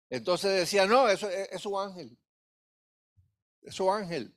Entonces 0.08 0.52
decía, 0.52 0.86
no, 0.86 1.08
eso 1.08 1.28
es, 1.28 1.60
su 1.60 1.78
ángel. 1.78 2.16
Es 3.62 3.74
su 3.74 3.90
ángel. 3.90 4.34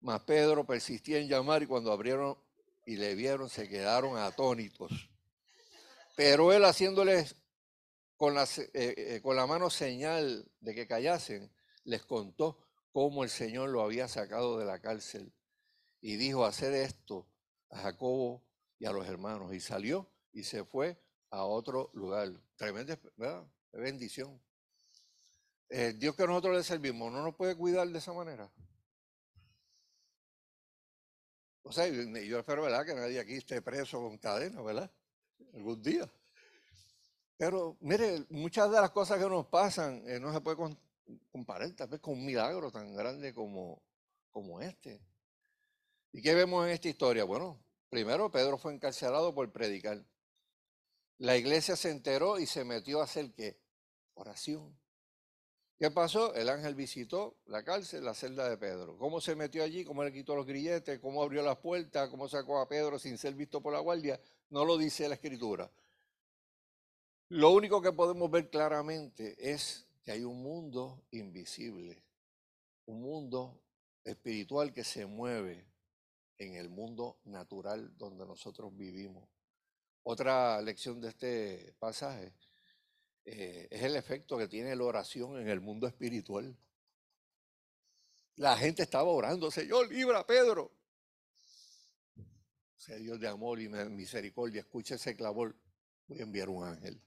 Mas 0.00 0.20
Pedro 0.22 0.66
persistía 0.66 1.18
en 1.18 1.28
llamar 1.28 1.62
y 1.62 1.66
cuando 1.66 1.92
abrieron 1.92 2.36
y 2.84 2.96
le 2.96 3.14
vieron 3.14 3.48
se 3.48 3.68
quedaron 3.68 4.16
atónitos. 4.16 4.92
Pero 6.16 6.52
él 6.52 6.64
haciéndoles 6.64 7.36
con 8.16 8.36
eh, 8.38 8.44
eh, 8.74 9.20
con 9.22 9.36
la 9.36 9.46
mano 9.46 9.68
señal 9.70 10.48
de 10.60 10.74
que 10.74 10.86
callasen, 10.86 11.52
les 11.84 12.04
contó 12.04 12.65
cómo 12.96 13.24
el 13.24 13.28
Señor 13.28 13.68
lo 13.68 13.82
había 13.82 14.08
sacado 14.08 14.58
de 14.58 14.64
la 14.64 14.80
cárcel. 14.80 15.30
Y 16.00 16.16
dijo, 16.16 16.46
hacer 16.46 16.72
esto 16.72 17.28
a 17.68 17.80
Jacobo 17.80 18.42
y 18.78 18.86
a 18.86 18.90
los 18.90 19.06
hermanos. 19.06 19.52
Y 19.52 19.60
salió 19.60 20.10
y 20.32 20.44
se 20.44 20.64
fue 20.64 20.98
a 21.28 21.44
otro 21.44 21.90
lugar. 21.92 22.30
Tremenda 22.56 22.98
bendición. 23.70 24.42
El 25.68 25.98
Dios 25.98 26.16
que 26.16 26.26
nosotros 26.26 26.56
le 26.56 26.62
servimos 26.62 27.12
no 27.12 27.22
nos 27.22 27.34
puede 27.34 27.54
cuidar 27.54 27.86
de 27.86 27.98
esa 27.98 28.14
manera. 28.14 28.50
O 31.64 31.72
sea, 31.72 31.86
yo 31.88 32.38
espero, 32.38 32.62
¿verdad? 32.62 32.86
Que 32.86 32.94
nadie 32.94 33.20
aquí 33.20 33.34
esté 33.34 33.60
preso 33.60 34.00
con 34.00 34.16
cadena, 34.16 34.62
¿verdad? 34.62 34.90
algún 35.52 35.82
día. 35.82 36.10
Pero 37.36 37.76
mire, 37.80 38.24
muchas 38.30 38.70
de 38.70 38.80
las 38.80 38.90
cosas 38.90 39.18
que 39.18 39.28
nos 39.28 39.48
pasan 39.48 40.02
eh, 40.08 40.18
no 40.18 40.32
se 40.32 40.40
puede 40.40 40.56
comparar 41.30 41.70
tal 41.72 41.88
vez 41.88 42.00
con 42.00 42.14
un 42.14 42.24
milagro 42.24 42.70
tan 42.70 42.94
grande 42.94 43.32
como, 43.32 43.82
como 44.30 44.60
este. 44.60 45.00
¿Y 46.12 46.22
qué 46.22 46.34
vemos 46.34 46.66
en 46.66 46.72
esta 46.72 46.88
historia? 46.88 47.24
Bueno, 47.24 47.58
primero 47.90 48.30
Pedro 48.30 48.58
fue 48.58 48.72
encarcelado 48.72 49.34
por 49.34 49.50
predicar. 49.52 50.04
La 51.18 51.36
iglesia 51.36 51.76
se 51.76 51.90
enteró 51.90 52.38
y 52.38 52.46
se 52.46 52.64
metió 52.64 53.00
a 53.00 53.04
hacer 53.04 53.32
qué? 53.32 53.58
Oración. 54.14 54.76
¿Qué 55.78 55.90
pasó? 55.90 56.34
El 56.34 56.48
ángel 56.48 56.74
visitó 56.74 57.36
la 57.46 57.62
cárcel, 57.62 58.04
la 58.04 58.14
celda 58.14 58.48
de 58.48 58.56
Pedro. 58.56 58.96
¿Cómo 58.96 59.20
se 59.20 59.34
metió 59.34 59.62
allí? 59.62 59.84
¿Cómo 59.84 60.04
le 60.04 60.12
quitó 60.12 60.34
los 60.34 60.46
grilletes? 60.46 60.98
¿Cómo 61.00 61.22
abrió 61.22 61.42
las 61.42 61.58
puertas? 61.58 62.08
¿Cómo 62.08 62.28
sacó 62.28 62.60
a 62.60 62.68
Pedro 62.68 62.98
sin 62.98 63.18
ser 63.18 63.34
visto 63.34 63.60
por 63.60 63.74
la 63.74 63.80
guardia? 63.80 64.18
No 64.48 64.64
lo 64.64 64.78
dice 64.78 65.06
la 65.06 65.16
escritura. 65.16 65.70
Lo 67.28 67.50
único 67.50 67.82
que 67.82 67.92
podemos 67.92 68.30
ver 68.30 68.48
claramente 68.48 69.36
es 69.38 69.86
que 70.06 70.12
hay 70.12 70.22
un 70.22 70.40
mundo 70.40 71.04
invisible, 71.10 72.00
un 72.84 73.02
mundo 73.02 73.60
espiritual 74.04 74.72
que 74.72 74.84
se 74.84 75.04
mueve 75.04 75.66
en 76.38 76.54
el 76.54 76.70
mundo 76.70 77.18
natural 77.24 77.92
donde 77.98 78.24
nosotros 78.24 78.74
vivimos. 78.76 79.28
Otra 80.04 80.62
lección 80.62 81.00
de 81.00 81.08
este 81.08 81.74
pasaje 81.80 82.32
eh, 83.24 83.66
es 83.68 83.82
el 83.82 83.96
efecto 83.96 84.38
que 84.38 84.46
tiene 84.46 84.76
la 84.76 84.84
oración 84.84 85.40
en 85.40 85.48
el 85.48 85.60
mundo 85.60 85.88
espiritual. 85.88 86.56
La 88.36 88.56
gente 88.56 88.84
estaba 88.84 89.10
orando, 89.10 89.50
Señor, 89.50 89.90
libra 89.90 90.20
a 90.20 90.26
Pedro. 90.26 90.70
Sea 92.76 92.94
Dios 92.94 93.18
de 93.18 93.26
amor 93.26 93.60
y 93.60 93.68
misericordia, 93.68 94.60
escucha 94.60 94.94
ese 94.94 95.16
clamor. 95.16 95.56
Voy 96.06 96.20
a 96.20 96.22
enviar 96.22 96.48
un 96.48 96.62
ángel. 96.62 97.02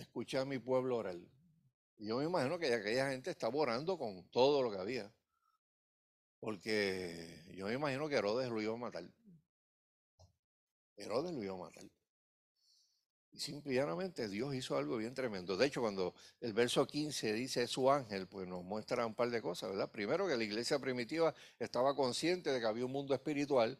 Escuché 0.00 0.38
a 0.38 0.46
mi 0.46 0.58
pueblo 0.58 0.96
orar. 0.96 1.16
Y 1.98 2.06
yo 2.06 2.16
me 2.16 2.24
imagino 2.24 2.58
que 2.58 2.72
aquella 2.72 3.10
gente 3.10 3.30
estaba 3.30 3.54
orando 3.56 3.98
con 3.98 4.24
todo 4.30 4.62
lo 4.62 4.70
que 4.70 4.78
había. 4.78 5.12
Porque 6.40 7.44
yo 7.54 7.66
me 7.66 7.74
imagino 7.74 8.08
que 8.08 8.14
Herodes 8.14 8.48
lo 8.48 8.62
iba 8.62 8.72
a 8.72 8.78
matar. 8.78 9.04
Herodes 10.96 11.34
lo 11.34 11.44
iba 11.44 11.54
a 11.54 11.58
matar. 11.58 11.84
Y 13.30 13.38
simplemente 13.38 14.26
Dios 14.28 14.54
hizo 14.54 14.78
algo 14.78 14.96
bien 14.96 15.12
tremendo. 15.12 15.58
De 15.58 15.66
hecho, 15.66 15.82
cuando 15.82 16.14
el 16.40 16.54
verso 16.54 16.86
15 16.86 17.34
dice 17.34 17.66
su 17.66 17.90
ángel, 17.90 18.26
pues 18.26 18.48
nos 18.48 18.64
muestra 18.64 19.04
un 19.04 19.14
par 19.14 19.28
de 19.28 19.42
cosas, 19.42 19.68
¿verdad? 19.68 19.90
Primero, 19.90 20.26
que 20.26 20.36
la 20.36 20.44
iglesia 20.44 20.78
primitiva 20.78 21.34
estaba 21.58 21.94
consciente 21.94 22.50
de 22.50 22.58
que 22.58 22.66
había 22.66 22.86
un 22.86 22.92
mundo 22.92 23.12
espiritual. 23.12 23.78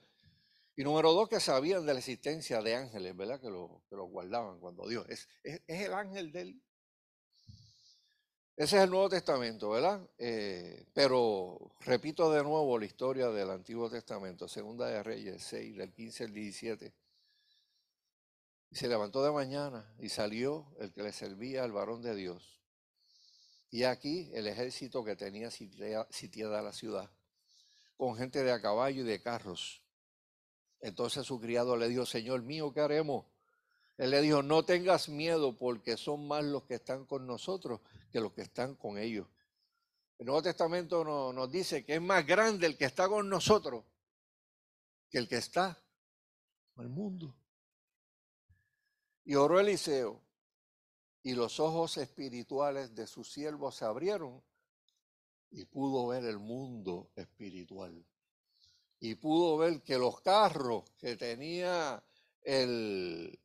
Y 0.77 0.85
número 0.85 1.13
dos, 1.13 1.29
que 1.29 1.41
sabían 1.41 1.85
de 1.85 1.93
la 1.93 1.99
existencia 1.99 2.63
de 2.63 2.75
ángeles, 2.75 3.17
¿verdad? 3.17 3.41
Que 3.41 3.51
lo, 3.51 3.83
que 3.89 3.97
guardaban 3.97 4.61
cuando 4.61 4.89
Dios. 4.89 5.07
Es, 5.09 5.29
es, 5.43 5.61
el 5.67 5.93
ángel 5.93 6.33
de 6.33 6.41
él. 6.41 6.63
Ese 8.57 8.77
es 8.77 8.85
el 8.85 8.91
Nuevo 8.91 9.09
Testamento, 9.09 9.71
¿verdad? 9.71 10.07
Eh, 10.19 10.87
pero 10.93 11.73
repito 11.81 12.31
de 12.31 12.43
nuevo 12.43 12.79
la 12.79 12.85
historia 12.85 13.29
del 13.29 13.51
Antiguo 13.51 13.89
Testamento, 13.89 14.49
Segunda 14.49 14.87
de 14.87 15.03
Reyes 15.03 15.43
6, 15.45 15.77
del 15.77 15.93
15 15.93 16.25
al 16.25 16.35
17. 16.35 16.95
Y 18.71 18.77
se 18.77 18.89
levantó 18.89 19.25
de 19.25 19.33
mañana 19.33 19.93
y 19.99 20.11
salió 20.11 20.67
el 20.79 20.93
que 20.93 21.03
le 21.03 21.13
servía 21.13 21.65
al 21.65 21.73
varón 21.73 22.03
de 22.03 22.15
Dios. 22.15 22.61
Y 23.71 23.85
aquí 23.85 24.31
el 24.35 24.47
ejército 24.47 25.05
que 25.05 25.17
tenía 25.17 25.51
sitiada 25.51 26.63
la 26.63 26.73
ciudad, 26.73 27.11
con 27.97 28.17
gente 28.17 28.43
de 28.43 28.53
a 28.53 28.61
caballo 28.61 29.03
y 29.03 29.05
de 29.05 29.23
carros. 29.23 29.83
Entonces 30.81 31.27
su 31.27 31.41
criado 31.41 31.77
le 31.77 31.89
dijo, 31.89 32.07
Señor 32.07 32.43
mío, 32.43 32.73
¿qué 32.73 32.81
haremos? 32.81 33.27
Él 33.99 34.11
le 34.11 34.23
dijo, 34.23 34.43
no 34.43 34.65
tengas 34.65 35.09
miedo 35.09 35.57
porque 35.57 35.97
son 35.97 36.27
más 36.27 36.43
los 36.45 36.65
que 36.65 36.75
están 36.75 37.05
con 37.05 37.27
nosotros 37.27 37.81
que 38.11 38.21
los 38.21 38.33
que 38.33 38.43
están 38.43 38.75
con 38.75 38.97
ellos. 38.99 39.27
El 40.19 40.27
Nuevo 40.27 40.43
Testamento 40.43 41.05
nos 41.05 41.51
dice 41.51 41.85
que 41.85 41.95
es 41.95 42.01
más 42.01 42.27
grande 42.27 42.67
el 42.67 42.77
que 42.77 42.87
está 42.87 43.09
con 43.09 43.29
nosotros 43.29 43.85
que 45.11 45.19
el 45.19 45.29
que 45.29 45.37
está 45.37 45.83
con 46.75 46.85
el 46.85 46.91
mundo. 46.91 47.35
Y 49.25 49.35
oró 49.35 49.61
Eliseo 49.61 50.23
y 51.23 51.35
los 51.35 51.61
ojos 51.61 51.99
espirituales 51.99 52.95
de 52.95 53.07
sus 53.07 53.31
siervos 53.31 53.77
se 53.77 53.85
abrieron 53.85 54.43
y 55.51 55.65
pudo 55.65 56.07
ver 56.07 56.25
el 56.25 56.39
mundo 56.39 57.11
espiritual. 57.17 58.05
Y 59.01 59.15
pudo 59.15 59.57
ver 59.57 59.83
que 59.83 59.99
los 59.99 60.21
carros 60.21 60.85
que 60.99 61.17
tenía 61.17 62.03
el, 62.43 63.39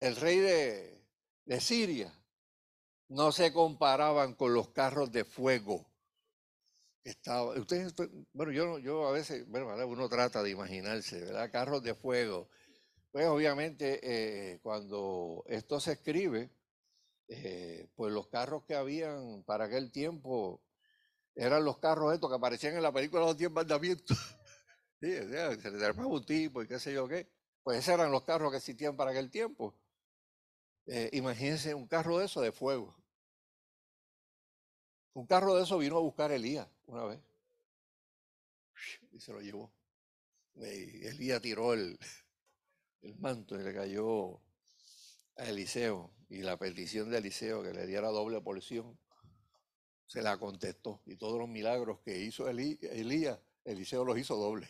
el 0.00 0.16
rey 0.16 0.38
de, 0.38 1.04
de 1.44 1.60
Siria 1.60 2.12
no 3.08 3.32
se 3.32 3.52
comparaban 3.52 4.34
con 4.34 4.54
los 4.54 4.70
carros 4.70 5.10
de 5.12 5.24
fuego. 5.24 5.86
Estaba, 7.04 7.52
ustedes, 7.58 7.94
bueno, 8.32 8.52
yo, 8.52 8.78
yo 8.78 9.08
a 9.08 9.12
veces, 9.12 9.48
bueno, 9.48 9.68
uno 9.86 10.08
trata 10.08 10.42
de 10.42 10.50
imaginarse, 10.50 11.20
¿verdad? 11.20 11.50
Carros 11.50 11.82
de 11.82 11.94
fuego. 11.94 12.48
Pues 13.10 13.26
obviamente 13.26 14.00
eh, 14.02 14.58
cuando 14.62 15.42
esto 15.46 15.80
se 15.80 15.92
escribe, 15.92 16.50
eh, 17.28 17.88
pues 17.94 18.12
los 18.12 18.28
carros 18.28 18.64
que 18.64 18.74
habían 18.74 19.42
para 19.44 19.64
aquel 19.64 19.90
tiempo 19.90 20.62
eran 21.34 21.64
los 21.64 21.78
carros 21.78 22.12
estos 22.12 22.30
que 22.30 22.36
aparecían 22.36 22.76
en 22.76 22.82
la 22.82 22.92
película 22.92 23.22
Los 23.22 23.36
Diez 23.36 23.50
Mandamientos. 23.50 24.18
sí, 25.00 25.12
se 25.12 25.70
le 25.70 25.78
trepaba 25.78 26.06
un 26.06 26.24
tipo 26.24 26.62
y 26.62 26.68
qué 26.68 26.78
sé 26.78 26.92
yo 26.92 27.08
qué. 27.08 27.28
Pues 27.62 27.78
esos 27.78 27.94
eran 27.94 28.10
los 28.10 28.24
carros 28.24 28.50
que 28.50 28.58
existían 28.58 28.96
para 28.96 29.10
aquel 29.10 29.30
tiempo. 29.30 29.74
Eh, 30.86 31.10
imagínense 31.12 31.74
un 31.74 31.86
carro 31.86 32.18
de 32.18 32.26
eso 32.26 32.40
de 32.40 32.52
fuego. 32.52 32.96
Un 35.12 35.26
carro 35.26 35.54
de 35.54 35.64
eso 35.64 35.78
vino 35.78 35.96
a 35.96 36.00
buscar 36.00 36.30
a 36.30 36.36
Elías 36.36 36.68
una 36.86 37.04
vez. 37.04 37.20
Y 39.12 39.20
se 39.20 39.32
lo 39.32 39.40
llevó. 39.40 39.72
Elías 40.54 41.42
tiró 41.42 41.74
el, 41.74 41.98
el 43.02 43.16
manto 43.16 43.58
y 43.60 43.62
le 43.62 43.74
cayó 43.74 44.40
a 45.36 45.44
Eliseo. 45.48 46.12
Y 46.30 46.42
la 46.42 46.58
petición 46.58 47.10
de 47.10 47.18
Eliseo 47.18 47.62
que 47.62 47.72
le 47.72 47.86
diera 47.86 48.08
doble 48.08 48.40
porción 48.40 48.98
se 50.06 50.22
la 50.22 50.38
contestó. 50.38 51.02
Y 51.06 51.16
todos 51.16 51.38
los 51.38 51.48
milagros 51.48 52.00
que 52.00 52.18
hizo 52.18 52.48
Elías, 52.48 53.38
Eliseo 53.64 54.04
los 54.04 54.18
hizo 54.18 54.36
doble. 54.36 54.66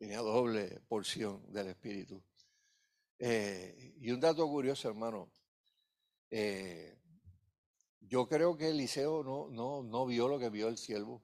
Tenía 0.00 0.20
doble 0.20 0.80
porción 0.88 1.44
del 1.52 1.68
Espíritu. 1.68 2.22
Eh, 3.18 3.92
y 4.00 4.10
un 4.10 4.18
dato 4.18 4.48
curioso, 4.48 4.88
hermano. 4.88 5.30
Eh, 6.30 6.96
yo 8.00 8.26
creo 8.26 8.56
que 8.56 8.70
Eliseo 8.70 9.22
no, 9.22 9.50
no, 9.50 9.82
no 9.82 10.06
vio 10.06 10.26
lo 10.26 10.38
que 10.38 10.48
vio 10.48 10.68
el 10.68 10.78
siervo. 10.78 11.22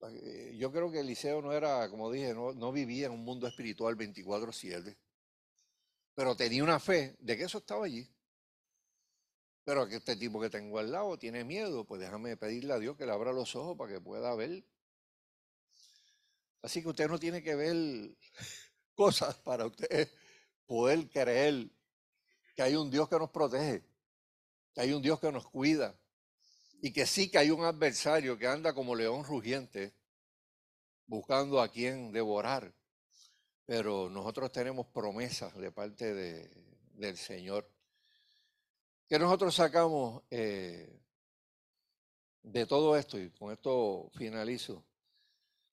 Eh, 0.00 0.54
yo 0.60 0.70
creo 0.70 0.92
que 0.92 1.00
Eliseo 1.00 1.42
no 1.42 1.52
era, 1.52 1.90
como 1.90 2.08
dije, 2.12 2.32
no, 2.32 2.52
no 2.52 2.70
vivía 2.70 3.06
en 3.06 3.12
un 3.14 3.24
mundo 3.24 3.48
espiritual 3.48 3.96
24-7. 3.96 4.96
Pero 6.14 6.36
tenía 6.36 6.62
una 6.62 6.78
fe 6.78 7.16
de 7.18 7.36
que 7.36 7.42
eso 7.42 7.58
estaba 7.58 7.86
allí. 7.86 8.08
Pero 9.64 9.88
que 9.88 9.96
este 9.96 10.14
tipo 10.14 10.40
que 10.40 10.50
tengo 10.50 10.78
al 10.78 10.92
lado 10.92 11.18
tiene 11.18 11.42
miedo, 11.42 11.84
pues 11.84 12.00
déjame 12.00 12.36
pedirle 12.36 12.74
a 12.74 12.78
Dios 12.78 12.96
que 12.96 13.06
le 13.06 13.12
abra 13.12 13.32
los 13.32 13.56
ojos 13.56 13.76
para 13.76 13.92
que 13.92 14.00
pueda 14.00 14.32
ver. 14.36 14.62
Así 16.68 16.82
que 16.82 16.90
usted 16.90 17.08
no 17.08 17.18
tiene 17.18 17.42
que 17.42 17.54
ver 17.54 17.74
cosas 18.94 19.34
para 19.36 19.64
usted 19.64 20.12
poder 20.66 21.08
creer 21.08 21.66
que 22.54 22.60
hay 22.60 22.76
un 22.76 22.90
Dios 22.90 23.08
que 23.08 23.18
nos 23.18 23.30
protege, 23.30 23.82
que 24.74 24.82
hay 24.82 24.92
un 24.92 25.00
Dios 25.00 25.18
que 25.18 25.32
nos 25.32 25.48
cuida 25.48 25.98
y 26.82 26.92
que 26.92 27.06
sí 27.06 27.30
que 27.30 27.38
hay 27.38 27.50
un 27.50 27.64
adversario 27.64 28.36
que 28.36 28.46
anda 28.46 28.74
como 28.74 28.94
león 28.94 29.24
rugiente 29.24 29.94
buscando 31.06 31.62
a 31.62 31.68
quien 31.70 32.12
devorar. 32.12 32.70
Pero 33.64 34.10
nosotros 34.10 34.52
tenemos 34.52 34.88
promesas 34.88 35.56
de 35.56 35.72
parte 35.72 36.12
de, 36.12 36.50
del 36.96 37.16
Señor 37.16 37.66
que 39.08 39.18
nosotros 39.18 39.54
sacamos 39.54 40.22
eh, 40.30 41.00
de 42.42 42.66
todo 42.66 42.94
esto? 42.94 43.18
Y 43.18 43.30
con 43.30 43.52
esto 43.52 44.10
finalizo. 44.18 44.84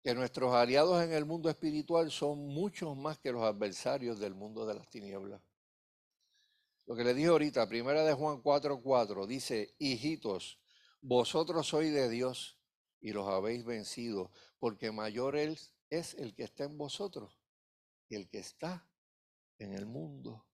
Que 0.04 0.14
nuestros 0.14 0.54
aliados 0.54 1.02
en 1.04 1.14
el 1.14 1.26
mundo 1.26 1.50
espiritual 1.50 2.12
son 2.12 2.40
muchos 2.40 2.96
más 2.96 3.18
que 3.18 3.32
los 3.32 3.44
adversarios 3.44 4.20
del 4.20 4.36
mundo 4.36 4.66
de 4.66 4.76
las 4.76 4.90
tinieblas. 4.90 5.42
Lo 6.86 6.96
que 6.96 7.04
le 7.04 7.14
dije 7.14 7.30
ahorita, 7.30 7.68
primera 7.70 8.04
de 8.04 8.14
Juan 8.14 8.44
4:4, 8.44 9.26
dice, 9.26 9.74
hijitos, 9.80 10.60
vosotros 11.02 11.68
sois 11.68 11.94
de 11.94 12.10
Dios 12.10 12.60
y 13.00 13.14
los 13.14 13.28
habéis 13.28 13.64
vencido, 13.64 14.32
porque 14.60 14.92
mayor 14.92 15.38
es 15.38 15.74
el 15.90 16.36
que 16.36 16.44
está 16.44 16.66
en 16.66 16.78
vosotros 16.78 17.40
que 18.08 18.16
el 18.16 18.28
que 18.28 18.40
está 18.40 18.86
en 19.60 19.74
el 19.74 19.86
mundo. 19.86 20.46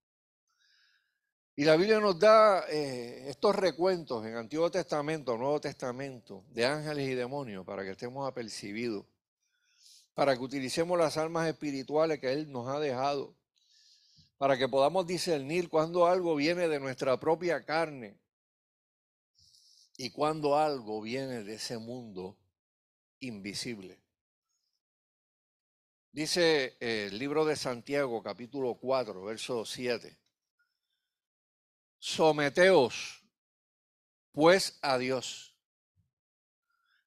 Y 1.55 1.65
la 1.65 1.75
Biblia 1.75 1.99
nos 1.99 2.17
da 2.17 2.63
eh, 2.69 3.29
estos 3.29 3.53
recuentos 3.53 4.25
en 4.25 4.35
Antiguo 4.35 4.71
Testamento, 4.71 5.37
Nuevo 5.37 5.59
Testamento, 5.59 6.45
de 6.51 6.65
ángeles 6.65 7.09
y 7.09 7.15
demonios, 7.15 7.65
para 7.65 7.83
que 7.83 7.91
estemos 7.91 8.25
apercibidos, 8.25 9.05
para 10.19 10.35
que 10.35 10.43
utilicemos 10.43 10.99
las 10.99 11.15
almas 11.15 11.47
espirituales 11.47 12.19
que 12.19 12.29
Él 12.33 12.51
nos 12.51 12.67
ha 12.67 12.77
dejado, 12.77 13.37
para 14.37 14.57
que 14.57 14.67
podamos 14.67 15.07
discernir 15.07 15.69
cuando 15.69 16.07
algo 16.07 16.35
viene 16.35 16.67
de 16.67 16.77
nuestra 16.77 17.17
propia 17.17 17.63
carne 17.63 18.19
y 19.95 20.09
cuando 20.09 20.57
algo 20.57 21.01
viene 21.01 21.45
de 21.45 21.53
ese 21.53 21.77
mundo 21.77 22.37
invisible. 23.21 23.97
Dice 26.11 26.75
eh, 26.81 27.07
el 27.09 27.17
libro 27.17 27.45
de 27.45 27.55
Santiago, 27.55 28.21
capítulo 28.21 28.75
4, 28.75 29.23
verso 29.23 29.63
7. 29.63 30.19
Someteos, 31.97 33.23
pues, 34.33 34.79
a 34.81 34.97
Dios. 34.97 35.55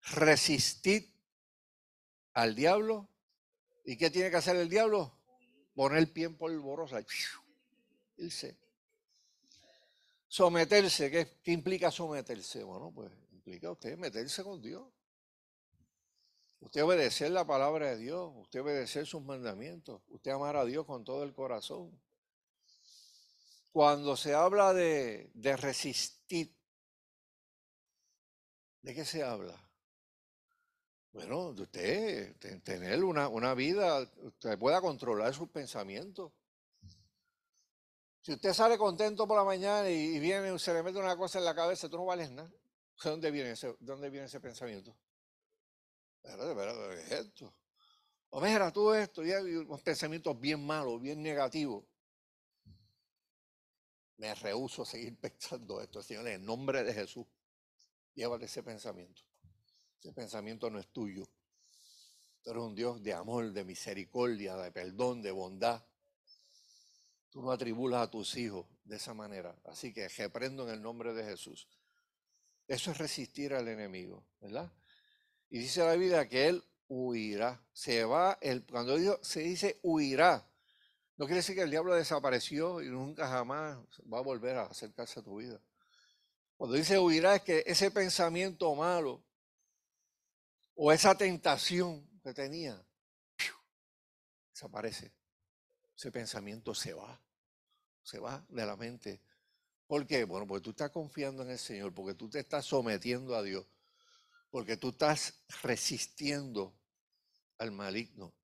Resistid 0.00 1.11
al 2.34 2.54
diablo. 2.54 3.08
¿Y 3.84 3.96
qué 3.96 4.10
tiene 4.10 4.30
que 4.30 4.36
hacer 4.36 4.56
el 4.56 4.68
diablo? 4.68 5.18
Poner 5.74 5.98
el 5.98 6.12
pie 6.12 6.26
en 6.26 6.36
polvorosa. 6.36 7.04
Irse. 8.16 8.58
Someterse, 10.28 11.10
¿qué, 11.10 11.40
¿qué 11.42 11.52
implica 11.52 11.90
someterse? 11.90 12.62
Bueno, 12.62 12.92
pues 12.94 13.12
implica 13.32 13.70
usted 13.70 13.98
meterse 13.98 14.42
con 14.42 14.62
Dios. 14.62 14.84
Usted 16.62 16.84
obedecer 16.84 17.32
la 17.32 17.44
palabra 17.44 17.90
de 17.90 17.96
Dios, 17.98 18.32
usted 18.36 18.60
obedecer 18.60 19.04
sus 19.04 19.20
mandamientos, 19.20 20.00
usted 20.06 20.30
amar 20.30 20.56
a 20.56 20.64
Dios 20.64 20.86
con 20.86 21.02
todo 21.02 21.24
el 21.24 21.34
corazón. 21.34 22.00
Cuando 23.72 24.16
se 24.16 24.32
habla 24.32 24.72
de, 24.72 25.28
resistir, 25.58 26.54
¿de 28.82 28.94
qué 28.94 29.04
se 29.04 29.24
habla? 29.24 29.60
Bueno, 31.12 31.48
usted 31.50 32.36
tener 32.62 33.04
una, 33.04 33.28
una 33.28 33.54
vida, 33.54 34.00
usted 34.22 34.58
pueda 34.58 34.80
controlar 34.80 35.34
sus 35.34 35.48
pensamientos. 35.50 36.32
Si 38.22 38.32
usted 38.32 38.52
sale 38.52 38.78
contento 38.78 39.26
por 39.26 39.36
la 39.36 39.44
mañana 39.44 39.90
y, 39.90 40.18
viene, 40.18 40.58
se 40.58 40.72
le 40.72 40.82
mete 40.82 40.98
una 40.98 41.16
cosa 41.16 41.38
en 41.38 41.44
la 41.44 41.54
cabeza, 41.54 41.88
tú 41.88 41.96
no 41.98 42.06
vales 42.06 42.30
nada. 42.30 42.48
¿De 42.48 43.10
dónde 43.10 43.30
viene 43.30 43.50
ese, 43.50 43.76
dónde 43.80 44.10
viene 44.10 44.26
ese 44.26 44.40
pensamiento? 44.40 44.96
Espérate, 46.22 46.50
espérate, 46.50 46.78
¿qué 46.96 47.02
es 47.02 47.20
esto? 47.26 47.54
O 48.30 48.40
mira, 48.40 48.70
tú 48.72 48.94
esto, 48.94 49.24
y 49.24 49.32
hay 49.32 49.56
unos 49.56 49.82
pensamientos 49.82 50.38
bien 50.40 50.64
malos, 50.64 51.00
bien 51.00 51.22
negativos 51.22 51.84
me 54.22 54.34
rehuso 54.36 54.82
a 54.82 54.86
seguir 54.86 55.16
pensando 55.20 55.80
esto. 55.80 56.00
Señor, 56.02 56.28
en 56.28 56.44
nombre 56.44 56.84
de 56.84 56.94
Jesús, 56.94 57.26
llévate 58.14 58.44
ese 58.44 58.62
pensamiento. 58.62 59.22
Ese 60.02 60.12
pensamiento 60.12 60.68
no 60.68 60.80
es 60.80 60.88
tuyo. 60.88 61.24
Tú 62.42 62.50
eres 62.50 62.62
un 62.64 62.74
Dios 62.74 63.00
de 63.04 63.14
amor, 63.14 63.52
de 63.52 63.64
misericordia, 63.64 64.56
de 64.56 64.72
perdón, 64.72 65.22
de 65.22 65.30
bondad. 65.30 65.80
Tú 67.30 67.40
no 67.40 67.52
atribulas 67.52 68.02
a 68.02 68.10
tus 68.10 68.36
hijos 68.36 68.66
de 68.82 68.96
esa 68.96 69.14
manera. 69.14 69.56
Así 69.64 69.92
que 69.92 70.08
reprendo 70.08 70.64
en 70.64 70.74
el 70.74 70.82
nombre 70.82 71.14
de 71.14 71.22
Jesús. 71.22 71.68
Eso 72.66 72.90
es 72.90 72.98
resistir 72.98 73.54
al 73.54 73.68
enemigo, 73.68 74.26
¿verdad? 74.40 74.72
Y 75.50 75.60
dice 75.60 75.84
la 75.84 75.94
Biblia 75.94 76.28
que 76.28 76.48
él 76.48 76.64
huirá. 76.88 77.64
Se 77.72 78.02
va, 78.02 78.40
cuando 78.68 79.22
se 79.22 79.40
dice 79.42 79.78
huirá, 79.84 80.44
no 81.16 81.26
quiere 81.26 81.36
decir 81.36 81.54
que 81.54 81.62
el 81.62 81.70
diablo 81.70 81.94
desapareció 81.94 82.82
y 82.82 82.88
nunca 82.88 83.28
jamás 83.28 83.78
va 84.12 84.18
a 84.18 84.22
volver 84.22 84.56
a 84.56 84.64
acercarse 84.64 85.20
a 85.20 85.22
tu 85.22 85.36
vida. 85.36 85.60
Cuando 86.56 86.74
dice 86.74 86.98
huirá 86.98 87.36
es 87.36 87.42
que 87.42 87.62
ese 87.68 87.92
pensamiento 87.92 88.74
malo 88.74 89.22
o 90.84 90.90
esa 90.90 91.14
tentación 91.14 92.04
que 92.24 92.34
tenía 92.34 92.84
desaparece. 94.52 95.12
Ese 95.96 96.10
pensamiento 96.10 96.74
se 96.74 96.92
va, 96.92 97.22
se 98.02 98.18
va 98.18 98.44
de 98.48 98.66
la 98.66 98.76
mente. 98.76 99.20
¿Por 99.86 100.04
qué? 100.08 100.24
Bueno, 100.24 100.44
porque 100.44 100.64
tú 100.64 100.70
estás 100.70 100.90
confiando 100.90 101.44
en 101.44 101.50
el 101.50 101.58
Señor, 101.60 101.94
porque 101.94 102.14
tú 102.14 102.28
te 102.28 102.40
estás 102.40 102.66
sometiendo 102.66 103.36
a 103.36 103.44
Dios, 103.44 103.64
porque 104.50 104.76
tú 104.76 104.88
estás 104.88 105.44
resistiendo 105.62 106.76
al 107.58 107.70
maligno. 107.70 108.34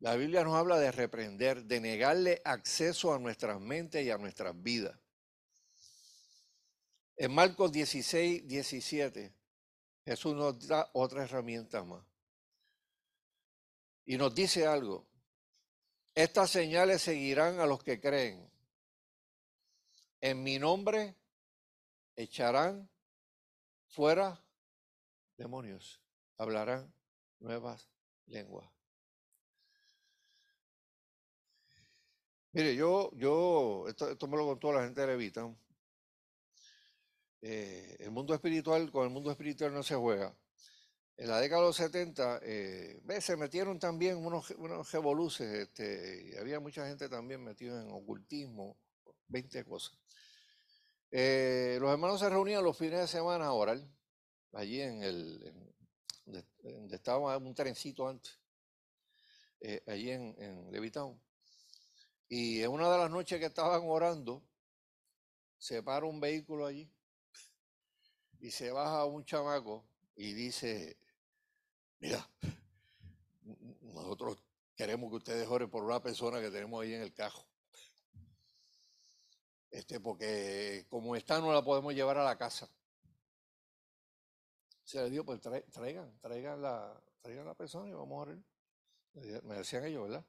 La 0.00 0.16
Biblia 0.16 0.42
nos 0.42 0.56
habla 0.56 0.80
de 0.80 0.90
reprender, 0.90 1.62
de 1.62 1.80
negarle 1.80 2.42
acceso 2.44 3.14
a 3.14 3.20
nuestras 3.20 3.60
mentes 3.60 4.04
y 4.04 4.10
a 4.10 4.18
nuestras 4.18 4.60
vidas. 4.60 4.98
En 7.16 7.32
Marcos 7.32 7.70
16, 7.70 8.48
17, 8.48 9.32
Jesús 10.06 10.36
nos 10.36 10.68
da 10.68 10.88
otra 10.92 11.24
herramienta 11.24 11.82
más. 11.82 12.02
Y 14.04 14.16
nos 14.16 14.32
dice 14.32 14.64
algo. 14.64 15.04
Estas 16.14 16.48
señales 16.48 17.02
seguirán 17.02 17.58
a 17.58 17.66
los 17.66 17.82
que 17.82 18.00
creen. 18.00 18.48
En 20.20 20.44
mi 20.44 20.60
nombre 20.60 21.16
echarán 22.14 22.88
fuera 23.88 24.40
demonios, 25.36 26.00
hablarán 26.38 26.94
nuevas 27.40 27.90
lenguas. 28.26 28.70
Mire, 32.52 32.76
yo, 32.76 33.10
yo, 33.16 33.86
esto, 33.88 34.28
me 34.28 34.36
lo 34.36 34.46
contó 34.46 34.72
la 34.72 34.84
gente 34.84 35.00
de 35.00 35.08
Levita. 35.08 35.52
Eh, 37.48 37.98
el 38.00 38.10
mundo 38.10 38.34
espiritual, 38.34 38.90
con 38.90 39.04
el 39.04 39.10
mundo 39.10 39.30
espiritual 39.30 39.72
no 39.72 39.84
se 39.84 39.94
juega. 39.94 40.36
En 41.16 41.28
la 41.28 41.38
década 41.38 41.60
de 41.60 41.66
los 41.68 41.76
70 41.76 42.40
eh, 42.42 43.00
se 43.20 43.36
metieron 43.36 43.78
también 43.78 44.16
unos, 44.16 44.50
unos 44.50 44.90
revoluces, 44.90 45.46
este, 45.46 46.36
había 46.40 46.58
mucha 46.58 46.84
gente 46.88 47.08
también 47.08 47.44
metida 47.44 47.80
en 47.80 47.92
ocultismo, 47.92 48.76
20 49.28 49.64
cosas. 49.64 49.96
Eh, 51.12 51.78
los 51.80 51.92
hermanos 51.92 52.18
se 52.18 52.28
reunían 52.28 52.64
los 52.64 52.76
fines 52.76 52.98
de 52.98 53.06
semana 53.06 53.46
a 53.46 53.52
orar, 53.52 53.78
allí 54.52 54.80
en 54.80 55.04
el, 55.04 55.54
donde, 56.24 56.96
estaba 56.96 57.36
un 57.36 57.54
trencito 57.54 58.08
antes, 58.08 58.40
eh, 59.60 59.84
allí 59.86 60.10
en, 60.10 60.34
en 60.36 60.72
Levitown. 60.72 61.16
Y 62.28 62.60
en 62.62 62.72
una 62.72 62.90
de 62.90 62.98
las 62.98 63.10
noches 63.12 63.38
que 63.38 63.46
estaban 63.46 63.82
orando, 63.84 64.42
se 65.58 65.80
para 65.84 66.06
un 66.06 66.18
vehículo 66.18 66.66
allí 66.66 66.90
y 68.46 68.52
se 68.52 68.70
baja 68.70 69.04
un 69.06 69.24
chamaco 69.24 69.84
y 70.14 70.32
dice, 70.32 70.96
mira, 71.98 72.30
nosotros 73.82 74.38
queremos 74.76 75.10
que 75.10 75.16
ustedes 75.16 75.48
oren 75.48 75.68
por 75.68 75.82
una 75.82 76.00
persona 76.00 76.40
que 76.40 76.52
tenemos 76.52 76.80
ahí 76.80 76.94
en 76.94 77.02
el 77.02 77.12
cajo. 77.12 77.44
Este, 79.68 79.98
porque 79.98 80.86
como 80.88 81.16
está 81.16 81.40
no 81.40 81.52
la 81.52 81.64
podemos 81.64 81.92
llevar 81.92 82.18
a 82.18 82.24
la 82.24 82.38
casa. 82.38 82.70
Se 84.84 85.02
le 85.02 85.10
dio, 85.10 85.24
pues 85.24 85.40
traigan, 85.40 86.16
traigan 86.20 86.62
la, 86.62 87.02
traigan 87.22 87.46
la 87.46 87.54
persona 87.54 87.90
y 87.90 87.94
vamos 87.94 88.12
a 88.12 88.30
orar. 88.30 88.38
Me 89.42 89.56
decían 89.56 89.84
ellos, 89.86 90.04
¿verdad? 90.04 90.24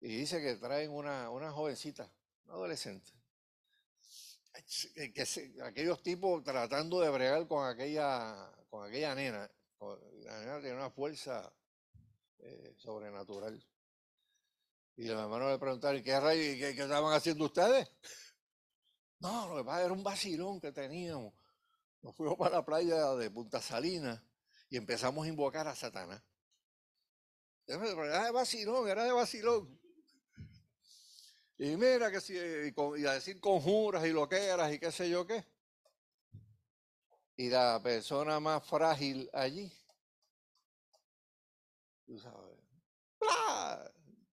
Y 0.00 0.16
dice 0.16 0.42
que 0.42 0.56
traen 0.56 0.90
una, 0.90 1.30
una 1.30 1.52
jovencita, 1.52 2.10
una 2.46 2.54
adolescente. 2.54 3.19
Que, 4.52 5.24
aquellos 5.64 6.02
tipos 6.02 6.42
tratando 6.42 7.00
de 7.00 7.10
bregar 7.10 7.46
con 7.46 7.66
aquella, 7.66 8.52
con 8.68 8.86
aquella 8.86 9.14
nena 9.14 9.50
la 10.24 10.40
nena 10.40 10.60
tiene 10.60 10.76
una 10.76 10.90
fuerza 10.90 11.52
eh, 12.38 12.74
sobrenatural. 12.76 13.64
Y 14.96 15.04
los 15.04 15.18
hermanos 15.18 15.52
le 15.52 15.58
preguntaron, 15.58 16.02
¿qué 16.02 16.20
rayos, 16.20 16.56
qué, 16.56 16.74
qué 16.74 16.82
estaban 16.82 17.12
haciendo 17.14 17.46
ustedes? 17.46 17.88
No, 19.20 19.48
lo 19.48 19.56
que 19.56 19.64
pasa 19.64 19.84
era 19.84 19.92
un 19.92 20.02
vacilón 20.02 20.60
que 20.60 20.72
teníamos. 20.72 21.32
Nos 22.02 22.14
fuimos 22.14 22.36
para 22.36 22.56
la 22.56 22.64
playa 22.64 23.14
de 23.14 23.30
Punta 23.30 23.60
Salina 23.60 24.22
y 24.68 24.76
empezamos 24.76 25.24
a 25.24 25.28
invocar 25.28 25.66
a 25.68 25.74
Satanás. 25.74 26.22
Era 27.66 28.24
de 28.24 28.30
vacilón, 28.32 28.88
era 28.88 29.04
de 29.04 29.12
vacilón. 29.12 29.79
Y 31.62 31.76
mira 31.76 32.10
que 32.10 32.22
si, 32.22 32.32
y 32.32 33.06
a 33.06 33.12
decir 33.12 33.38
conjuras 33.38 34.06
y 34.06 34.12
loqueras 34.12 34.72
y 34.72 34.78
qué 34.78 34.90
sé 34.90 35.10
yo 35.10 35.26
qué. 35.26 35.44
Y 37.36 37.50
la 37.50 37.82
persona 37.82 38.40
más 38.40 38.64
frágil 38.64 39.28
allí, 39.34 39.70
tú 42.06 42.18
sabes, 42.18 42.56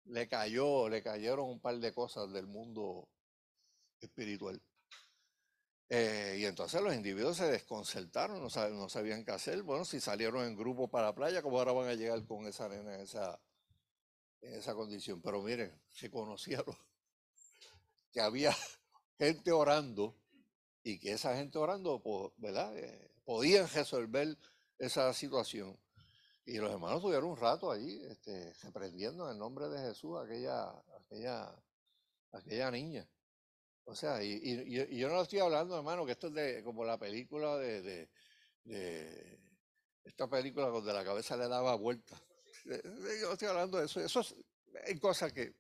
le 0.06 0.26
cayó, 0.30 0.88
le 0.88 1.04
cayeron 1.04 1.50
un 1.50 1.60
par 1.60 1.78
de 1.80 1.94
cosas 1.94 2.32
del 2.32 2.48
mundo 2.48 3.10
espiritual. 4.00 4.62
Eh, 5.90 6.38
y 6.40 6.46
entonces 6.46 6.82
los 6.82 6.96
individuos 6.96 7.36
se 7.36 7.52
desconcertaron, 7.52 8.42
no, 8.42 8.50
sabían 8.90 9.26
qué 9.26 9.32
hacer. 9.32 9.64
Bueno, 9.64 9.84
si 9.84 10.00
salieron 10.00 10.46
en 10.46 10.56
grupo 10.56 10.90
para 10.90 11.08
la 11.08 11.16
playa, 11.16 11.42
¿cómo 11.42 11.60
ahora 11.60 11.74
van 11.74 11.90
a 11.90 11.94
llegar 11.94 12.26
con 12.26 12.48
esa 12.48 12.70
nena 12.70 12.96
en 12.96 13.02
esa, 13.02 13.38
en 14.40 14.54
esa 14.54 14.74
condición? 14.74 15.22
Pero 15.22 15.42
miren, 15.42 15.78
se 15.90 16.10
conocía 16.10 16.64
que 18.12 18.22
había 18.22 18.56
gente 19.18 19.52
orando 19.52 20.16
y 20.84 21.00
que 21.00 21.14
esa 21.14 21.36
gente 21.36 21.58
orando, 21.58 22.02
¿verdad? 22.38 22.78
Eh, 22.78 23.12
podían 23.26 23.68
resolver 23.70 24.38
esa 24.80 25.14
situación. 25.14 25.78
Y 26.46 26.60
los 26.60 26.72
hermanos 26.72 27.02
tuvieron 27.02 27.26
un 27.26 27.38
rato 27.38 27.70
allí, 27.70 28.02
este, 28.10 28.54
reprendiendo 28.64 29.26
en 29.26 29.34
el 29.34 29.38
nombre 29.38 29.68
de 29.68 29.80
Jesús 29.80 30.18
aquella, 30.18 30.70
aquella, 30.96 31.54
aquella 32.32 32.72
niña. 32.72 33.06
O 33.84 33.96
sea, 33.96 34.24
y, 34.24 34.98
yo 34.98 35.10
no 35.10 35.22
estoy 35.22 35.40
hablando, 35.40 35.78
hermano, 35.78 36.06
que 36.06 36.14
esto 36.14 36.28
es 36.28 36.34
de, 36.34 36.64
como 36.64 36.86
la 36.86 36.98
película 36.98 37.58
de, 37.58 38.10
de, 38.64 39.40
esta 40.04 40.30
película 40.30 40.68
donde 40.68 40.94
la 40.94 41.04
cabeza 41.04 41.36
le 41.36 41.48
daba 41.48 41.76
vuelta. 41.76 42.22
Yo 42.66 43.34
estoy 43.34 43.48
hablando 43.48 43.78
de 43.78 43.86
eso. 43.86 44.02
Eso 44.02 44.22
es, 44.22 44.36
hay 44.86 45.00
cosas 45.00 45.32
que, 45.32 45.54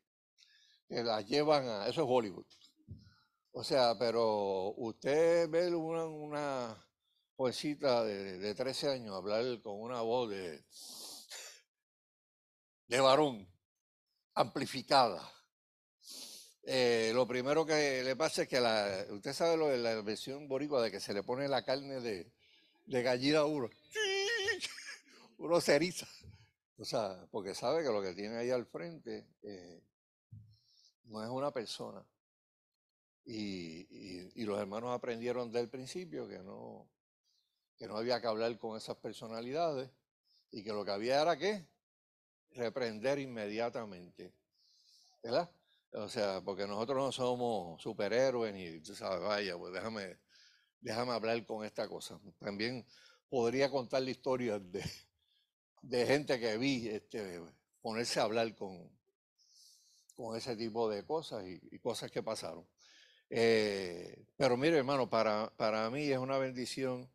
que 0.88 1.04
las 1.04 1.26
llevan 1.26 1.68
a. 1.68 1.88
Eso 1.88 2.04
es 2.04 2.08
Hollywood. 2.10 2.46
O 3.52 3.64
sea, 3.64 3.98
pero 3.98 4.74
usted 4.78 5.50
ve 5.50 5.74
una, 5.76 6.06
una 6.06 6.88
jovencita 7.36 8.04
de, 8.04 8.38
de, 8.38 8.56
13 8.56 8.90
años 8.90 9.16
hablar 9.16 9.62
con 9.62 9.82
una 9.82 10.02
voz 10.02 10.30
de, 10.30 10.64
de 12.88 13.00
varón, 13.00 13.48
amplificada. 14.36 15.32
Eh, 16.64 17.12
lo 17.16 17.26
primero 17.26 17.66
que 17.66 18.04
le 18.04 18.16
pasa 18.16 18.44
es 18.44 18.48
que 18.48 18.60
la, 18.60 19.06
usted 19.10 19.34
sabe 19.34 19.58
lo 19.58 19.68
de 19.70 19.78
la 19.78 20.02
versión 20.02 20.48
boricua 20.48 20.82
de 20.84 20.92
que 20.92 21.00
se 21.00 21.14
le 21.14 21.24
pone 21.24 21.48
la 21.48 21.64
carne 21.64 22.02
de, 22.02 22.32
de 22.86 23.04
gallina 23.04 23.40
a 23.40 23.46
uno. 23.46 23.70
Uno 25.38 25.62
se. 25.62 25.94
O 26.78 26.86
sea, 26.86 27.26
porque 27.32 27.56
sabe 27.56 27.84
que 27.84 27.90
lo 27.90 28.02
que 28.02 28.14
tiene 28.14 28.38
ahí 28.38 28.50
al 28.50 28.66
frente 28.66 29.28
eh, 29.44 29.82
no 31.08 31.24
es 31.24 31.30
una 31.30 31.52
persona. 31.52 32.06
Y, 33.26 34.46
los 34.46 34.60
hermanos 34.60 34.92
aprendieron 34.92 35.52
del 35.52 35.70
principio 35.70 36.28
que 36.28 36.40
no, 36.40 36.90
que 37.76 37.86
no 37.86 37.98
había 37.98 38.22
que 38.22 38.28
hablar 38.28 38.58
con 38.58 38.78
esas 38.78 38.96
personalidades 38.98 39.92
y 40.52 40.64
que 40.64 40.72
lo 40.72 40.86
que 40.86 40.92
había 40.92 41.22
era 41.22 41.38
que 41.38 41.68
reprender 42.52 43.20
inmediatamente. 43.20 44.34
¿Verdad? 45.22 45.52
O 45.92 46.08
sea, 46.08 46.42
porque 46.42 46.66
nosotros 46.66 46.98
no 46.98 47.12
somos 47.12 47.82
superhéroes 47.82 48.54
ni, 48.54 48.80
tú 48.80 48.96
sabes, 48.96 49.20
vaya, 49.20 49.58
pues 49.58 49.74
déjame, 49.74 50.18
déjame 50.80 51.12
hablar 51.12 51.46
con 51.46 51.66
esta 51.66 51.88
cosa. 51.90 52.20
También 52.40 52.86
podría 53.28 53.70
contar 53.70 54.04
la 54.04 54.12
historia 54.12 54.60
de, 54.60 54.84
de 55.82 56.06
gente 56.06 56.40
que 56.40 56.58
vi 56.58 56.88
este, 56.88 57.42
ponerse 57.82 58.22
a 58.22 58.24
hablar 58.24 58.56
con, 58.56 58.97
con 60.18 60.36
ese 60.36 60.58
tipo 60.58 60.90
de 60.90 61.06
cosas 61.06 61.46
y 61.48 61.80
cosas 61.80 62.12
que 62.12 62.22
pasaron. 62.22 62.68
Eh, 63.30 64.26
pero 64.38 64.56
mire, 64.58 64.78
hermano, 64.78 65.10
para, 65.10 65.52
para 65.58 65.90
mí 65.90 66.04
es 66.04 66.18
una 66.18 66.38
bendición 66.38 67.10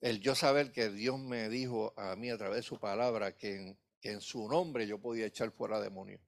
el 0.00 0.20
yo 0.20 0.34
saber 0.34 0.72
que 0.72 0.90
Dios 0.90 1.18
me 1.18 1.48
dijo 1.48 1.94
a 1.96 2.16
mí 2.16 2.30
a 2.30 2.36
través 2.36 2.56
de 2.56 2.62
su 2.62 2.78
palabra 2.78 3.36
que 3.36 3.54
en, 3.54 3.78
que 4.00 4.10
en 4.10 4.20
su 4.20 4.48
nombre 4.48 4.86
yo 4.86 5.00
podía 5.00 5.26
echar 5.26 5.52
fuera 5.52 5.80
demonios. 5.80 6.20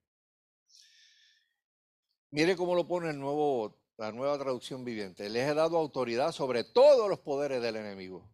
Mire 2.30 2.56
cómo 2.56 2.74
lo 2.74 2.86
pone 2.86 3.10
el 3.10 3.18
nuevo, 3.18 3.76
la 3.96 4.12
nueva 4.12 4.38
traducción 4.38 4.84
viviente. 4.84 5.28
Les 5.28 5.48
he 5.48 5.54
dado 5.54 5.76
autoridad 5.76 6.30
sobre 6.32 6.62
todos 6.62 7.08
los 7.08 7.20
poderes 7.20 7.60
del 7.62 7.76
enemigo. 7.76 8.28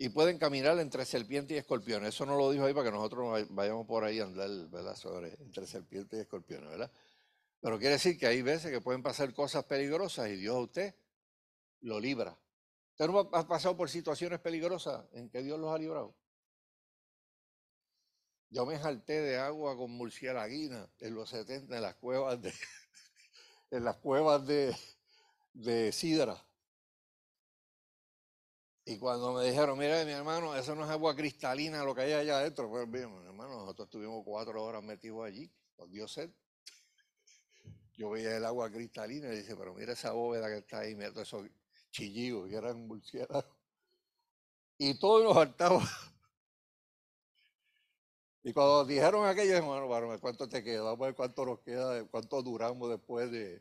Y 0.00 0.10
pueden 0.10 0.38
caminar 0.38 0.78
entre 0.78 1.04
serpientes 1.04 1.56
y 1.56 1.58
escorpiones. 1.58 2.14
Eso 2.14 2.24
no 2.24 2.36
lo 2.36 2.50
dijo 2.52 2.64
ahí 2.64 2.72
para 2.72 2.86
que 2.86 2.96
nosotros 2.96 3.46
vayamos 3.50 3.84
por 3.84 4.04
ahí 4.04 4.20
a 4.20 4.24
andar, 4.24 4.48
¿verdad? 4.70 4.94
Sobre 4.94 5.34
entre 5.40 5.66
serpientes 5.66 6.16
y 6.16 6.22
escorpiones, 6.22 6.70
¿verdad? 6.70 6.90
Pero 7.60 7.78
quiere 7.78 7.94
decir 7.94 8.16
que 8.16 8.28
hay 8.28 8.40
veces 8.40 8.70
que 8.70 8.80
pueden 8.80 9.02
pasar 9.02 9.34
cosas 9.34 9.64
peligrosas 9.64 10.28
y 10.28 10.36
Dios 10.36 10.54
a 10.54 10.60
usted 10.60 10.94
lo 11.80 11.98
libra. 11.98 12.38
¿Usted 12.92 13.08
no 13.08 13.18
ha 13.32 13.46
pasado 13.48 13.76
por 13.76 13.90
situaciones 13.90 14.38
peligrosas 14.38 15.04
en 15.12 15.28
que 15.28 15.42
Dios 15.42 15.58
los 15.58 15.74
ha 15.74 15.78
librado? 15.78 16.14
Yo 18.50 18.64
me 18.64 18.78
jalté 18.78 19.20
de 19.20 19.36
agua 19.36 19.76
con 19.76 19.90
murcielaguina 19.90 20.88
en 21.00 21.14
los 21.14 21.28
70 21.30 21.76
en 21.76 21.82
las 21.82 21.96
cuevas 21.96 22.40
de, 22.40 22.52
en 23.70 23.84
las 23.84 23.96
cuevas 23.96 24.46
de, 24.46 24.74
de 25.52 25.92
Sidra. 25.92 26.42
Y 28.88 28.96
cuando 28.96 29.34
me 29.34 29.44
dijeron, 29.44 29.78
mira, 29.78 30.02
mi 30.06 30.12
hermano, 30.12 30.56
eso 30.56 30.74
no 30.74 30.82
es 30.82 30.90
agua 30.90 31.14
cristalina 31.14 31.84
lo 31.84 31.94
que 31.94 32.00
hay 32.00 32.12
allá 32.14 32.38
adentro, 32.38 32.70
pues 32.70 32.90
bien, 32.90 33.14
hermano, 33.26 33.58
nosotros 33.58 33.86
estuvimos 33.86 34.24
cuatro 34.24 34.64
horas 34.64 34.82
metidos 34.82 35.26
allí, 35.26 35.52
con 35.76 35.90
Dios 35.90 36.10
sed. 36.10 36.30
yo 37.98 38.08
veía 38.08 38.34
el 38.38 38.46
agua 38.46 38.70
cristalina 38.70 39.28
y 39.28 39.36
dice, 39.36 39.54
pero 39.56 39.74
mira 39.74 39.92
esa 39.92 40.12
bóveda 40.12 40.48
que 40.48 40.56
está 40.56 40.78
ahí, 40.78 40.94
mira 40.94 41.12
todos 41.12 41.28
esos 41.28 41.46
chillidos 41.90 42.48
que 42.48 42.56
eran 42.56 42.86
murciélagos. 42.86 43.44
Y 44.78 44.98
todos 44.98 45.22
nos 45.22 45.34
faltaba. 45.34 45.82
Y 48.42 48.54
cuando 48.54 48.86
dijeron 48.86 49.26
aquello, 49.26 49.54
hermano, 49.54 50.18
¿cuánto 50.18 50.48
te 50.48 50.64
queda? 50.64 50.80
Vamos 50.80 51.02
a 51.02 51.04
ver 51.08 51.14
cuánto 51.14 51.44
nos 51.44 51.60
queda, 51.60 52.02
cuánto 52.06 52.40
duramos 52.40 52.88
después 52.88 53.30
de, 53.30 53.60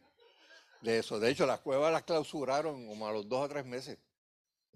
de 0.84 1.00
eso. 1.00 1.20
De 1.20 1.30
hecho, 1.30 1.46
las 1.46 1.60
cuevas 1.60 1.92
las 1.92 2.04
clausuraron 2.04 2.88
como 2.88 3.06
a 3.06 3.12
los 3.12 3.28
dos 3.28 3.44
o 3.44 3.50
tres 3.50 3.66
meses, 3.66 3.98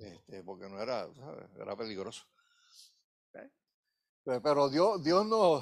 este, 0.02 0.44
porque 0.44 0.68
no 0.70 0.82
era, 0.82 1.08
era 1.60 1.76
peligroso. 1.76 2.26
Pero 4.24 4.70
Dios, 4.70 5.04
Dios 5.04 5.26
no, 5.26 5.62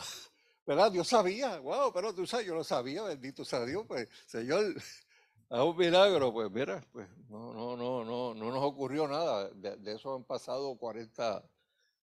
¿verdad? 0.66 0.92
Dios 0.92 1.08
sabía, 1.08 1.60
wow, 1.60 1.94
pero 1.94 2.14
tú 2.14 2.28
sabes, 2.28 2.46
yo 2.46 2.56
lo 2.56 2.64
sabía, 2.64 3.04
bendito 3.04 3.46
sea 3.46 3.66
Dios, 3.66 3.86
pues, 3.88 4.10
Señor, 4.26 4.76
a 5.50 5.64
un 5.64 5.78
milagro, 5.78 6.34
pues 6.34 6.52
mira, 6.52 6.86
pues 6.92 7.08
no, 7.30 7.54
no, 7.54 7.78
no, 7.78 8.04
no, 8.04 8.34
no 8.34 8.52
nos 8.52 8.64
ocurrió 8.64 9.08
nada. 9.08 9.50
De, 9.52 9.94
eso 9.94 10.14
han 10.16 10.26
pasado 10.26 10.78
40, 10.78 11.50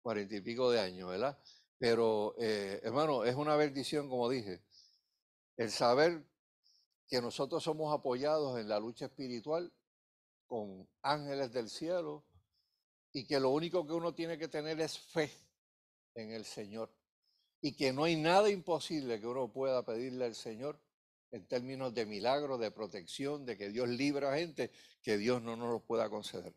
40 0.03 0.37
y 0.37 0.41
pico 0.43 0.71
de 0.71 0.81
años, 0.81 1.09
¿verdad? 1.09 1.39
Pero, 1.79 2.35
eh, 2.39 2.81
hermano, 2.85 3.25
es 3.25 3.35
una 3.35 3.57
bendición, 3.57 4.09
como 4.09 4.29
dije, 4.29 4.63
el 5.57 5.71
saber 5.71 6.25
que 7.09 7.21
nosotros 7.21 7.63
somos 7.63 7.93
apoyados 7.93 8.61
en 8.61 8.69
la 8.69 8.79
lucha 8.79 9.07
espiritual 9.07 9.73
con 10.53 10.87
ángeles 11.01 11.51
del 11.51 11.71
cielo 11.71 12.27
y 13.11 13.25
que 13.27 13.41
lo 13.41 13.49
único 13.49 13.87
que 13.87 13.95
uno 13.95 14.13
tiene 14.13 14.37
que 14.37 14.49
tener 14.49 14.79
es 14.83 14.99
fe 14.99 15.31
en 16.15 16.31
el 16.31 16.45
Señor 16.45 16.95
y 17.63 17.75
que 17.75 17.91
no 17.91 18.05
hay 18.05 18.17
nada 18.17 18.51
imposible 18.51 19.19
que 19.19 19.27
uno 19.27 19.51
pueda 19.51 19.83
pedirle 19.83 20.27
al 20.27 20.35
Señor 20.35 20.79
en 21.31 21.47
términos 21.47 21.95
de 21.95 22.05
milagro, 22.05 22.59
de 22.59 22.71
protección, 22.71 23.47
de 23.47 23.57
que 23.57 23.71
Dios 23.71 23.89
libra 23.89 24.31
a 24.31 24.37
gente 24.37 24.71
que 25.01 25.17
Dios 25.17 25.41
no 25.41 25.57
nos 25.57 25.71
lo 25.71 25.81
pueda 25.81 26.11
conceder. 26.11 26.55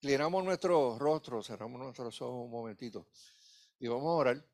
Inclinamos 0.00 0.42
nuestros 0.42 0.98
rostros, 0.98 1.46
cerramos 1.46 1.80
nuestros 1.80 2.20
ojos 2.20 2.44
un 2.44 2.50
momentito 2.50 3.06
y 3.78 3.86
vamos 3.86 4.06
a 4.06 4.16
orar. 4.16 4.44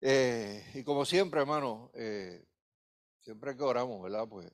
Eh, 0.00 0.64
y 0.74 0.84
como 0.84 1.04
siempre, 1.04 1.40
hermano, 1.40 1.90
eh, 1.94 2.46
Siempre 3.22 3.56
que 3.56 3.62
oramos, 3.62 4.02
¿verdad? 4.02 4.26
Pues 4.28 4.50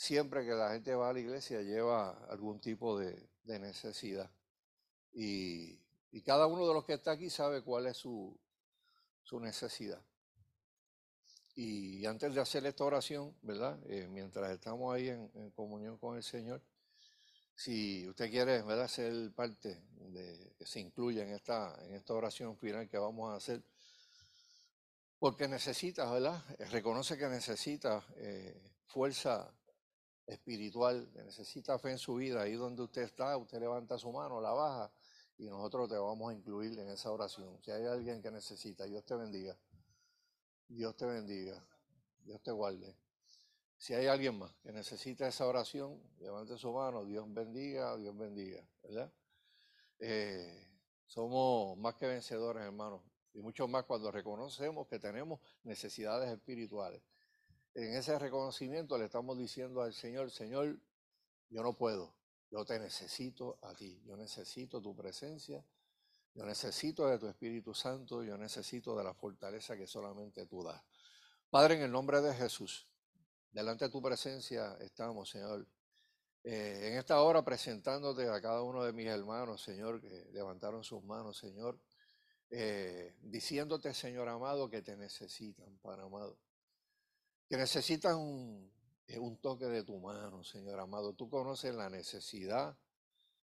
siempre 0.00 0.46
que 0.46 0.52
la 0.52 0.70
gente 0.70 0.94
va 0.94 1.10
a 1.10 1.12
la 1.12 1.20
iglesia 1.20 1.60
lleva 1.60 2.12
algún 2.30 2.58
tipo 2.58 2.98
de, 2.98 3.28
necesidad. 3.44 4.30
Y, 5.12 5.78
cada 6.24 6.46
uno 6.46 6.66
de 6.66 6.72
los 6.72 6.84
que 6.86 6.94
está 6.94 7.12
aquí 7.12 7.28
sabe 7.28 7.62
cuál 7.62 7.86
es 7.86 7.98
su, 7.98 8.34
necesidad. 9.32 10.02
Y 11.54 12.06
antes 12.06 12.34
de 12.34 12.40
hacer 12.40 12.64
esta 12.64 12.84
oración, 12.84 13.36
¿verdad? 13.42 13.78
Eh, 13.90 14.08
mientras 14.08 14.50
estamos 14.50 14.94
ahí 14.94 15.08
en, 15.08 15.50
comunión 15.50 15.98
con 15.98 16.16
el 16.16 16.22
Señor, 16.22 16.62
si 17.54 18.08
usted 18.08 18.30
quiere, 18.30 18.62
¿verdad? 18.62 18.88
Ser 18.88 19.30
parte 19.34 19.82
de 19.90 20.54
que 20.56 20.64
se 20.64 20.80
incluya 20.80 21.24
en 21.24 21.32
esta, 21.34 21.76
en 21.84 21.94
esta 21.94 22.14
oración 22.14 22.56
final 22.56 22.88
que 22.88 22.96
vamos 22.96 23.30
a 23.30 23.36
hacer, 23.36 23.62
porque 25.18 25.46
necesita, 25.46 26.10
¿verdad? 26.10 26.42
Eh, 26.58 26.64
reconoce 26.64 27.18
que 27.18 27.28
necesita 27.28 28.02
eh, 28.16 28.72
fuerza 28.86 29.52
espiritual, 30.30 31.10
necesita 31.14 31.78
fe 31.78 31.92
en 31.92 31.98
su 31.98 32.14
vida. 32.14 32.42
Ahí 32.42 32.54
donde 32.54 32.82
usted 32.82 33.02
está, 33.02 33.36
usted 33.36 33.60
levanta 33.60 33.98
su 33.98 34.10
mano, 34.12 34.40
la 34.40 34.52
baja 34.52 34.92
y 35.38 35.46
nosotros 35.48 35.88
te 35.88 35.96
vamos 35.96 36.30
a 36.30 36.34
incluir 36.34 36.78
en 36.78 36.88
esa 36.88 37.10
oración. 37.10 37.58
Si 37.62 37.70
hay 37.70 37.84
alguien 37.86 38.22
que 38.22 38.30
necesita, 38.30 38.84
Dios 38.84 39.04
te 39.04 39.14
bendiga. 39.14 39.56
Dios 40.68 40.96
te 40.96 41.06
bendiga. 41.06 41.64
Dios 42.24 42.42
te 42.42 42.50
guarde. 42.50 42.94
Si 43.76 43.94
hay 43.94 44.06
alguien 44.06 44.38
más 44.38 44.54
que 44.62 44.72
necesita 44.72 45.26
esa 45.26 45.46
oración, 45.46 45.98
levante 46.18 46.58
su 46.58 46.70
mano, 46.72 47.04
Dios 47.04 47.24
bendiga, 47.32 47.96
Dios 47.96 48.16
bendiga, 48.16 48.62
¿verdad? 48.82 49.10
Eh, 49.98 50.68
somos 51.06 51.78
más 51.78 51.94
que 51.94 52.06
vencedores, 52.06 52.62
hermanos 52.62 53.00
y 53.34 53.40
mucho 53.40 53.68
más 53.68 53.84
cuando 53.84 54.10
reconocemos 54.10 54.86
que 54.88 54.98
tenemos 54.98 55.40
necesidades 55.62 56.30
espirituales. 56.30 57.02
En 57.80 57.94
ese 57.94 58.18
reconocimiento 58.18 58.98
le 58.98 59.06
estamos 59.06 59.38
diciendo 59.38 59.80
al 59.80 59.94
Señor, 59.94 60.30
Señor, 60.30 60.78
yo 61.48 61.62
no 61.62 61.72
puedo, 61.72 62.14
yo 62.50 62.62
te 62.66 62.78
necesito 62.78 63.58
a 63.62 63.74
ti, 63.74 64.02
yo 64.04 64.18
necesito 64.18 64.82
tu 64.82 64.94
presencia, 64.94 65.64
yo 66.34 66.44
necesito 66.44 67.06
de 67.06 67.18
tu 67.18 67.26
Espíritu 67.26 67.72
Santo, 67.72 68.22
yo 68.22 68.36
necesito 68.36 68.94
de 68.94 69.02
la 69.02 69.14
fortaleza 69.14 69.78
que 69.78 69.86
solamente 69.86 70.44
tú 70.44 70.62
das. 70.62 70.82
Padre, 71.48 71.76
en 71.76 71.82
el 71.82 71.90
nombre 71.90 72.20
de 72.20 72.34
Jesús, 72.34 72.86
delante 73.50 73.86
de 73.86 73.90
tu 73.90 74.02
presencia 74.02 74.76
estamos, 74.80 75.30
Señor. 75.30 75.66
Eh, 76.44 76.90
en 76.90 76.98
esta 76.98 77.22
hora 77.22 77.42
presentándote 77.42 78.28
a 78.28 78.42
cada 78.42 78.62
uno 78.62 78.84
de 78.84 78.92
mis 78.92 79.06
hermanos, 79.06 79.62
Señor, 79.62 80.02
que 80.02 80.28
levantaron 80.32 80.84
sus 80.84 81.02
manos, 81.02 81.38
Señor 81.38 81.80
eh, 82.50 83.14
diciéndote, 83.22 83.94
Señor 83.94 84.28
amado, 84.28 84.68
que 84.68 84.82
te 84.82 84.96
necesitan, 84.96 85.78
Padre 85.78 86.02
amado. 86.02 86.36
Que 87.50 87.56
necesitan 87.56 88.16
un, 88.16 88.70
eh, 89.08 89.18
un 89.18 89.36
toque 89.38 89.64
de 89.64 89.82
tu 89.82 89.98
mano, 89.98 90.44
Señor 90.44 90.78
amado. 90.78 91.14
Tú 91.14 91.28
conoces 91.28 91.74
la 91.74 91.90
necesidad, 91.90 92.78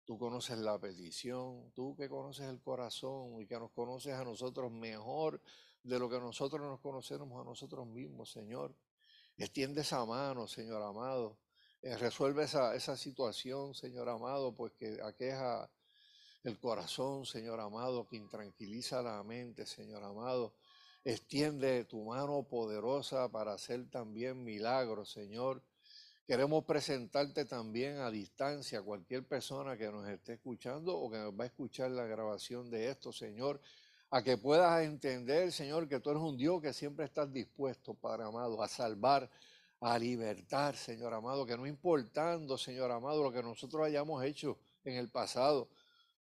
tú 0.04 0.18
conoces 0.18 0.58
la 0.58 0.78
petición, 0.78 1.72
tú 1.74 1.95
que 1.95 2.10
conoces 2.10 2.49
el 2.49 2.60
corazón 2.60 3.41
y 3.41 3.47
que 3.47 3.58
nos 3.58 3.72
conoces 3.72 4.14
a 4.14 4.26
nosotros 4.26 4.70
mejor 4.74 5.41
de 5.84 5.99
lo 5.99 6.10
que 6.10 6.20
nosotros 6.20 6.62
nos 6.62 6.82
conocemos 6.82 7.41
a 7.41 7.45
nosotros 7.45 7.88
mismos, 7.88 8.30
Señor. 8.30 8.76
Extiende 9.38 9.80
esa 9.80 10.06
mano, 10.06 10.49
Señor 10.49 10.82
amado. 10.82 11.38
Eh, 11.82 11.95
resuelve 11.95 12.43
esa, 12.43 12.76
esa 12.76 12.97
situación, 12.97 13.74
Señor 13.74 14.10
amado, 14.10 14.54
pues 14.54 14.74
que 14.74 14.99
aqueja 15.01 15.72
el 16.43 16.60
corazón, 16.60 17.26
Señor 17.26 17.62
amado, 17.62 18.06
que 18.06 18.18
intranquiliza 18.18 19.01
la 19.01 19.24
mente, 19.24 19.66
Señor 19.66 20.04
amado. 20.04 20.56
Extiende 21.06 21.84
tu 21.84 22.01
mano 22.06 22.43
poderosa 22.43 23.30
para 23.30 23.54
hacer 23.54 23.89
también 23.89 24.41
milagros, 24.41 25.12
Señor. 25.12 25.62
Queremos 26.26 26.64
presentarte 26.64 27.43
también 27.43 27.97
a 27.97 28.10
distancia 28.10 28.82
cualquier 28.82 29.28
persona 29.28 29.76
que 29.76 29.91
nos 29.91 30.08
esté 30.08 30.36
escuchando 30.36 30.97
o 30.97 31.12
que 31.12 31.18
nos 31.18 31.38
va 31.38 31.43
a 31.43 31.47
escuchar 31.47 31.91
la 31.91 32.06
grabación 32.06 32.70
de 32.70 32.89
esto, 32.89 33.12
Señor, 33.12 33.60
a 34.12 34.24
que 34.24 34.38
puedas 34.38 34.82
entender, 34.86 35.51
Señor, 35.51 35.89
que 35.89 35.99
tú 35.99 36.12
eres 36.12 36.24
un 36.24 36.38
Dios 36.38 36.62
que 36.62 36.72
siempre 36.72 37.04
estás 37.04 37.30
dispuesto, 37.34 37.93
Padre 37.95 38.24
amado, 38.24 38.64
a 38.64 38.70
salvar, 38.70 39.30
a 39.82 39.99
libertar, 39.99 40.78
Señor 40.78 41.14
amado, 41.14 41.45
que 41.45 41.58
no 41.58 41.68
importando, 41.68 42.58
Señor 42.58 42.89
amado, 42.91 43.22
lo 43.22 43.34
que 43.34 43.43
nosotros 43.43 43.86
hayamos 43.86 44.24
hecho 44.24 44.58
en 44.86 44.95
el 44.95 45.10
pasado, 45.10 45.68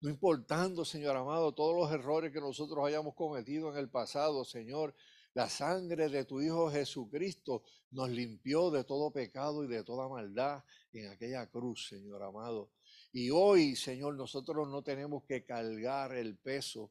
no 0.03 0.11
importando, 0.11 0.85
Señor 0.85 1.17
amado, 1.17 1.55
todos 1.55 1.77
los 1.77 1.93
errores 1.93 2.33
que 2.33 2.41
nosotros 2.41 2.85
hayamos 2.85 3.15
cometido 3.15 3.71
en 3.71 3.79
el 3.79 3.89
pasado, 3.89 4.45
Señor, 4.45 4.97
la 5.33 5.49
sangre 5.49 6.09
de 6.09 6.25
tu 6.25 6.43
Hijo 6.43 6.71
Jesucristo 6.73 7.63
nos 7.93 8.11
limpió 8.11 8.73
de 8.73 8.83
todo 8.83 9.13
pecado 9.13 9.63
y 9.63 9.69
de 9.69 9.85
toda 9.85 10.09
maldad 10.09 10.65
en 10.93 11.09
aquella 11.09 11.47
cruz, 11.47 11.87
Señor 11.89 12.21
amado. 12.25 12.73
Y 13.13 13.31
hoy, 13.31 13.77
Señor, 13.77 14.17
nosotros 14.17 14.69
no 14.69 14.83
tenemos 14.83 15.23
que 15.23 15.45
cargar 15.45 16.13
el 16.15 16.37
peso 16.37 16.91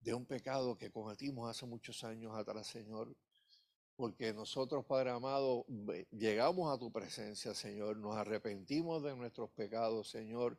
de 0.00 0.14
un 0.14 0.24
pecado 0.24 0.78
que 0.78 0.92
cometimos 0.92 1.50
hace 1.50 1.66
muchos 1.66 2.04
años 2.04 2.36
atrás, 2.36 2.68
Señor. 2.68 3.16
Porque 3.96 4.32
nosotros, 4.32 4.86
Padre 4.86 5.10
amado, 5.10 5.66
llegamos 6.12 6.72
a 6.72 6.78
tu 6.78 6.92
presencia, 6.92 7.52
Señor, 7.52 7.96
nos 7.96 8.16
arrepentimos 8.16 9.02
de 9.02 9.16
nuestros 9.16 9.50
pecados, 9.50 10.08
Señor, 10.08 10.56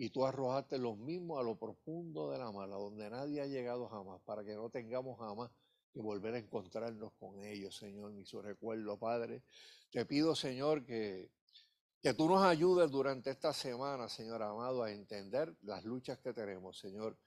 y 0.00 0.08
tú 0.08 0.24
arrojaste 0.24 0.78
los 0.78 0.96
mismos 0.96 1.38
a 1.38 1.42
lo 1.42 1.56
profundo 1.56 2.30
de 2.30 2.38
la 2.38 2.50
mala, 2.50 2.76
donde 2.76 3.10
nadie 3.10 3.42
ha 3.42 3.46
llegado 3.46 3.86
jamás, 3.86 4.18
para 4.22 4.42
que 4.42 4.54
no 4.54 4.70
tengamos 4.70 5.18
jamás 5.18 5.50
que 5.92 6.00
volver 6.00 6.32
a 6.36 6.38
encontrarnos 6.38 7.12
con 7.20 7.44
ellos, 7.44 7.76
Señor, 7.76 8.12
ni 8.12 8.24
su 8.24 8.40
recuerdo, 8.40 8.98
Padre. 8.98 9.42
Te 9.90 10.06
pido, 10.06 10.34
Señor, 10.34 10.86
que, 10.86 11.28
que 12.00 12.14
tú 12.14 12.30
nos 12.30 12.42
ayudes 12.42 12.90
durante 12.90 13.28
esta 13.28 13.52
semana, 13.52 14.08
Señor 14.08 14.42
amado, 14.42 14.82
a 14.82 14.90
entender 14.90 15.54
las 15.60 15.84
luchas 15.84 16.18
que 16.18 16.32
tenemos, 16.32 16.78
Señor, 16.78 17.18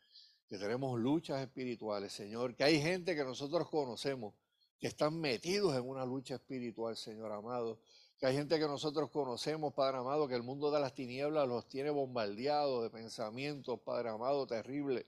que 0.50 0.58
tenemos 0.58 1.00
luchas 1.00 1.44
espirituales, 1.44 2.12
Señor, 2.12 2.56
que 2.56 2.64
hay 2.64 2.82
gente 2.82 3.16
que 3.16 3.24
nosotros 3.24 3.70
conocemos 3.70 4.34
que 4.80 4.88
están 4.88 5.22
metidos 5.22 5.76
en 5.76 5.88
una 5.88 6.08
lucha 6.08 6.34
espiritual, 6.34 6.98
Señor 6.98 7.34
amado, 7.34 7.82
que 8.24 8.28
hay 8.28 8.38
gente 8.38 8.58
que 8.58 8.68
nosotros 8.68 9.10
conocemos, 9.12 9.74
Padre 9.74 9.98
amado, 9.98 10.30
que 10.30 10.36
el 10.36 10.44
mundo 10.44 10.72
de 10.72 10.80
las 10.80 10.94
tinieblas 10.94 11.46
los 11.46 11.68
tiene 11.68 11.90
bombardeados 11.90 12.82
de 12.82 12.90
pensamientos, 12.90 13.82
Padre 13.82 14.12
amado, 14.12 14.48
terribles, 14.48 15.06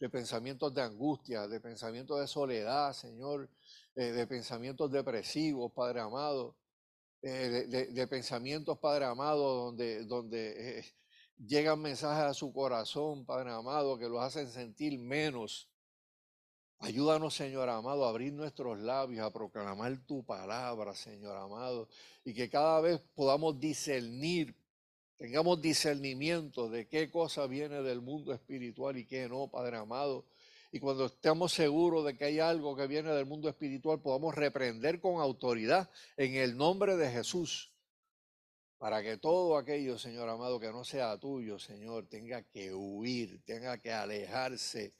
de 0.00 0.08
pensamientos 0.08 0.72
de 0.72 0.80
angustia, 0.80 1.46
de 1.46 1.60
pensamientos 1.60 2.18
de 2.18 2.26
soledad, 2.26 2.94
Señor, 2.94 3.50
eh, 3.96 4.12
de 4.12 4.26
pensamientos 4.26 4.90
depresivos, 4.90 5.70
Padre 5.74 6.00
amado, 6.00 6.56
eh, 7.20 7.66
de, 7.92 8.06
pensamientos, 8.06 8.78
Padre 8.78 9.04
amado, 9.04 9.66
donde, 9.66 10.06
donde 10.06 10.78
eh, 10.78 10.84
llegan 11.36 11.82
mensajes 11.82 12.24
a 12.24 12.32
su 12.32 12.50
corazón, 12.50 13.26
Padre 13.26 13.50
amado, 13.50 13.98
que 13.98 14.08
los 14.08 14.22
hacen 14.22 14.50
sentir 14.50 14.98
menos, 14.98 15.68
Ayúdanos, 16.80 17.34
Señor 17.34 17.68
amado, 17.68 18.04
a 18.06 18.10
abrir 18.10 18.32
nuestros 18.32 18.78
labios, 18.78 19.26
a 19.26 19.32
proclamar 19.32 19.98
tu 20.06 20.24
palabra, 20.24 20.94
Señor 20.94 21.36
amado, 21.36 21.88
y 22.24 22.32
que 22.32 22.48
cada 22.48 22.80
vez 22.80 23.00
podamos 23.16 23.58
discernir, 23.58 24.54
tengamos 25.16 25.60
discernimiento 25.60 26.70
de 26.70 26.86
qué 26.86 27.10
cosa 27.10 27.48
viene 27.48 27.82
del 27.82 28.00
mundo 28.00 28.32
espiritual 28.32 28.96
y 28.96 29.06
qué 29.06 29.28
no, 29.28 29.48
Padre 29.48 29.76
amado. 29.76 30.24
Y 30.70 30.78
cuando 30.78 31.06
estemos 31.06 31.52
seguros 31.52 32.04
de 32.04 32.16
que 32.16 32.26
hay 32.26 32.38
algo 32.38 32.76
que 32.76 32.86
viene 32.86 33.10
del 33.10 33.26
mundo 33.26 33.48
espiritual, 33.48 34.00
podamos 34.00 34.36
reprender 34.36 35.00
con 35.00 35.20
autoridad 35.20 35.90
en 36.16 36.36
el 36.36 36.56
nombre 36.56 36.96
de 36.96 37.10
Jesús. 37.10 37.72
Para 38.78 39.02
que 39.02 39.16
todo 39.16 39.56
aquello, 39.56 39.98
Señor 39.98 40.28
amado, 40.28 40.60
que 40.60 40.70
no 40.70 40.84
sea 40.84 41.18
tuyo, 41.18 41.58
Señor, 41.58 42.06
tenga 42.06 42.42
que 42.42 42.72
huir, 42.72 43.42
tenga 43.44 43.78
que 43.78 43.92
alejarse 43.92 44.94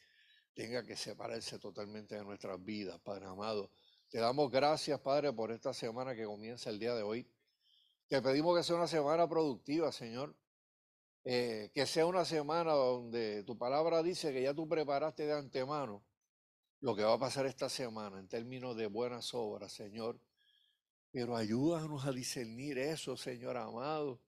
tenga 0.59 0.82
que 0.82 0.96
separarse 0.96 1.56
totalmente 1.61 2.16
de 2.16 2.24
nuestras 2.24 2.61
vidas, 2.64 2.98
Padre 2.98 3.26
amado. 3.26 3.70
Te 4.09 4.18
damos 4.18 4.50
gracias, 4.50 4.98
Padre, 4.98 5.32
por 5.32 5.52
esta 5.52 5.72
semana 5.72 6.16
que 6.16 6.24
comienza 6.24 6.68
el 6.68 6.80
día 6.80 6.96
de 6.96 7.04
hoy. 7.04 7.30
Te 8.09 8.20
pedimos 8.20 8.56
que 8.56 8.64
sea 8.64 8.74
una 8.74 8.88
semana 8.88 9.28
productiva, 9.28 9.92
Señor. 9.92 10.34
Eh, 11.22 11.70
que 11.72 11.86
sea 11.86 12.06
una 12.06 12.24
semana 12.24 12.72
donde 12.72 13.44
tu 13.44 13.56
palabra 13.56 14.02
dice 14.02 14.32
que 14.32 14.42
ya 14.42 14.52
tú 14.52 14.68
preparaste 14.68 15.26
de 15.26 15.34
antemano 15.34 16.04
lo 16.80 16.96
que 16.96 17.04
va 17.04 17.12
a 17.12 17.18
pasar 17.20 17.46
esta 17.46 17.68
semana 17.68 18.18
en 18.18 18.26
términos 18.26 18.76
de 18.76 18.88
buenas 18.88 19.32
obras, 19.34 19.72
Señor. 19.72 20.20
Pero 21.12 21.36
ayúdanos 21.36 22.04
a 22.04 22.11
discernir 22.11 22.78
eso, 22.78 23.16
Señor 23.16 23.56
amado 23.56 24.20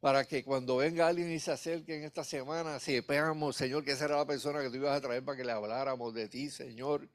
para 0.00 0.24
que 0.24 0.44
cuando 0.44 0.76
venga 0.76 1.08
alguien 1.08 1.30
y 1.32 1.38
se 1.38 1.52
acerque 1.52 1.96
en 1.96 2.04
esta 2.04 2.24
semana, 2.24 2.78
sepamos, 2.78 3.56
Señor, 3.56 3.84
que 3.84 3.92
esa 3.92 4.06
era 4.06 4.16
la 4.16 4.26
persona 4.26 4.62
que 4.62 4.70
tú 4.70 4.76
ibas 4.76 4.96
a 4.96 5.00
traer 5.00 5.24
para 5.24 5.36
que 5.36 5.44
le 5.44 5.52
habláramos 5.52 6.14
de 6.14 6.28
ti, 6.28 6.50
Señor. 6.50 7.08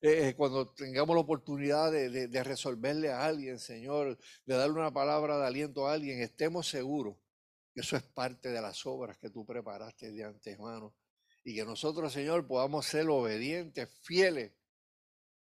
Eh, 0.00 0.28
eh, 0.28 0.34
cuando 0.34 0.68
tengamos 0.74 1.14
la 1.16 1.22
oportunidad 1.22 1.90
de, 1.90 2.28
de, 2.28 2.44
resolverle 2.44 3.10
a 3.10 3.24
alguien, 3.24 3.58
Señor, 3.58 4.18
de 4.44 4.54
darle 4.54 4.78
una 4.78 4.92
palabra 4.92 5.38
de 5.38 5.46
aliento 5.46 5.88
a 5.88 5.94
alguien, 5.94 6.20
estemos 6.20 6.68
seguros 6.68 7.16
que 7.74 7.80
eso 7.80 7.96
es 7.96 8.04
parte 8.04 8.50
de 8.50 8.62
las 8.62 8.86
obras 8.86 9.18
que 9.18 9.30
tú 9.30 9.44
preparaste 9.44 10.12
de 10.12 10.24
antemano. 10.24 10.94
Y 11.42 11.56
que 11.56 11.64
nosotros, 11.64 12.12
Señor, 12.12 12.46
podamos 12.46 12.86
ser 12.86 13.08
obedientes, 13.08 13.90
fieles 14.02 14.52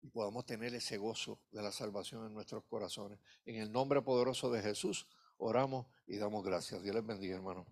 y 0.02 0.08
podamos 0.08 0.46
tener 0.46 0.74
ese 0.74 0.98
gozo 0.98 1.42
de 1.52 1.62
la 1.62 1.72
salvación 1.72 2.26
en 2.26 2.34
nuestros 2.34 2.64
corazones. 2.64 3.20
En 3.46 3.58
el 3.58 3.72
nombre 3.72 4.02
poderoso 4.02 4.50
de 4.50 4.62
Jesús. 4.62 5.08
Oramos 5.44 5.88
y 6.06 6.18
damos 6.18 6.46
gracias. 6.46 6.84
Dios 6.84 6.94
les 6.94 7.04
bendiga, 7.04 7.36
hermano. 7.36 7.66